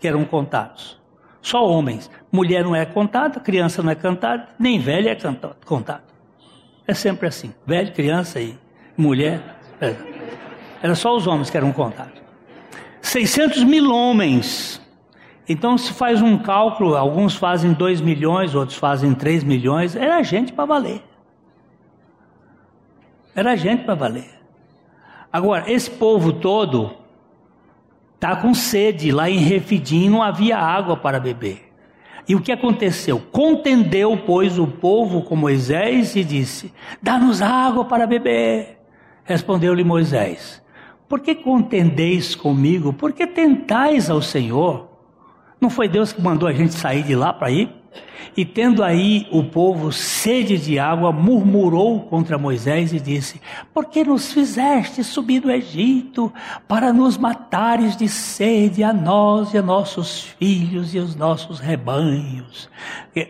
que 0.01 0.09
eram 0.09 0.25
contados. 0.25 0.99
Só 1.43 1.67
homens. 1.67 2.11
Mulher 2.33 2.65
não 2.65 2.75
é 2.75 2.87
contada, 2.87 3.39
criança 3.39 3.83
não 3.83 3.93
é 3.93 3.95
cantada, 3.95 4.49
nem 4.59 4.79
velha 4.79 5.11
é 5.11 5.65
contada. 5.65 6.05
É 6.87 6.95
sempre 6.95 7.29
assim. 7.29 7.53
Velho, 7.67 7.93
criança 7.93 8.41
e 8.41 8.59
mulher. 8.97 9.59
É. 9.81 9.95
Era 10.83 10.95
só 10.95 11.15
os 11.15 11.27
homens 11.27 11.51
que 11.51 11.57
eram 11.57 11.71
contados. 11.73 12.21
600 13.03 13.65
mil 13.65 13.93
homens. 13.93 14.81
Então 15.49 15.77
se 15.77 15.93
faz 15.93 16.23
um 16.23 16.39
cálculo, 16.39 16.97
alguns 16.97 17.35
fazem 17.35 17.73
2 17.73 18.01
milhões, 18.01 18.55
outros 18.55 18.79
fazem 18.79 19.15
3 19.15 19.43
milhões, 19.43 19.97
era 19.97 20.23
gente 20.23 20.53
para 20.53 20.65
valer. 20.65 21.03
Era 23.35 23.57
gente 23.57 23.85
para 23.85 23.95
valer. 23.95 24.31
Agora, 25.33 25.71
esse 25.71 25.91
povo 25.91 26.33
todo 26.33 26.93
está 28.15 28.37
com 28.37 28.53
sede, 28.53 29.13
lá 29.13 29.31
em 29.31 29.39
Refidim 29.39 30.09
não 30.09 30.23
havia 30.23 30.59
água 30.59 30.97
para 30.97 31.21
beber. 31.21 31.71
E 32.29 32.35
o 32.35 32.41
que 32.41 32.53
aconteceu? 32.53 33.21
Contendeu, 33.33 34.17
pois, 34.27 34.59
o 34.59 34.67
povo 34.67 35.23
com 35.23 35.35
Moisés 35.35 36.15
e 36.15 36.23
disse: 36.23 36.73
Dá-nos 37.03 37.41
água 37.41 37.85
para 37.85 38.07
beber. 38.07 38.79
Respondeu-lhe 39.25 39.83
Moisés: 39.83 40.60
por 41.11 41.19
que 41.19 41.35
contendeis 41.35 42.37
comigo? 42.37 42.93
Por 42.93 43.13
que 43.13 43.27
tentais 43.27 44.09
ao 44.09 44.23
Senhor? 44.23 44.89
Não 45.61 45.69
foi 45.69 45.89
Deus 45.89 46.13
que 46.13 46.23
mandou 46.23 46.49
a 46.49 46.53
gente 46.53 46.73
sair 46.73 47.03
de 47.03 47.17
lá 47.17 47.33
para 47.33 47.51
ir? 47.51 47.69
E 48.37 48.45
tendo 48.45 48.83
aí 48.83 49.27
o 49.31 49.43
povo 49.43 49.91
sede 49.93 50.57
de 50.57 50.79
água, 50.79 51.11
murmurou 51.11 52.01
contra 52.03 52.39
Moisés 52.39 52.93
e 52.93 53.01
disse: 53.01 53.41
Por 53.75 53.87
que 53.87 54.05
nos 54.05 54.33
fizeste 54.33 55.03
subir 55.03 55.41
do 55.41 55.51
Egito 55.51 56.33
para 56.69 56.93
nos 56.93 57.19
matares 57.19 57.97
de 57.97 58.09
sede 58.09 58.85
a 58.85 58.93
nós 58.93 59.53
e 59.53 59.59
a 59.59 59.63
nossos 59.63 60.23
filhos 60.23 60.95
e 60.95 60.99
os 60.99 61.17
nossos 61.17 61.59
rebanhos? 61.59 62.71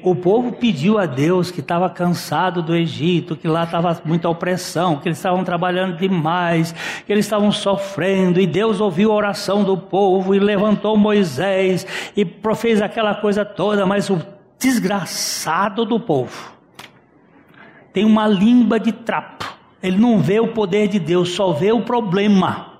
O 0.02 0.14
povo 0.14 0.52
pediu 0.52 0.98
a 0.98 1.06
Deus 1.06 1.50
que 1.50 1.60
estava 1.60 1.88
cansado 1.88 2.62
do 2.62 2.76
Egito, 2.76 3.36
que 3.36 3.48
lá 3.48 3.64
estava 3.64 3.98
muita 4.04 4.28
opressão, 4.28 4.96
que 4.96 5.08
eles 5.08 5.18
estavam 5.18 5.42
trabalhando 5.42 5.96
demais, 5.96 6.74
que 7.06 7.12
eles 7.12 7.24
estavam 7.24 7.50
sofrendo, 7.50 8.38
e 8.38 8.46
Deus 8.46 8.80
ouviu 8.80 9.10
a 9.10 9.14
oração 9.14 9.64
do 9.64 9.78
povo 9.78 10.34
e 10.34 10.38
levantou 10.38 10.96
Moisés 10.96 11.86
e 12.14 12.26
fez 12.54 12.82
aquela 12.82 13.14
coisa 13.14 13.44
toda, 13.44 13.86
mas 13.86 14.10
o 14.10 14.20
desgraçado 14.60 15.84
do 15.84 15.98
povo. 15.98 16.52
Tem 17.92 18.04
uma 18.04 18.28
língua 18.28 18.78
de 18.78 18.92
trapo. 18.92 19.44
Ele 19.82 19.96
não 19.96 20.20
vê 20.20 20.38
o 20.38 20.48
poder 20.48 20.86
de 20.86 21.00
Deus, 21.00 21.30
só 21.30 21.52
vê 21.52 21.72
o 21.72 21.82
problema. 21.82 22.70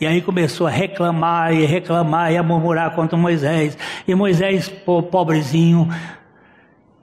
E 0.00 0.06
aí 0.06 0.20
começou 0.20 0.66
a 0.66 0.70
reclamar 0.70 1.54
e 1.54 1.64
reclamar 1.64 2.32
e 2.32 2.36
a 2.36 2.42
murmurar 2.42 2.94
contra 2.94 3.16
Moisés. 3.16 3.78
E 4.06 4.14
Moisés, 4.14 4.68
pobrezinho, 5.10 5.88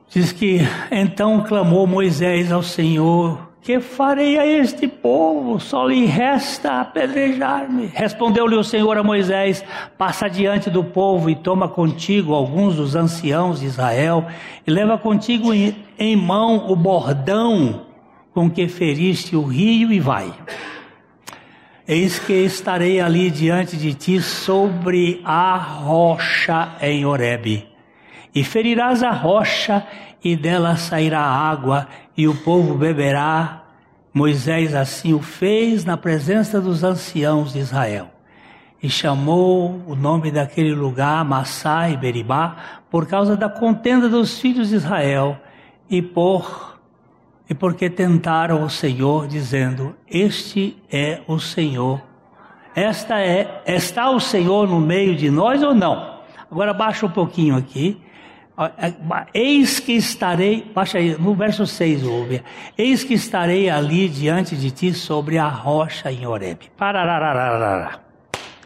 diz 0.09 0.33
que 0.33 0.59
então 0.91 1.41
clamou 1.41 1.87
Moisés 1.87 2.51
ao 2.51 2.61
Senhor 2.61 3.50
que 3.61 3.79
farei 3.79 4.39
a 4.39 4.45
este 4.45 4.87
povo? 4.87 5.59
Só 5.59 5.85
lhe 5.85 6.05
resta 6.05 6.81
apedrejar-me. 6.81 7.85
Respondeu-lhe 7.93 8.55
o 8.55 8.63
Senhor 8.63 8.97
a 8.97 9.03
Moisés: 9.03 9.63
Passa 9.97 10.27
diante 10.27 10.69
do 10.69 10.83
povo 10.83 11.29
e 11.29 11.35
toma 11.35 11.67
contigo 11.67 12.33
alguns 12.33 12.75
dos 12.75 12.95
anciãos 12.95 13.59
de 13.59 13.67
Israel, 13.67 14.25
e 14.65 14.71
leva 14.71 14.97
contigo 14.97 15.53
em, 15.53 16.15
mão 16.15 16.71
o 16.71 16.75
bordão 16.75 17.85
com 18.33 18.49
que 18.49 18.67
feriste 18.67 19.35
o 19.35 19.43
rio, 19.43 19.91
e 19.91 19.99
vai. 19.99 20.33
Eis 21.87 22.17
que 22.17 22.33
estarei 22.33 23.01
ali 23.01 23.29
diante 23.29 23.75
de 23.75 23.93
ti 23.93 24.21
sobre 24.21 25.21
a 25.25 25.57
rocha 25.57 26.75
em 26.81 27.05
Horebe. 27.05 27.67
E 28.33 28.43
ferirás 28.45 29.03
a 29.03 29.11
rocha, 29.11 29.85
e 30.23 30.35
dela 30.35 30.75
sairá 30.75 31.21
água, 31.21 31.87
e 32.15 32.27
o 32.27 32.35
povo 32.35 32.75
beberá. 32.75 33.63
Moisés 34.13 34.75
assim 34.75 35.13
o 35.13 35.21
fez 35.21 35.85
na 35.85 35.95
presença 35.95 36.59
dos 36.59 36.83
anciãos 36.83 37.53
de 37.53 37.59
Israel. 37.59 38.09
e 38.83 38.89
chamou 38.89 39.79
o 39.87 39.95
nome 39.95 40.31
daquele 40.31 40.73
lugar 40.73 41.23
Massá 41.23 41.87
e 41.87 41.95
Beribá 41.95 42.81
por 42.89 43.05
causa 43.05 43.37
da 43.37 43.47
contenda 43.47 44.09
dos 44.09 44.39
filhos 44.39 44.69
de 44.69 44.75
Israel 44.75 45.37
e 45.89 46.01
por 46.01 46.71
e 47.51 47.53
porque 47.53 47.89
tentaram 47.89 48.63
o 48.63 48.69
Senhor 48.69 49.27
dizendo: 49.27 49.93
Este 50.09 50.81
é 50.89 51.19
o 51.27 51.37
Senhor. 51.37 52.01
Esta 52.73 53.19
é 53.19 53.61
está 53.67 54.09
o 54.09 54.21
Senhor 54.21 54.69
no 54.69 54.79
meio 54.79 55.17
de 55.17 55.29
nós 55.29 55.61
ou 55.61 55.75
não? 55.75 56.21
Agora 56.49 56.73
baixa 56.73 57.05
um 57.05 57.09
pouquinho 57.09 57.57
aqui. 57.57 58.01
É, 58.77 58.93
eis 59.33 59.79
que 59.79 59.93
estarei, 59.93 60.63
baixa 60.73 60.99
aí, 60.99 61.17
no 61.19 61.33
verso 61.33 61.65
6, 61.65 62.03
ouve. 62.03 62.43
Eis 62.77 63.03
que 63.03 63.15
estarei 63.15 63.69
ali 63.69 64.07
diante 64.07 64.55
de 64.55 64.69
ti 64.69 64.93
sobre 64.93 65.37
a 65.37 65.47
rocha 65.47 66.11
em. 66.11 66.25
Parararararara. 66.77 68.01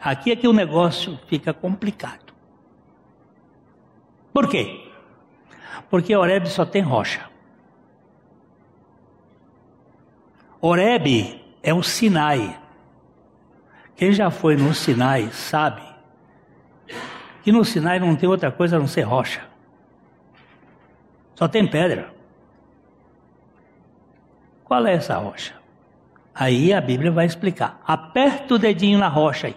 Aqui 0.02 0.32
é 0.32 0.36
que 0.36 0.48
o 0.48 0.54
negócio 0.54 1.18
fica 1.28 1.54
complicado. 1.54 2.34
Por 4.34 4.50
quê? 4.50 4.92
Porque 5.90 6.16
Horebe 6.16 6.50
só 6.50 6.66
tem 6.66 6.82
rocha. 6.82 7.22
Horebe 10.60 11.42
é 11.64 11.74
o 11.74 11.82
Sinai. 11.82 12.60
Quem 13.96 14.12
já 14.12 14.30
foi 14.30 14.58
no 14.58 14.74
Sinai 14.74 15.30
sabe 15.32 15.82
que 17.44 17.52
no 17.52 17.64
Sinai 17.64 18.00
não 18.00 18.16
tem 18.16 18.28
outra 18.28 18.52
coisa 18.52 18.76
a 18.76 18.80
não 18.80 18.88
ser 18.88 19.04
rocha. 19.04 19.55
Só 21.36 21.48
tem 21.48 21.68
pedra. 21.68 22.14
Qual 24.64 24.86
é 24.88 24.94
essa 24.94 25.18
rocha? 25.18 25.54
Aí 26.34 26.74
a 26.74 26.82
Bíblia 26.82 27.12
vai 27.12 27.26
explicar. 27.26 27.82
Aperta 27.86 28.56
o 28.56 28.60
dedinho 28.60 28.98
na 28.98 29.08
rocha 29.08 29.48
aí. 29.48 29.56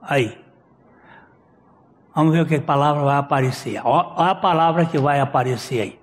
Aí. 0.00 0.44
Vamos 2.14 2.32
ver 2.32 2.42
o 2.42 2.46
que 2.46 2.60
palavra 2.60 3.02
vai 3.02 3.16
aparecer. 3.16 3.80
Olha 3.84 4.30
a 4.30 4.34
palavra 4.34 4.86
que 4.86 4.98
vai 4.98 5.20
aparecer 5.20 5.80
aí. 5.80 6.00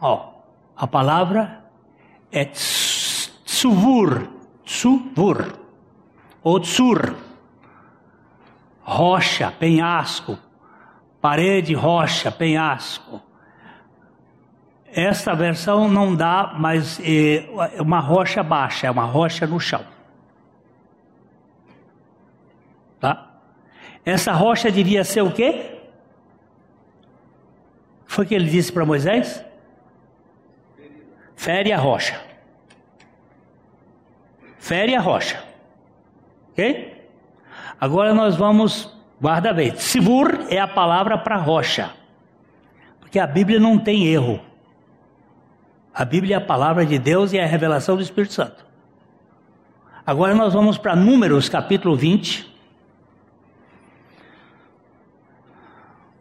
Ó, 0.00 0.32
a 0.76 0.86
palavra 0.86 1.64
é 2.30 2.44
tsuvur. 2.44 4.28
Tsuvur. 4.64 5.58
Ou 6.42 6.60
tsur. 6.60 7.16
Rocha, 8.84 9.50
penhasco. 9.50 10.38
Parede, 11.20 11.72
rocha, 11.74 12.30
penhasco. 12.30 13.20
Esta 14.86 15.34
versão 15.34 15.88
não 15.88 16.14
dá, 16.14 16.54
mas 16.58 17.00
é 17.00 17.48
uma 17.80 17.98
rocha 17.98 18.42
baixa, 18.42 18.86
é 18.86 18.90
uma 18.90 19.06
rocha 19.06 19.46
no 19.46 19.58
chão. 19.58 19.84
Tá? 23.00 23.30
Essa 24.04 24.32
rocha 24.32 24.70
devia 24.70 25.02
ser 25.02 25.22
o 25.22 25.32
quê? 25.32 25.80
Foi 28.06 28.26
que 28.26 28.34
ele 28.34 28.48
disse 28.48 28.70
para 28.70 28.84
Moisés? 28.84 29.44
Fere 31.34 31.72
a 31.72 31.78
rocha. 31.78 32.20
Fere 34.58 34.94
a 34.94 35.00
rocha. 35.00 35.42
Ok? 36.52 36.93
Agora 37.84 38.14
nós 38.14 38.34
vamos, 38.34 38.90
guarda 39.20 39.52
bem. 39.52 39.76
Sibur 39.76 40.46
é 40.48 40.58
a 40.58 40.66
palavra 40.66 41.18
para 41.18 41.36
rocha. 41.36 41.90
Porque 42.98 43.18
a 43.18 43.26
Bíblia 43.26 43.60
não 43.60 43.78
tem 43.78 44.06
erro. 44.06 44.40
A 45.92 46.02
Bíblia 46.02 46.36
é 46.36 46.38
a 46.38 46.40
palavra 46.40 46.86
de 46.86 46.98
Deus 46.98 47.34
e 47.34 47.36
é 47.36 47.44
a 47.44 47.46
revelação 47.46 47.94
do 47.94 48.00
Espírito 48.00 48.32
Santo. 48.32 48.64
Agora 50.06 50.34
nós 50.34 50.54
vamos 50.54 50.78
para 50.78 50.96
Números 50.96 51.46
capítulo 51.50 51.94
20. 51.94 52.50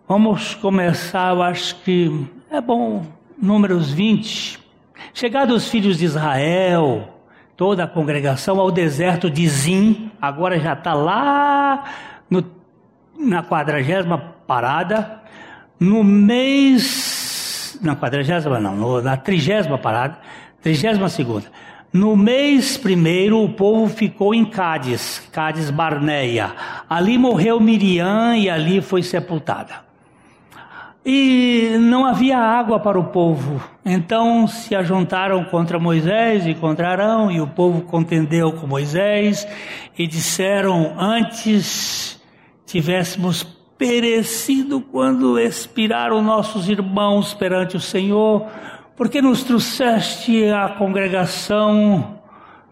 Vamos 0.06 0.56
começar, 0.56 1.34
eu 1.34 1.42
acho 1.42 1.78
que 1.78 2.28
é 2.52 2.60
bom, 2.60 3.06
Números 3.42 3.90
20. 3.90 4.60
Chegados 5.14 5.64
os 5.64 5.70
filhos 5.70 5.98
de 5.98 6.04
Israel, 6.04 7.13
toda 7.56 7.84
a 7.84 7.88
congregação 7.88 8.60
ao 8.60 8.72
deserto 8.72 9.30
de 9.30 9.48
Zim, 9.48 10.12
agora 10.22 10.60
já 10.60 10.74
está 10.74 10.94
lá 10.94 11.84
no, 12.30 12.44
na 13.18 13.44
quadragésima 13.44 14.18
parada, 14.48 15.22
no 15.80 16.04
mês, 16.04 17.78
na 17.82 17.96
quadragésima 17.96 18.60
não, 18.60 19.02
na 19.02 19.18
trigésima 19.18 19.78
parada, 19.78 20.18
trigésima 20.62 21.10
segunda. 21.10 21.46
No 21.92 22.16
mês 22.16 22.76
primeiro, 22.76 23.44
o 23.44 23.50
povo 23.50 23.88
ficou 23.88 24.34
em 24.34 24.44
Cádiz, 24.44 25.20
Cádiz 25.32 25.70
Barneia. 25.70 26.52
Ali 26.90 27.20
morreu 27.20 27.60
Miriam 27.60 28.36
e 28.36 28.50
ali 28.50 28.82
foi 28.82 29.04
sepultada. 29.04 29.93
E 31.06 31.76
não 31.80 32.06
havia 32.06 32.38
água 32.38 32.80
para 32.80 32.98
o 32.98 33.06
povo. 33.06 33.62
Então 33.86 34.48
se 34.48 34.74
ajuntaram 34.74 35.44
contra 35.46 35.78
Moisés 35.78 36.48
e 36.48 36.54
contra 36.54 36.90
Arão, 36.90 37.30
e 37.30 37.42
o 37.42 37.48
povo 37.48 37.82
contendeu 37.82 38.54
com 38.54 38.66
Moisés, 38.66 39.46
e 39.98 40.08
disseram: 40.08 40.94
Antes 40.98 42.22
tivéssemos 42.66 43.44
perecido 43.78 44.80
quando 44.80 45.38
expiraram 45.38 46.22
nossos 46.22 46.70
irmãos 46.70 47.34
perante 47.34 47.76
o 47.76 47.82
Senhor, 47.82 48.48
porque 48.96 49.22
nos 49.22 49.44
trouxeste 49.44 50.46
a 50.46 50.70
congregação 50.70 52.20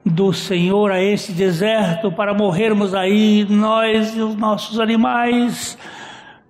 do 0.05 0.31
Senhor 0.31 0.89
a 0.89 1.01
este 1.01 1.31
deserto 1.33 2.11
para 2.11 2.33
morrermos 2.33 2.93
aí, 2.95 3.45
nós 3.49 4.15
e 4.15 4.21
os 4.21 4.35
nossos 4.35 4.79
animais. 4.79 5.77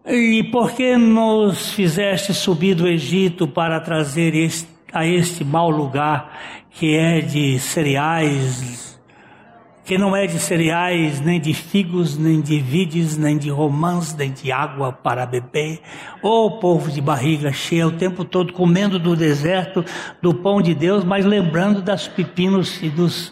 E 0.05 0.43
por 0.45 0.71
que 0.71 0.97
nos 0.97 1.73
fizeste 1.73 2.33
subir 2.33 2.73
do 2.73 2.87
Egito 2.87 3.47
para 3.47 3.79
trazer 3.79 4.33
este, 4.33 4.67
a 4.91 5.05
este 5.05 5.43
mau 5.43 5.69
lugar 5.69 6.39
que 6.71 6.95
é 6.95 7.21
de 7.21 7.59
cereais, 7.59 8.99
que 9.85 9.99
não 9.99 10.15
é 10.15 10.25
de 10.25 10.39
cereais, 10.39 11.21
nem 11.21 11.39
de 11.39 11.53
figos, 11.53 12.17
nem 12.17 12.41
de 12.41 12.59
vides, 12.59 13.15
nem 13.15 13.37
de 13.37 13.51
romãs, 13.51 14.15
nem 14.15 14.31
de 14.31 14.51
água 14.51 14.91
para 14.91 15.23
beber? 15.27 15.81
Ô 16.23 16.45
oh, 16.45 16.51
povo 16.59 16.89
de 16.89 16.99
barriga 16.99 17.51
cheia, 17.51 17.87
o 17.87 17.91
tempo 17.91 18.25
todo 18.25 18.53
comendo 18.53 18.97
do 18.97 19.15
deserto, 19.15 19.85
do 20.19 20.33
pão 20.33 20.63
de 20.63 20.73
Deus, 20.73 21.03
mas 21.03 21.25
lembrando 21.25 21.79
das 21.79 22.07
pepinos 22.07 22.81
e 22.81 22.89
dos, 22.89 23.31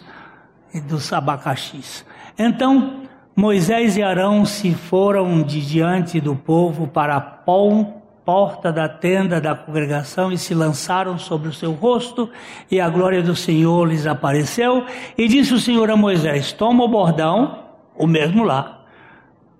e 0.72 0.80
dos 0.80 1.12
abacaxis. 1.12 2.04
Então, 2.38 2.99
Moisés 3.34 3.96
e 3.96 4.02
Arão 4.02 4.44
se 4.44 4.74
foram 4.74 5.42
de 5.42 5.64
diante 5.64 6.20
do 6.20 6.34
povo 6.34 6.88
para 6.88 7.16
a 7.16 7.20
porta 7.20 8.72
da 8.72 8.88
tenda 8.88 9.40
da 9.40 9.54
congregação 9.54 10.32
e 10.32 10.38
se 10.38 10.52
lançaram 10.52 11.16
sobre 11.16 11.48
o 11.48 11.52
seu 11.52 11.72
rosto, 11.72 12.28
e 12.70 12.80
a 12.80 12.88
glória 12.88 13.22
do 13.22 13.36
Senhor 13.36 13.88
lhes 13.88 14.06
apareceu. 14.06 14.84
E 15.16 15.28
disse 15.28 15.54
o 15.54 15.60
Senhor 15.60 15.90
a 15.90 15.96
Moisés: 15.96 16.52
Toma 16.52 16.84
o 16.84 16.88
bordão, 16.88 17.64
o 17.96 18.06
mesmo 18.06 18.42
lá, 18.42 18.82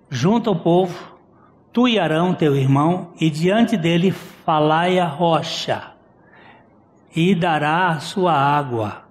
junta 0.09 0.51
o 0.51 0.55
povo, 0.55 1.17
tu 1.71 1.87
e 1.87 1.97
Arão, 1.97 2.33
teu 2.33 2.55
irmão, 2.55 3.13
e 3.19 3.29
diante 3.29 3.77
dele 3.77 4.11
falai 4.11 4.99
a 4.99 5.07
rocha, 5.07 5.81
e 7.15 7.33
dará 7.33 7.87
a 7.87 7.99
sua 7.99 8.33
água. 8.33 9.03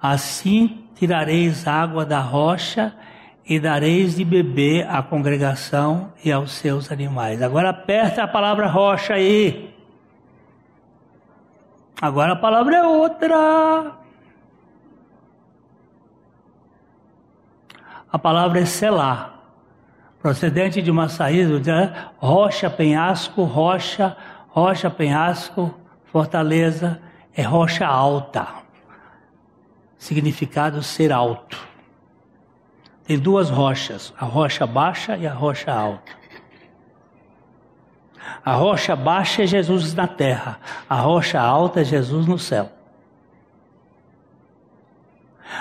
Assim 0.00 0.84
tirareis 0.94 1.66
água 1.66 2.04
da 2.04 2.20
rocha 2.20 2.94
e 3.48 3.60
dareis 3.60 4.16
de 4.16 4.24
beber 4.24 4.88
à 4.88 5.02
congregação 5.02 6.12
e 6.24 6.32
aos 6.32 6.52
seus 6.52 6.90
animais. 6.90 7.40
Agora 7.40 7.70
aperta 7.70 8.24
a 8.24 8.28
palavra 8.28 8.66
rocha 8.66 9.14
aí. 9.14 9.72
Agora 12.00 12.32
a 12.32 12.36
palavra 12.36 12.76
é 12.76 12.82
outra. 12.82 13.92
A 18.12 18.18
palavra 18.18 18.60
é 18.60 18.64
selar, 18.64 19.40
procedente 20.20 20.80
de 20.80 20.90
uma 20.90 21.08
saída 21.08 21.60
de 21.60 21.70
rocha, 22.18 22.70
penhasco, 22.70 23.44
rocha, 23.44 24.16
rocha, 24.48 24.90
penhasco, 24.90 25.74
fortaleza, 26.06 27.00
é 27.34 27.42
rocha 27.42 27.86
alta. 27.86 28.46
Significado 29.98 30.82
ser 30.82 31.12
alto. 31.12 31.75
Tem 33.06 33.18
duas 33.18 33.48
rochas, 33.48 34.12
a 34.18 34.24
rocha 34.24 34.66
baixa 34.66 35.16
e 35.16 35.26
a 35.26 35.32
rocha 35.32 35.72
alta. 35.72 36.12
A 38.44 38.52
rocha 38.52 38.96
baixa 38.96 39.44
é 39.44 39.46
Jesus 39.46 39.94
na 39.94 40.08
terra, 40.08 40.58
a 40.88 40.96
rocha 40.96 41.40
alta 41.40 41.80
é 41.80 41.84
Jesus 41.84 42.26
no 42.26 42.38
céu. 42.38 42.70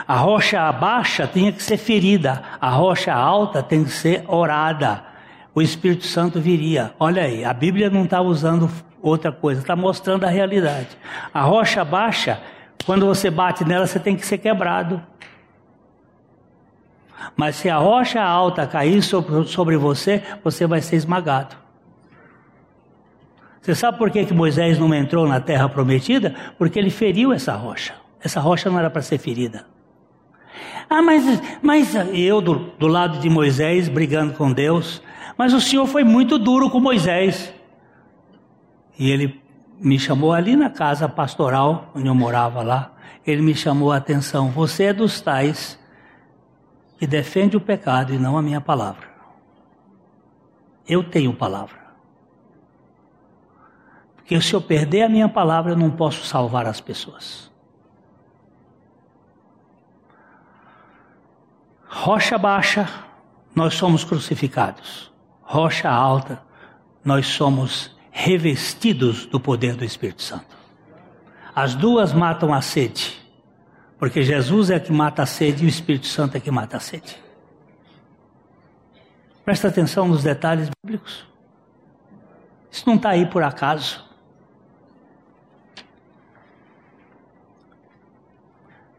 A 0.08 0.16
rocha 0.16 0.72
baixa 0.72 1.28
tinha 1.28 1.52
que 1.52 1.62
ser 1.62 1.78
ferida, 1.78 2.44
a 2.60 2.70
rocha 2.70 3.14
alta 3.14 3.62
tem 3.62 3.84
que 3.84 3.92
ser 3.92 4.26
orada. 4.28 5.04
O 5.54 5.62
Espírito 5.62 6.06
Santo 6.06 6.42
viria. 6.42 6.94
Olha 7.00 7.24
aí, 7.24 7.46
a 7.46 7.54
Bíblia 7.54 7.90
não 7.90 8.04
está 8.04 8.22
usando 8.22 8.70
outra 9.02 9.32
coisa, 9.32 9.62
está 9.62 9.76
mostrando 9.76 10.26
a 10.26 10.30
realidade. 10.30 10.90
A 11.34 11.42
rocha 11.42 11.86
baixa, 11.86 12.42
quando 12.86 13.06
você 13.06 13.30
bate 13.30 13.64
nela, 13.64 13.88
você 13.88 14.00
tem 14.00 14.16
que 14.16 14.26
ser 14.26 14.40
quebrado. 14.40 15.02
Mas 17.36 17.56
se 17.56 17.70
a 17.70 17.78
rocha 17.78 18.22
alta 18.22 18.68
cair 18.68 19.02
sobre, 19.02 19.78
você, 19.78 20.24
você 20.44 20.68
vai 20.68 20.82
ser 20.82 20.96
esmagado. 20.96 21.56
Você 23.62 23.74
sabe 23.74 23.98
por 23.98 24.12
que, 24.12 24.26
que 24.26 24.34
Moisés 24.34 24.78
não 24.78 24.94
entrou 24.94 25.28
na 25.28 25.40
terra 25.40 25.68
prometida? 25.68 26.36
Porque 26.58 26.78
ele 26.78 26.92
feriu 26.92 27.34
essa 27.34 27.56
rocha. 27.56 27.96
Essa 28.22 28.40
rocha 28.40 28.70
não 28.70 28.78
era 28.78 28.90
para 28.90 29.02
ser 29.02 29.18
ferida. 29.18 29.66
Ah, 30.90 31.02
mas, 31.02 31.24
mas 31.62 31.96
eu 32.14 32.42
do, 32.42 32.72
do 32.78 32.88
lado 32.88 33.20
de 33.20 33.30
Moisés 33.30 33.90
brigando 33.90 34.34
com 34.34 34.52
Deus, 34.52 35.02
mas 35.38 35.54
o 35.54 35.60
Senhor 35.60 35.88
foi 35.88 36.04
muito 36.04 36.38
duro 36.38 36.70
com 36.70 36.80
Moisés. 36.80 37.52
E 38.98 39.10
ele 39.10 39.42
me 39.80 40.00
chamou 40.00 40.32
ali 40.32 40.56
na 40.56 40.70
casa 40.70 41.10
pastoral, 41.10 41.92
onde 41.96 42.08
eu 42.08 42.16
morava 42.16 42.62
lá. 42.62 42.94
Ele 43.26 43.42
me 43.42 43.56
chamou 43.56 43.92
a 43.92 43.98
atenção: 43.98 44.50
você 44.50 44.86
é 44.86 44.94
dos 44.94 45.20
tais 45.20 45.80
que 47.06 47.08
defende 47.08 47.56
o 47.56 47.62
pecado 47.62 48.16
e 48.16 48.18
não 48.18 48.36
a 48.36 48.42
minha 48.42 48.60
palavra. 48.60 49.08
Eu 50.88 51.04
tenho 51.04 51.36
palavra. 51.36 51.78
Porque 54.16 54.42
se 54.42 54.56
eu 54.56 54.60
perder 54.60 55.04
a 55.04 55.10
minha 55.10 55.30
palavra, 55.30 55.74
eu 55.74 55.78
não 55.78 55.92
posso 55.92 56.26
salvar 56.26 56.66
as 56.66 56.82
pessoas. 56.82 57.52
Rocha 61.88 62.40
baixa, 62.40 62.90
nós 63.54 63.76
somos 63.76 64.04
crucificados. 64.04 65.14
Rocha 65.44 65.88
alta, 65.88 66.42
nós 67.04 67.28
somos 67.28 67.96
revestidos 68.10 69.28
do 69.28 69.40
poder 69.40 69.76
do 69.76 69.86
Espírito 69.86 70.24
Santo. 70.24 70.58
As 71.56 71.76
duas 71.76 72.14
matam 72.14 72.52
a 72.52 72.62
sede, 72.62 73.16
porque 74.06 74.22
Jesus 74.22 74.70
é 74.70 74.80
que 74.80 74.92
mata 74.92 75.24
a 75.24 75.26
sede 75.26 75.64
e 75.64 75.66
o 75.66 75.68
Espírito 75.68 76.06
Santo 76.06 76.38
é 76.38 76.40
que 76.40 76.52
mata 76.52 76.78
a 76.78 76.80
sede. 76.80 77.18
Presta 79.44 79.68
atenção 79.68 80.08
nos 80.08 80.22
detalhes 80.22 80.70
bíblicos. 80.86 81.26
Isso 82.72 82.84
não 82.86 82.98
está 82.98 83.10
aí 83.10 83.26
por 83.26 83.42
acaso. 83.42 84.06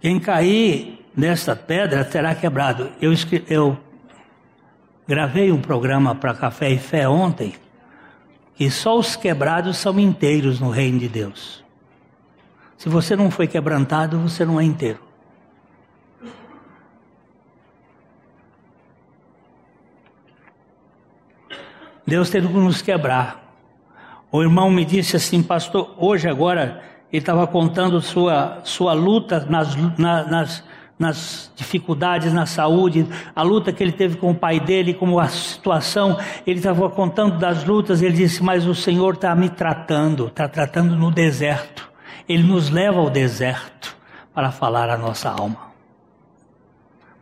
Quem 0.00 0.18
cair 0.18 1.06
nesta 1.16 1.54
pedra 1.54 2.04
terá 2.04 2.34
quebrado. 2.34 2.90
Eu, 3.00 3.12
eu 3.48 3.78
gravei 5.06 5.52
um 5.52 5.60
programa 5.60 6.16
para 6.16 6.34
Café 6.34 6.70
e 6.70 6.78
Fé 6.78 7.08
ontem, 7.08 7.54
que 8.56 8.68
só 8.72 8.98
os 8.98 9.14
quebrados 9.14 9.76
são 9.76 10.00
inteiros 10.00 10.58
no 10.58 10.68
reino 10.68 10.98
de 10.98 11.08
Deus. 11.08 11.64
Se 12.76 12.88
você 12.88 13.16
não 13.16 13.30
foi 13.30 13.46
quebrantado, 13.46 14.18
você 14.18 14.44
não 14.44 14.60
é 14.60 14.64
inteiro. 14.64 15.00
Deus 22.06 22.30
teve 22.30 22.46
que 22.46 22.54
nos 22.54 22.80
quebrar. 22.80 23.44
O 24.30 24.42
irmão 24.42 24.70
me 24.70 24.84
disse 24.84 25.16
assim, 25.16 25.42
pastor, 25.42 25.94
hoje 25.98 26.28
agora 26.28 26.82
ele 27.12 27.20
estava 27.20 27.46
contando 27.46 28.00
sua, 28.00 28.60
sua 28.62 28.92
luta 28.92 29.44
nas, 29.48 29.74
na, 29.98 30.24
nas, 30.24 30.64
nas 30.98 31.52
dificuldades 31.56 32.32
na 32.32 32.46
saúde, 32.46 33.06
a 33.34 33.42
luta 33.42 33.72
que 33.72 33.82
ele 33.82 33.92
teve 33.92 34.16
com 34.16 34.30
o 34.30 34.34
pai 34.34 34.60
dele, 34.60 34.94
como 34.94 35.18
a 35.18 35.28
situação, 35.28 36.18
ele 36.46 36.58
estava 36.58 36.88
contando 36.90 37.38
das 37.38 37.64
lutas, 37.64 38.02
ele 38.02 38.14
disse, 38.14 38.42
mas 38.42 38.66
o 38.66 38.74
Senhor 38.74 39.14
está 39.14 39.34
me 39.34 39.48
tratando, 39.48 40.28
está 40.28 40.48
tratando 40.48 40.94
no 40.96 41.10
deserto. 41.10 41.85
Ele 42.28 42.42
nos 42.42 42.70
leva 42.70 42.98
ao 42.98 43.10
deserto 43.10 43.96
para 44.34 44.50
falar 44.50 44.90
a 44.90 44.96
nossa 44.96 45.30
alma. 45.30 45.66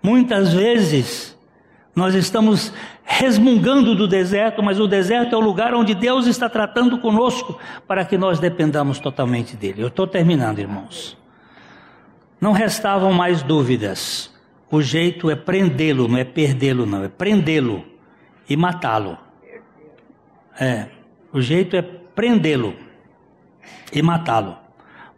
Muitas 0.03 0.53
vezes 0.53 1.35
nós 1.95 2.15
estamos 2.15 2.73
resmungando 3.05 3.95
do 3.95 4.09
deserto, 4.09 4.63
mas 4.63 4.81
o 4.81 4.87
deserto 4.87 5.35
é 5.35 5.39
o 5.39 5.41
lugar 5.41 5.75
onde 5.75 5.95
Deus 5.95 6.27
está 6.27 6.49
tratando 6.49 6.99
conosco 6.99 7.59
para 7.87 8.05
que 8.05 8.19
nós 8.19 8.41
dependamos 8.41 8.99
totalmente 8.99 9.57
dele. 9.57 9.83
Eu 9.83 9.89
estou 9.89 10.07
terminando, 10.07 10.59
irmãos. 10.59 11.17
Não 12.41 12.53
restavam 12.53 13.13
mais 13.13 13.43
dúvidas. 13.43 14.35
O 14.71 14.83
jeito 14.83 15.31
é 15.31 15.37
prendê-lo, 15.37 16.09
não 16.09 16.19
é 16.19 16.25
perdê-lo, 16.25 16.85
não, 16.85 17.05
é 17.05 17.09
prendê-lo 17.09 17.85
e 18.49 18.57
matá-lo. 18.57 19.17
É, 20.59 20.89
o 21.33 21.41
jeito 21.41 21.77
é 21.77 21.83
prendê-lo 21.83 22.75
e 23.93 24.03
matá-lo. 24.03 24.64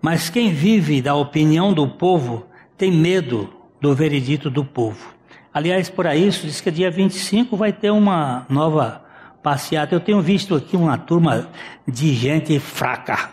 Mas 0.07 0.31
quem 0.31 0.53
vive 0.53 1.03
da 1.03 1.17
opinião 1.17 1.73
do 1.73 1.89
povo 1.89 2.47
tem 2.79 2.93
medo 2.93 3.53
do 3.81 3.93
veredito 3.93 4.49
do 4.49 4.65
povo. 4.65 5.13
Aliás, 5.53 5.91
por 5.91 6.07
isso 6.07 6.47
diz 6.47 6.61
que 6.61 6.71
dia 6.71 6.93
25 6.93 7.57
vai 7.57 7.73
ter 7.73 7.91
uma 7.91 8.47
nova 8.49 9.03
passeata. 9.43 9.97
Eu 9.97 9.99
tenho 9.99 10.23
visto 10.23 10.55
aqui 10.55 10.77
uma 10.77 10.97
turma 10.97 11.49
de 11.89 12.15
gente 12.15 12.57
fraca. 12.61 13.31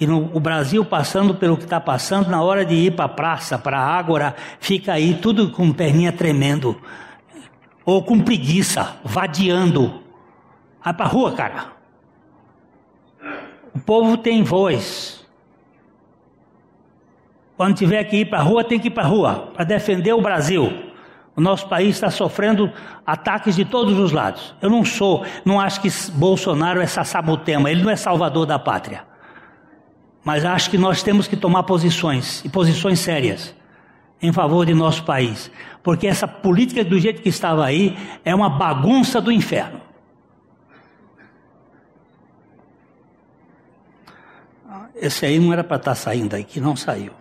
E 0.00 0.04
no, 0.04 0.34
o 0.34 0.40
Brasil 0.40 0.84
passando 0.84 1.32
pelo 1.32 1.56
que 1.56 1.62
está 1.62 1.78
passando, 1.78 2.28
na 2.28 2.42
hora 2.42 2.64
de 2.64 2.74
ir 2.74 2.96
para 2.96 3.04
a 3.04 3.08
praça, 3.08 3.56
para 3.56 3.78
a 3.78 3.96
ágora, 3.96 4.34
fica 4.58 4.94
aí 4.94 5.14
tudo 5.14 5.52
com 5.52 5.72
perninha 5.72 6.10
tremendo. 6.10 6.76
Ou 7.84 8.02
com 8.02 8.18
preguiça, 8.18 8.96
vadiando. 9.04 10.02
Vai 10.84 10.92
para 10.92 11.06
rua, 11.06 11.30
cara. 11.36 11.66
O 13.72 13.78
povo 13.78 14.16
tem 14.16 14.42
voz. 14.42 15.19
Quando 17.60 17.76
tiver 17.76 18.02
que 18.04 18.16
ir 18.16 18.24
para 18.24 18.38
a 18.38 18.42
rua, 18.42 18.64
tem 18.64 18.80
que 18.80 18.88
ir 18.88 18.90
para 18.90 19.02
a 19.02 19.06
rua, 19.06 19.50
para 19.52 19.64
defender 19.64 20.14
o 20.14 20.22
Brasil. 20.22 20.72
O 21.36 21.42
nosso 21.42 21.68
país 21.68 21.90
está 21.90 22.10
sofrendo 22.10 22.72
ataques 23.04 23.54
de 23.54 23.66
todos 23.66 23.98
os 23.98 24.12
lados. 24.12 24.54
Eu 24.62 24.70
não 24.70 24.82
sou, 24.82 25.26
não 25.44 25.60
acho 25.60 25.78
que 25.82 25.90
Bolsonaro 26.12 26.80
é 26.80 26.86
sassabutema, 26.86 27.70
ele 27.70 27.82
não 27.82 27.90
é 27.90 27.96
salvador 27.96 28.46
da 28.46 28.58
pátria. 28.58 29.04
Mas 30.24 30.42
acho 30.42 30.70
que 30.70 30.78
nós 30.78 31.02
temos 31.02 31.28
que 31.28 31.36
tomar 31.36 31.64
posições, 31.64 32.42
e 32.46 32.48
posições 32.48 32.98
sérias, 32.98 33.54
em 34.22 34.32
favor 34.32 34.64
de 34.64 34.72
nosso 34.72 35.04
país. 35.04 35.50
Porque 35.82 36.06
essa 36.06 36.26
política 36.26 36.82
do 36.82 36.98
jeito 36.98 37.20
que 37.20 37.28
estava 37.28 37.66
aí 37.66 37.94
é 38.24 38.34
uma 38.34 38.48
bagunça 38.48 39.20
do 39.20 39.30
inferno. 39.30 39.82
Esse 44.94 45.26
aí 45.26 45.38
não 45.38 45.52
era 45.52 45.62
para 45.62 45.76
estar 45.76 45.90
tá 45.90 45.94
saindo 45.94 46.34
aí, 46.34 46.42
que 46.42 46.58
não 46.58 46.74
saiu. 46.74 47.19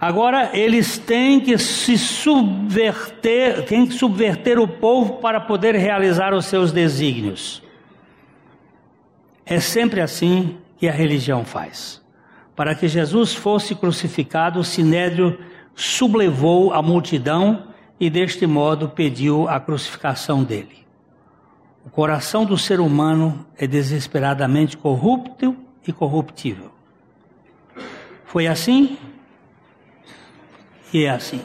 Agora 0.00 0.50
eles 0.52 0.98
têm 0.98 1.40
que 1.40 1.56
se 1.56 1.96
subverter, 1.96 3.64
têm 3.64 3.86
que 3.86 3.94
subverter 3.94 4.58
o 4.58 4.68
povo 4.68 5.14
para 5.14 5.40
poder 5.40 5.74
realizar 5.74 6.34
os 6.34 6.44
seus 6.46 6.70
desígnios. 6.70 7.62
É 9.44 9.58
sempre 9.58 10.00
assim 10.00 10.58
que 10.76 10.88
a 10.88 10.92
religião 10.92 11.44
faz. 11.44 12.02
Para 12.54 12.74
que 12.74 12.88
Jesus 12.88 13.34
fosse 13.34 13.74
crucificado, 13.74 14.60
o 14.60 14.64
sinédrio 14.64 15.38
sublevou 15.74 16.72
a 16.72 16.82
multidão 16.82 17.68
e 17.98 18.10
deste 18.10 18.46
modo 18.46 18.90
pediu 18.90 19.48
a 19.48 19.58
crucificação 19.58 20.42
dele. 20.44 20.86
O 21.84 21.90
coração 21.90 22.44
do 22.44 22.58
ser 22.58 22.80
humano 22.80 23.46
é 23.56 23.66
desesperadamente 23.66 24.76
corrupto 24.76 25.56
e 25.86 25.92
corruptível. 25.92 26.70
Foi 28.24 28.46
assim 28.46 28.98
que 30.96 31.04
é 31.04 31.10
assim. 31.10 31.42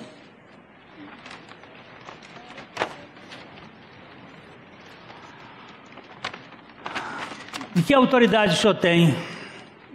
De 7.75 7.83
que 7.83 7.93
autoridade 7.93 8.53
o 8.53 8.57
senhor 8.57 8.75
tem? 8.75 9.13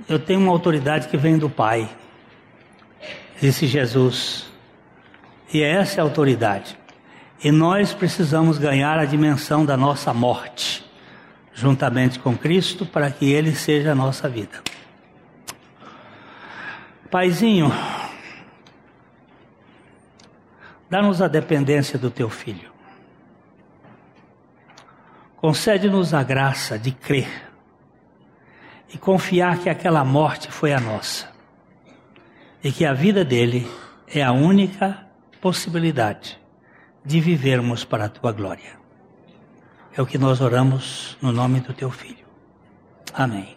Eu 0.06 0.18
tenho 0.18 0.40
uma 0.40 0.52
autoridade 0.52 1.08
que 1.08 1.16
vem 1.16 1.38
do 1.38 1.48
Pai, 1.48 1.88
disse 3.40 3.66
Jesus. 3.66 4.46
E 5.50 5.62
é 5.62 5.70
essa 5.70 6.02
a 6.02 6.04
autoridade. 6.04 6.76
E 7.42 7.50
nós 7.50 7.94
precisamos 7.94 8.58
ganhar 8.58 8.98
a 8.98 9.06
dimensão 9.06 9.64
da 9.64 9.74
nossa 9.74 10.12
morte, 10.12 10.84
juntamente 11.54 12.18
com 12.18 12.36
Cristo, 12.36 12.84
para 12.84 13.10
que 13.10 13.32
Ele 13.32 13.54
seja 13.54 13.92
a 13.92 13.94
nossa 13.94 14.28
vida. 14.28 14.60
Paizinho, 17.10 17.72
Dá-nos 20.88 21.20
a 21.20 21.28
dependência 21.28 21.98
do 21.98 22.10
teu 22.10 22.30
filho. 22.30 22.70
Concede-nos 25.36 26.14
a 26.14 26.22
graça 26.22 26.78
de 26.78 26.92
crer 26.92 27.50
e 28.92 28.98
confiar 28.98 29.58
que 29.58 29.68
aquela 29.68 30.04
morte 30.04 30.50
foi 30.50 30.72
a 30.72 30.80
nossa 30.80 31.28
e 32.62 32.72
que 32.72 32.84
a 32.84 32.92
vida 32.92 33.24
dele 33.24 33.68
é 34.06 34.22
a 34.22 34.32
única 34.32 35.06
possibilidade 35.40 36.40
de 37.04 37.20
vivermos 37.20 37.84
para 37.84 38.06
a 38.06 38.08
tua 38.08 38.32
glória. 38.32 38.76
É 39.96 40.02
o 40.02 40.06
que 40.06 40.18
nós 40.18 40.40
oramos 40.40 41.16
no 41.20 41.32
nome 41.32 41.60
do 41.60 41.72
teu 41.72 41.90
filho. 41.90 42.26
Amém. 43.14 43.56